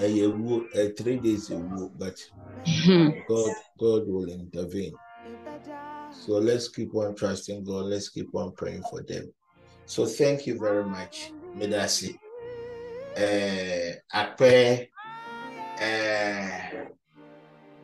a 0.00 0.26
wo- 0.26 0.66
uh, 0.74 0.88
three 0.96 1.18
days 1.18 1.50
ago, 1.50 1.90
but 1.96 2.16
God, 3.28 3.52
God 3.78 4.08
will 4.08 4.28
intervene. 4.28 4.94
So 6.24 6.34
let's 6.34 6.68
keep 6.68 6.94
on 6.94 7.14
trusting 7.14 7.64
God. 7.64 7.86
Let's 7.86 8.08
keep 8.08 8.34
on 8.34 8.52
praying 8.52 8.82
for 8.82 9.02
them. 9.02 9.32
So 9.86 10.06
thank 10.06 10.46
you 10.46 10.58
very 10.58 10.84
much, 10.84 11.32
Medasi. 11.56 12.18
Uh, 13.16 13.92
Akpe, 14.14 14.88
uh, 15.82 16.62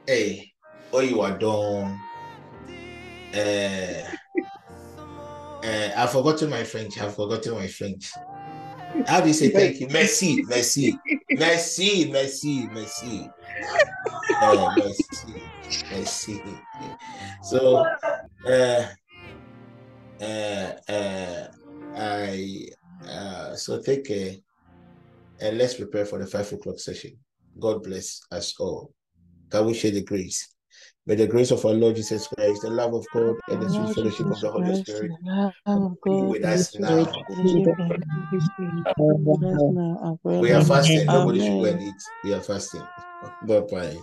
Hey, 0.08 0.54
oh, 0.90 1.00
you 1.00 1.20
are 1.20 1.36
done. 1.36 2.00
Uh, 3.34 4.02
uh, 5.62 5.90
I've 5.94 6.12
forgotten 6.12 6.48
my 6.48 6.64
French. 6.64 6.98
I've 6.98 7.14
forgotten 7.14 7.52
my 7.56 7.66
French. 7.66 8.10
How 9.06 9.20
do 9.20 9.28
you 9.28 9.34
say 9.34 9.50
thank 9.50 9.80
you? 9.80 9.88
Merci, 9.88 10.42
merci, 10.48 10.98
merci, 11.32 12.10
merci, 12.10 12.68
merci. 12.72 13.28
Uh, 14.40 14.74
merci, 14.76 15.34
merci. 15.90 16.42
So, 17.42 17.84
uh, 18.46 18.86
uh, 20.22 21.46
I 21.98 22.66
uh, 23.06 23.54
so 23.56 23.82
take 23.82 24.06
care 24.06 24.36
and 25.38 25.58
let's 25.58 25.74
prepare 25.74 26.06
for 26.06 26.18
the 26.18 26.26
five 26.26 26.50
o'clock 26.50 26.78
session. 26.78 27.18
God 27.60 27.82
bless 27.82 28.20
us 28.30 28.54
all. 28.58 28.92
Can 29.50 29.66
we 29.66 29.74
share 29.74 29.90
the 29.90 30.02
grace? 30.04 30.54
May 31.06 31.14
the 31.14 31.26
grace 31.26 31.50
of 31.50 31.64
our 31.64 31.72
Lord 31.72 31.96
Jesus 31.96 32.28
Christ, 32.28 32.62
the 32.62 32.70
love 32.70 32.92
of 32.94 33.06
God, 33.10 33.36
and 33.48 33.62
the 33.62 33.68
sweet 33.68 33.94
fellowship 33.94 34.30
of 34.30 34.40
the 34.40 34.50
Holy 34.50 34.74
Spirit 34.74 35.10
be 36.04 36.22
with 36.22 36.44
us 36.44 36.78
now. 36.78 37.24
We 40.40 40.52
are 40.52 40.60
fasting. 40.60 41.06
Nobody 41.06 41.40
should 41.40 41.60
go 41.60 41.64
and 41.64 41.82
eat. 41.82 42.02
We 42.22 42.32
are 42.34 42.42
fasting. 42.42 42.86
Bye 43.42 43.60
bye. 43.60 44.00